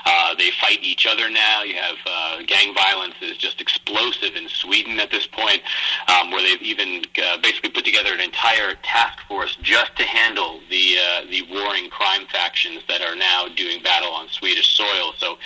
Uh, 0.05 0.35
they 0.37 0.51
fight 0.61 0.79
each 0.83 1.07
other 1.07 1.31
now. 1.31 1.63
You 1.63 1.75
have 1.75 1.97
uh, 2.07 2.43
gang 2.47 2.75
violence 2.75 3.15
is 3.21 3.37
just 3.37 3.61
explosive 3.61 4.37
in 4.37 4.49
Sweden 4.49 4.99
at 5.01 5.11
this 5.11 5.27
point, 5.27 5.63
um, 6.09 6.31
where 6.31 6.43
they've 6.43 6.63
even 6.63 7.03
uh, 7.23 7.39
basically 7.43 7.71
put 7.71 7.85
together 7.85 8.13
an 8.13 8.21
entire 8.21 8.75
task 8.83 9.19
force 9.29 9.57
just 9.63 9.95
to 9.97 10.05
handle 10.05 10.61
the 10.71 10.97
uh, 10.99 11.31
the 11.31 11.43
warring 11.51 11.89
crime 11.91 12.27
factions 12.33 12.83
that 12.89 13.01
are 13.01 13.17
now 13.17 13.47
doing 13.57 13.83
battle 13.83 14.11
on 14.11 14.29
Swedish 14.29 14.77
soil. 14.77 15.13
So 15.19 15.39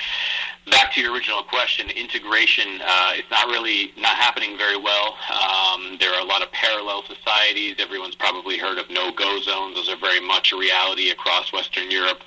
back 0.71 0.93
to 0.95 1.01
your 1.01 1.13
original 1.13 1.43
question, 1.43 1.91
integration 1.91 2.81
uh, 2.85 3.13
is 3.17 3.25
not 3.31 3.47
really 3.47 3.93
not 3.97 4.17
happening 4.17 4.57
very 4.59 4.77
well. 4.77 5.17
Um, 5.31 5.97
there 6.01 6.13
are 6.13 6.21
a 6.21 6.25
lot 6.25 6.43
of 6.43 6.51
parallel 6.53 7.03
societies. 7.07 7.77
Everyone's 7.79 8.17
probably 8.17 8.59
heard 8.59 8.79
of 8.79 8.91
no-go 8.91 9.41
zones. 9.41 9.77
Those 9.77 9.89
are 9.89 9.97
very 9.97 10.16
much 10.21 10.53
a 10.53 10.57
reality 10.57 11.11
across 11.11 11.53
Western 11.53 11.91
Europe, 11.91 12.21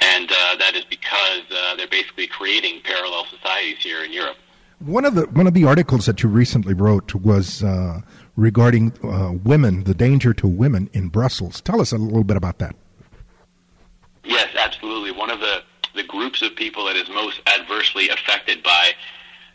and 0.00 0.30
uh, 0.30 0.56
that 0.56 0.74
is 0.74 0.84
because 0.84 1.42
uh, 1.50 1.76
they're 1.76 1.88
basically 1.88 2.26
creating 2.26 2.80
parallel 2.82 3.26
societies 3.26 3.78
here 3.80 4.04
in 4.04 4.12
Europe. 4.12 4.36
One 4.78 5.04
of 5.04 5.14
the 5.14 5.22
one 5.26 5.46
of 5.46 5.54
the 5.54 5.64
articles 5.64 6.04
that 6.06 6.22
you 6.22 6.28
recently 6.28 6.74
wrote 6.74 7.14
was 7.14 7.62
uh, 7.62 8.02
regarding 8.36 8.92
uh, 9.02 9.32
women, 9.42 9.84
the 9.84 9.94
danger 9.94 10.34
to 10.34 10.46
women 10.46 10.90
in 10.92 11.08
Brussels. 11.08 11.60
Tell 11.62 11.80
us 11.80 11.92
a 11.92 11.98
little 11.98 12.24
bit 12.24 12.36
about 12.36 12.58
that. 12.58 12.76
Yes, 14.24 14.48
absolutely. 14.54 15.12
One 15.12 15.30
of 15.30 15.40
the 15.40 15.62
the 15.94 16.04
groups 16.04 16.42
of 16.42 16.54
people 16.54 16.84
that 16.84 16.96
is 16.96 17.08
most 17.08 17.40
adversely 17.46 18.10
affected 18.10 18.62
by 18.62 18.90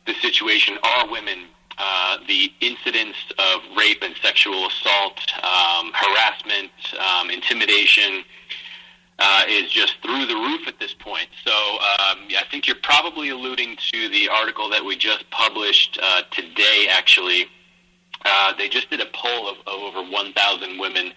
the 0.08 0.14
situation 0.16 0.78
are 0.84 1.10
women. 1.10 1.46
Uh, 1.78 2.18
the 2.28 2.52
incidence 2.62 3.16
of 3.40 3.62
rape 3.78 4.02
and 4.02 4.16
sexual 4.22 4.68
assault, 4.68 5.20
um, 5.44 5.92
harassment, 5.94 6.72
um, 7.00 7.30
intimidation 7.30 8.24
uh, 9.20 9.44
is 9.48 9.72
just 9.72 9.96
through 10.02 10.26
the 10.26 10.36
roof 10.36 10.68
at 10.68 10.80
this 10.80 10.94
point. 10.94 11.30
So 11.46 11.52
um, 11.52 12.20
yeah, 12.28 12.40
I 12.42 12.46
think 12.50 12.68
you're 12.68 12.76
probably 12.84 13.30
alluding 13.30 13.78
to 13.94 14.10
the 14.10 14.30
article 14.30 14.70
that 14.70 14.84
we 14.84 14.96
just 14.96 15.30
published 15.30 16.00
uh, 16.02 16.24
today, 16.32 16.88
actually 16.90 17.48
uh, 18.26 18.54
they 18.58 18.70
just 18.70 18.90
did 18.90 19.02
a 19.02 19.08
poll 19.14 19.50
of, 19.50 19.58
of 19.66 19.82
over 19.82 20.04
1,000 20.10 20.80
women 20.80 21.12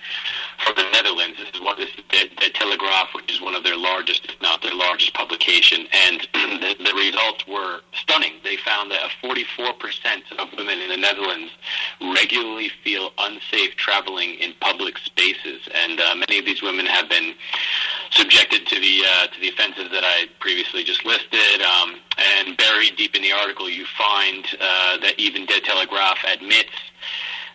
from 0.65 0.75
the 0.77 0.91
Netherlands. 0.93 1.37
This 1.39 1.49
is 1.55 1.61
what 1.61 1.77
this 1.77 1.91
is 1.91 2.05
the, 2.11 2.31
the 2.41 2.51
Telegraph, 2.51 3.09
which 3.15 3.33
is 3.33 3.41
one 3.41 3.55
of 3.55 3.63
their 3.63 3.77
largest, 3.77 4.25
if 4.25 4.41
not 4.41 4.63
their 4.63 4.75
largest 4.75 5.13
publication, 5.15 5.87
and 5.93 6.21
the, 6.33 6.77
the 6.83 6.95
results 6.95 7.47
were 7.47 7.81
stunning. 8.15 8.35
They 8.43 8.57
found 8.57 8.91
that 8.91 9.11
44% 9.23 10.39
of 10.39 10.49
women 10.57 10.81
in 10.81 10.89
the 10.89 10.97
Netherlands 10.97 11.53
regularly 12.01 12.71
feel 12.83 13.11
unsafe 13.19 13.77
traveling 13.77 14.35
in 14.35 14.53
public 14.61 14.99
spaces, 14.99 15.69
and 15.75 16.01
uh, 16.01 16.15
many 16.15 16.39
of 16.39 16.45
these 16.45 16.63
women 16.63 16.87
have 16.87 17.09
been 17.09 17.35
subjected 18.11 18.67
to 18.67 18.81
the 18.81 19.03
uh, 19.07 19.27
to 19.29 19.41
the 19.41 19.49
offenses 19.49 19.91
that 19.91 20.05
I 20.05 20.27
previously 20.41 20.85
just 20.85 21.05
listed. 21.05 21.63
Um, 21.63 21.97
and 22.17 22.57
buried 22.57 22.97
deep 22.97 23.17
in 23.17 23.23
the 23.23 23.33
article, 23.33 23.69
you 23.69 23.85
find 23.99 24.45
uh, 24.61 24.99
that 24.99 25.15
even 25.19 25.47
De 25.47 25.61
Telegraph 25.61 26.19
admits 26.25 26.71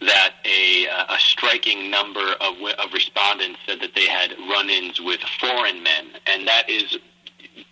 that 0.01 0.35
a, 0.45 0.87
uh, 0.87 1.15
a 1.15 1.19
striking 1.19 1.89
number 1.89 2.33
of, 2.41 2.55
of 2.77 2.93
respondents 2.93 3.59
said 3.65 3.79
that 3.81 3.95
they 3.95 4.05
had 4.05 4.31
run-ins 4.49 4.99
with 4.99 5.21
foreign 5.39 5.81
men, 5.81 6.07
and 6.25 6.47
that 6.47 6.69
is 6.69 6.97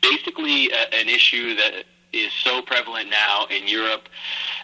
basically 0.02 0.70
a, 0.72 0.94
an 0.96 1.10
issue 1.10 1.56
that 1.56 1.86
is 2.14 2.32
so 2.44 2.62
prevalent 2.62 3.10
now 3.10 3.46
in 3.50 3.68
Europe. 3.68 4.10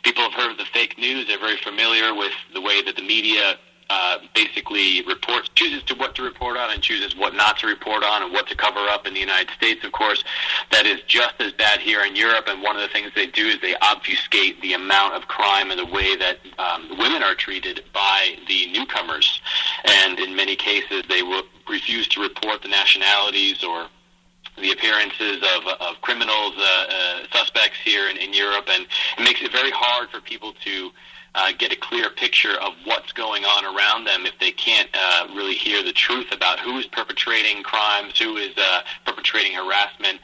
People 0.04 0.24
have 0.24 0.34
heard 0.34 0.52
of 0.52 0.58
the 0.58 0.66
fake 0.66 0.98
news; 0.98 1.28
they're 1.28 1.40
very 1.40 1.58
familiar 1.58 2.14
with 2.14 2.34
the 2.54 2.62
way 2.62 2.82
that 2.84 2.96
the 2.96 3.02
media 3.02 3.58
uh, 3.90 4.18
basically 4.34 5.04
reports, 5.04 5.50
chooses 5.56 5.84
to 5.84 5.96
what 5.96 6.16
to 6.16 6.24
report 6.24 6.58
on 6.58 6.72
and 6.72 6.82
chooses 6.82 7.16
what 7.16 7.36
not 7.36 7.58
to 7.60 7.68
report 7.68 8.04
on 8.04 8.24
and 8.24 8.34
what 8.34 8.48
to 8.48 8.56
cover 8.56 8.80
up 8.90 9.06
in 9.06 9.14
the 9.14 9.20
United 9.20 9.50
States, 9.52 9.84
of 9.84 9.92
course. 9.92 10.24
That 10.72 10.86
is 10.86 11.02
just 11.06 11.36
as 11.40 11.52
bad 11.54 11.80
here 11.80 12.04
in 12.04 12.16
Europe. 12.16 12.46
And 12.48 12.64
one 12.64 12.76
of 12.76 12.82
the 12.82 12.88
things 12.88 13.12
they 13.16 13.28
do 13.28 13.46
is 13.46 13.62
they 13.62 13.76
obfuscate 13.76 14.62
the 14.62 14.74
amount 14.74 15.14
of 15.14 15.28
crime 15.28 15.70
and 15.70 15.80
the 15.80 15.86
way 15.86 16.16
that 16.16 16.38
um, 16.58 16.98
women 16.98 17.22
are 17.24 17.36
treated 17.36 17.84
by 17.94 18.36
the 18.48 18.72
newcomers. 18.72 19.42
And 19.86 20.20
in 20.20 20.36
many 20.36 20.56
cases, 20.56 21.04
they 21.10 21.22
will 21.22 21.44
refuse 21.70 22.08
to 22.10 22.22
report 22.22 22.62
the 22.62 22.70
nationalities 22.70 23.64
or 23.64 23.88
the 24.58 24.72
appearances 24.72 25.44
of, 25.56 25.68
of 25.82 26.02
criminals, 26.02 26.54
uh, 26.58 26.86
uh, 26.90 27.20
suspects 27.32 27.78
here 27.84 28.10
in, 28.10 28.18
in 28.18 28.34
Europe, 28.34 28.68
and 28.70 28.86
it 29.18 29.24
makes 29.24 29.42
it 29.42 29.52
very 29.52 29.72
hard 29.72 30.10
for 30.10 30.22
people 30.22 30.54
to 30.64 30.92
uh, 31.36 31.52
get 31.58 31.72
a 31.72 31.76
clear 31.76 32.10
picture 32.12 32.56
of 32.62 32.74
what's 32.86 33.12
going 33.12 33.44
on 33.44 33.66
around 33.66 34.06
them 34.06 34.26
if 34.26 34.38
they 34.40 34.52
can't 34.52 34.90
uh, 34.94 35.28
really 35.36 35.56
hear 35.56 35.84
the 35.84 35.94
truth 35.94 36.32
about 36.32 36.60
who 36.60 36.78
is 36.78 36.86
perpetrating 36.88 37.64
crimes, 37.64 38.20
who 38.20 38.38
is 38.38 38.56
uh, 38.58 38.82
perpetrating 39.06 39.54
harassment 39.54 40.20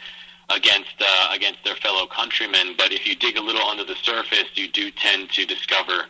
against 0.50 0.94
uh, 1.00 1.30
against 1.32 1.64
their 1.64 1.76
fellow 1.76 2.06
countrymen. 2.08 2.76
But 2.78 2.92
if 2.92 3.08
you 3.08 3.16
dig 3.16 3.38
a 3.38 3.42
little 3.42 3.64
under 3.64 3.84
the 3.84 3.96
surface, 3.96 4.46
you 4.56 4.68
do 4.68 4.92
tend 4.92 5.30
to 5.32 5.46
discover 5.46 6.06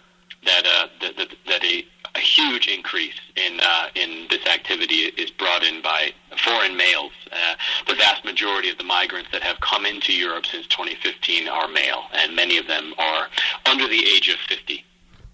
that 0.46 0.66
uh, 0.66 0.88
that, 1.02 1.18
that, 1.18 1.30
that 1.48 1.64
a, 1.64 1.86
a 2.16 2.20
huge 2.20 2.68
increase 2.68 3.20
in 3.36 3.60
uh, 3.62 3.88
in 3.96 4.28
this 4.30 4.46
activity 4.46 5.12
is 5.18 5.30
brought 5.32 5.64
in 5.64 5.82
by 5.82 6.12
foreign 6.44 6.76
males. 6.76 7.12
Uh, 7.32 7.56
the 7.88 7.96
vast 7.96 8.24
majority 8.26 8.70
of 8.70 8.78
the 8.78 8.84
migrants 8.84 9.30
that 9.32 9.42
have 9.42 9.60
come 9.60 9.86
into 9.86 10.14
Europe 10.14 10.46
since 10.46 10.66
2015 10.68 11.48
are 11.48 11.68
male, 11.68 12.04
and 12.14 12.36
many 12.36 12.58
of 12.58 12.68
them 12.68 12.94
are 12.98 13.28
under 13.66 13.88
the 13.88 14.06
age 14.16 14.30
of 14.30 14.38
50. 14.48 14.84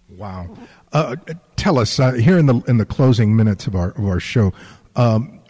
Wow. 0.10 0.56
Uh, 0.94 1.16
tell 1.56 1.80
us 1.80 2.00
uh, 2.00 2.14
here 2.14 2.38
in 2.38 2.46
the 2.46 2.62
in 2.68 2.78
the 2.78 2.86
closing 2.86 3.36
minutes 3.36 3.68
of 3.68 3.76
our 3.76 3.90
of 3.92 4.06
our 4.06 4.20
show, 4.20 4.54
um, 4.96 5.42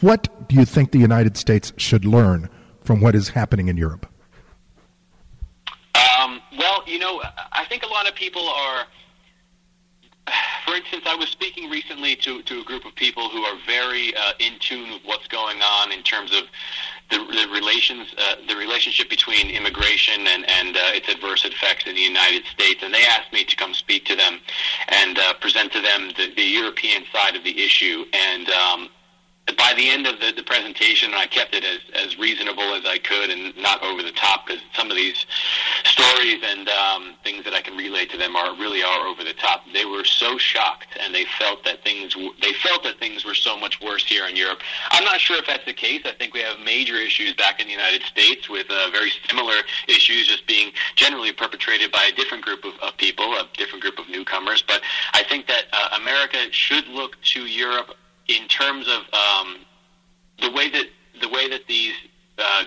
what 0.00 0.48
do 0.48 0.56
you 0.56 0.64
think 0.64 0.92
the 0.92 0.98
United 0.98 1.36
States 1.36 1.72
should 1.76 2.04
learn 2.04 2.48
from 2.82 3.00
what 3.00 3.14
is 3.14 3.30
happening 3.30 3.68
in 3.68 3.76
Europe? 3.76 4.06
You 6.86 6.98
know, 6.98 7.22
I 7.52 7.64
think 7.64 7.82
a 7.82 7.86
lot 7.86 8.08
of 8.08 8.14
people 8.14 8.48
are. 8.48 8.84
For 10.66 10.74
instance, 10.74 11.04
I 11.06 11.14
was 11.14 11.28
speaking 11.28 11.68
recently 11.68 12.16
to, 12.16 12.42
to 12.42 12.60
a 12.60 12.64
group 12.64 12.86
of 12.86 12.94
people 12.94 13.28
who 13.28 13.42
are 13.42 13.58
very 13.66 14.16
uh, 14.16 14.32
in 14.38 14.58
tune 14.60 14.92
with 14.92 15.02
what's 15.04 15.28
going 15.28 15.60
on 15.60 15.92
in 15.92 16.02
terms 16.02 16.32
of 16.32 16.44
the, 17.10 17.18
the 17.18 17.48
relations, 17.52 18.08
uh, 18.16 18.36
the 18.48 18.56
relationship 18.56 19.10
between 19.10 19.50
immigration 19.50 20.26
and, 20.26 20.48
and 20.48 20.76
uh, 20.76 20.80
its 20.94 21.08
adverse 21.08 21.44
effects 21.44 21.84
in 21.86 21.94
the 21.94 22.00
United 22.00 22.44
States. 22.46 22.82
And 22.82 22.94
they 22.94 23.04
asked 23.04 23.30
me 23.30 23.44
to 23.44 23.56
come 23.56 23.74
speak 23.74 24.06
to 24.06 24.16
them 24.16 24.40
and 24.88 25.18
uh, 25.18 25.34
present 25.34 25.70
to 25.72 25.82
them 25.82 26.12
the, 26.16 26.32
the 26.34 26.42
European 26.42 27.04
side 27.12 27.36
of 27.36 27.44
the 27.44 27.62
issue. 27.62 28.06
And 28.14 28.48
um, 28.48 28.88
by 29.58 29.74
the 29.76 29.90
end 29.90 30.06
of 30.06 30.20
the, 30.20 30.32
the 30.32 30.42
presentation, 30.42 31.12
I 31.14 31.26
kept 31.26 31.54
it 31.54 31.64
as, 31.64 31.78
as 31.94 32.18
reasonable 32.18 32.74
as 32.74 32.84
I 32.86 32.96
could 32.98 33.28
and 33.28 33.54
not 33.58 33.82
over 33.82 34.02
the 34.02 34.12
top 34.12 34.46
because 34.46 34.62
some 34.74 34.90
of 34.90 34.96
these 34.96 35.26
stories 35.84 36.40
and 36.42 36.68
um, 36.68 37.14
things 37.22 37.44
that 37.44 37.52
I 37.52 37.60
can 37.60 37.76
relate 37.76 38.10
to 38.12 38.16
them 38.16 38.36
are 38.36 38.54
really 38.56 38.82
are 38.82 39.06
over 39.06 39.22
the 39.22 39.34
top. 39.34 39.64
They 39.72 39.84
were 39.84 40.04
so 40.04 40.38
shocked 40.38 40.96
and 40.98 41.14
they 41.14 41.26
felt 41.38 41.62
that 41.64 41.84
things 41.84 42.16
they 42.40 42.52
felt 42.62 42.84
that 42.84 42.98
things 42.98 43.24
were 43.24 43.34
so 43.34 43.58
much 43.58 43.80
worse 43.82 44.06
here 44.06 44.26
in 44.26 44.34
Europe. 44.34 44.60
I'm 44.90 45.04
not 45.04 45.20
sure 45.20 45.36
if 45.36 45.46
that's 45.46 45.66
the 45.66 45.74
case. 45.74 46.02
I 46.06 46.12
think 46.12 46.32
we 46.32 46.40
have 46.40 46.58
major 46.64 46.96
issues 46.96 47.34
back 47.34 47.60
in 47.60 47.66
the 47.66 47.72
United 47.72 48.02
States 48.02 48.48
with 48.48 48.66
uh, 48.70 48.90
very 48.92 49.12
similar 49.28 49.56
issues 49.88 50.26
just 50.26 50.46
being 50.46 50.72
generally 50.96 51.32
perpetrated 51.32 51.92
by 51.92 52.10
a 52.10 52.16
different 52.16 52.44
group 52.44 52.64
of, 52.64 52.72
of 52.82 52.96
people, 52.96 53.24
a 53.24 53.48
different 53.58 53.82
group 53.82 53.98
of 53.98 54.08
newcomers. 54.08 54.62
But 54.66 54.80
I 55.12 55.22
think 55.22 55.46
that 55.48 55.64
uh, 55.72 55.98
America 56.00 56.38
should 56.50 56.86
look 56.88 57.20
to 57.34 57.40
Europe 57.40 57.96
in 58.28 58.48
terms 58.48 58.88
of 58.88 59.02
um, 59.12 59.56
the 60.40 60.50
way 60.50 60.70
that 60.70 60.86
the 61.20 61.28
way 61.28 61.48
that 61.48 61.66
these 61.68 61.94
uh, 62.38 62.64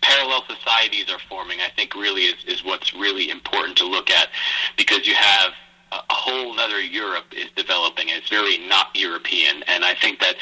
parallel 0.00 0.42
societies 0.48 1.10
are 1.10 1.18
forming, 1.28 1.60
I 1.60 1.68
think 1.76 1.94
really 1.94 2.22
is, 2.22 2.44
is 2.46 2.64
what's 2.64 2.94
really 2.94 3.30
important 3.30 3.76
to 3.78 3.86
look 3.86 4.10
at 4.10 4.28
because 4.76 5.06
you 5.06 5.14
have 5.14 5.52
a, 5.92 6.14
whole 6.14 6.58
other 6.58 6.80
Europe 6.80 7.26
is 7.32 7.48
developing. 7.56 8.08
It's 8.08 8.28
very 8.28 8.58
not 8.68 8.88
European, 8.94 9.62
and 9.66 9.84
I 9.84 9.94
think 9.94 10.20
that 10.20 10.36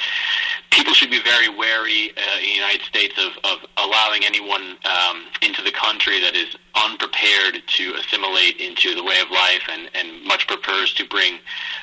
people 0.71 0.93
should 0.93 1.11
be 1.11 1.21
very 1.23 1.49
wary 1.49 2.13
uh, 2.17 2.39
in 2.39 2.49
the 2.51 2.55
United 2.55 2.83
States 2.83 3.15
of, 3.19 3.33
of 3.45 3.59
allowing 3.77 4.25
anyone 4.25 4.77
um, 4.85 5.25
into 5.43 5.63
the 5.63 5.73
country 5.73 6.21
that 6.21 6.35
is 6.35 6.55
unprepared 6.75 7.63
to 7.67 7.95
assimilate 7.95 8.57
into 8.57 8.95
the 8.95 9.03
way 9.03 9.19
of 9.21 9.31
life 9.31 9.63
and, 9.71 9.91
and 9.95 10.25
much 10.25 10.47
prefers 10.47 10.95
to 10.95 11.07
bring 11.09 11.39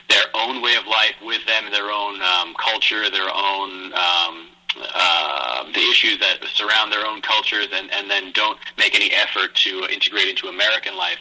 their 0.09 0.25
own 0.33 0.61
way 0.61 0.75
of 0.75 0.85
life 0.87 1.15
with 1.23 1.45
them, 1.45 1.71
their 1.71 1.91
own 1.91 2.21
um, 2.21 2.55
culture, 2.59 3.09
their 3.09 3.29
own 3.33 3.93
um, 3.93 4.47
uh, 4.93 5.63
the 5.73 5.79
issues 5.91 6.19
that 6.19 6.37
surround 6.53 6.91
their 6.91 7.05
own 7.05 7.21
cultures, 7.21 7.67
and, 7.73 7.91
and 7.91 8.11
then 8.11 8.31
don't 8.33 8.59
make 8.77 8.93
any 8.93 9.11
effort 9.11 9.55
to 9.55 9.87
integrate 9.91 10.27
into 10.27 10.47
American 10.47 10.95
life. 10.95 11.17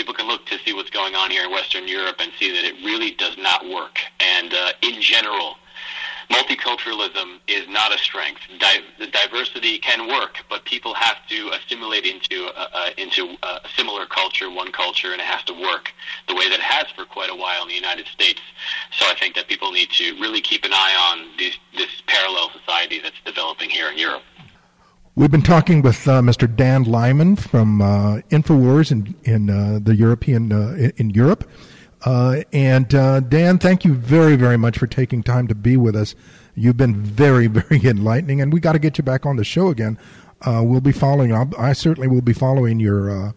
People 0.00 0.14
can 0.14 0.28
look 0.28 0.46
to 0.46 0.56
see 0.64 0.72
what's 0.72 0.88
going 0.88 1.14
on 1.14 1.30
here 1.30 1.44
in 1.44 1.50
Western 1.50 1.86
Europe 1.86 2.16
and 2.20 2.32
see 2.38 2.50
that 2.50 2.64
it 2.64 2.74
really 2.82 3.10
does 3.10 3.36
not 3.36 3.68
work. 3.68 3.98
And 4.18 4.54
uh, 4.54 4.72
in 4.80 5.02
general, 5.02 5.56
multiculturalism 6.30 7.38
is 7.46 7.68
not 7.68 7.94
a 7.94 7.98
strength. 7.98 8.40
Di- 8.58 8.80
the 8.98 9.08
diversity 9.08 9.76
can 9.76 10.08
work, 10.08 10.38
but 10.48 10.64
people 10.64 10.94
have 10.94 11.18
to 11.28 11.50
assimilate 11.50 12.06
into 12.06 12.46
a, 12.46 12.68
uh, 12.72 12.90
into 12.96 13.36
a 13.42 13.60
similar 13.76 14.06
culture, 14.06 14.50
one 14.50 14.72
culture, 14.72 15.12
and 15.12 15.20
it 15.20 15.26
has 15.26 15.44
to 15.44 15.52
work 15.52 15.92
the 16.28 16.34
way 16.34 16.48
that 16.48 16.60
it 16.60 16.64
has 16.64 16.86
for 16.96 17.04
quite 17.04 17.28
a 17.28 17.36
while 17.36 17.60
in 17.60 17.68
the 17.68 17.74
United 17.74 18.06
States. 18.06 18.40
So 18.98 19.04
I 19.06 19.14
think 19.16 19.34
that 19.34 19.48
people 19.48 19.70
need 19.70 19.90
to 19.90 20.18
really 20.18 20.40
keep 20.40 20.64
an 20.64 20.72
eye 20.72 20.96
on 21.12 21.36
these, 21.36 21.58
this 21.76 22.00
parallel 22.06 22.48
society 22.58 23.00
that's 23.02 23.20
developing 23.26 23.68
here 23.68 23.90
in 23.90 23.98
Europe. 23.98 24.22
We've 25.16 25.30
been 25.30 25.42
talking 25.42 25.82
with 25.82 26.06
uh, 26.06 26.22
Mr. 26.22 26.54
Dan 26.54 26.84
Lyman 26.84 27.34
from 27.34 27.82
uh, 27.82 28.20
Infowars 28.30 28.92
in 28.92 29.14
in 29.24 29.50
uh, 29.50 29.80
the 29.82 29.96
European 29.96 30.52
uh, 30.52 30.90
in 30.96 31.10
Europe. 31.10 31.50
Uh, 32.02 32.42
and 32.52 32.94
uh, 32.94 33.18
Dan, 33.20 33.58
thank 33.58 33.84
you 33.84 33.92
very, 33.92 34.36
very 34.36 34.56
much 34.56 34.78
for 34.78 34.86
taking 34.86 35.22
time 35.22 35.48
to 35.48 35.54
be 35.54 35.76
with 35.76 35.96
us. 35.96 36.14
You've 36.54 36.76
been 36.76 36.94
very, 37.02 37.46
very 37.48 37.84
enlightening, 37.84 38.40
and 38.40 38.52
we 38.52 38.60
got 38.60 38.72
to 38.72 38.78
get 38.78 38.98
you 38.98 39.04
back 39.04 39.26
on 39.26 39.36
the 39.36 39.44
show 39.44 39.68
again. 39.68 39.98
We'll 40.46 40.80
be 40.80 40.92
following. 40.92 41.34
I'll, 41.34 41.50
i 41.58 41.72
certainly 41.72 42.06
will 42.06 42.22
be 42.22 42.32
following 42.32 42.78
your 42.78 43.34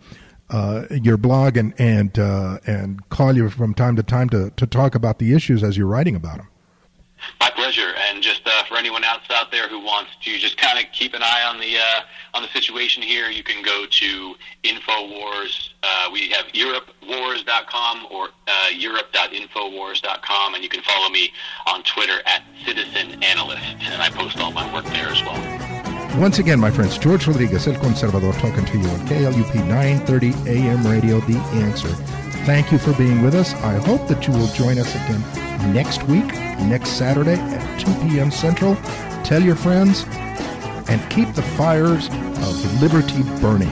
your 0.92 1.18
blog 1.18 1.58
and 1.58 1.74
and 1.80 2.16
and 2.18 3.10
call 3.10 3.36
you 3.36 3.50
from 3.50 3.74
time 3.74 3.96
to 3.96 4.04
time 4.04 4.30
to 4.30 4.52
to 4.52 4.68
talk 4.68 4.94
about 4.94 5.18
the 5.18 5.34
issues 5.34 5.64
as 5.64 5.76
you're 5.76 5.88
writing 5.88 6.16
about 6.16 6.38
them. 6.38 6.48
My 7.40 7.50
pleasure. 7.50 7.94
And 8.10 8.22
just 8.22 8.42
uh, 8.46 8.64
for 8.66 8.78
anyone 8.78 9.04
else 9.04 9.22
out 9.44 9.52
there 9.52 9.68
who 9.68 9.80
wants 9.80 10.12
to 10.24 10.38
just 10.38 10.58
kind 10.58 10.80
of 10.80 10.90
keep 10.94 11.14
an 11.14 11.22
eye 11.22 11.44
on 11.46 11.60
the 11.60 11.78
uh, 11.78 12.02
on 12.34 12.44
the 12.44 12.48
situation 12.50 13.04
here, 13.04 13.30
you 13.30 13.44
can 13.44 13.64
go 13.64 13.86
to 13.90 14.36
Infowars. 14.64 15.70
Uh, 15.84 16.10
we 16.12 16.30
have 16.30 16.46
EuropeWars.com 16.48 18.08
or 18.10 18.30
uh, 18.48 18.70
Europe.infowars.com, 18.70 20.54
and 20.56 20.64
you 20.64 20.70
can 20.70 20.82
follow 20.84 21.10
me 21.10 21.32
on 21.68 21.84
Twitter 21.84 22.22
at 22.26 22.44
Citizen 22.66 23.22
Analyst, 23.22 23.62
and 23.82 24.02
I 24.02 24.10
post 24.10 24.40
all 24.40 24.52
my 24.52 24.74
work 24.74 24.86
there 24.86 25.10
as 25.10 25.22
well. 25.24 26.20
Once 26.20 26.40
again, 26.40 26.60
my 26.60 26.72
friends, 26.72 26.98
George 26.98 27.28
Rodriguez, 27.28 27.68
El 27.68 27.74
Conservador, 27.76 28.34
talking 28.40 28.66
to 28.66 28.78
you 28.78 28.88
on 28.88 29.00
KLUP 29.08 29.56
930 29.68 30.34
AM 30.50 30.88
radio, 30.88 31.20
The 31.22 31.38
Answer. 31.66 31.90
Thank 32.46 32.72
you 32.72 32.78
for 32.78 32.94
being 32.94 33.22
with 33.24 33.36
us. 33.36 33.54
I 33.56 33.74
hope 33.86 34.08
that 34.08 34.28
you 34.28 34.34
will 34.34 34.48
join 34.48 34.78
us 34.78 34.94
again 34.96 35.74
next 35.74 36.04
week, 36.04 36.26
next 36.68 36.92
Saturday 36.92 37.36
at 37.36 37.80
2 37.80 38.10
p.m. 38.10 38.32
Central. 38.32 38.78
Tell 39.24 39.42
your 39.42 39.56
friends 39.56 40.06
and 40.90 41.10
keep 41.10 41.34
the 41.34 41.42
fires 41.42 42.08
of 42.10 42.82
liberty 42.82 43.24
burning. 43.42 43.72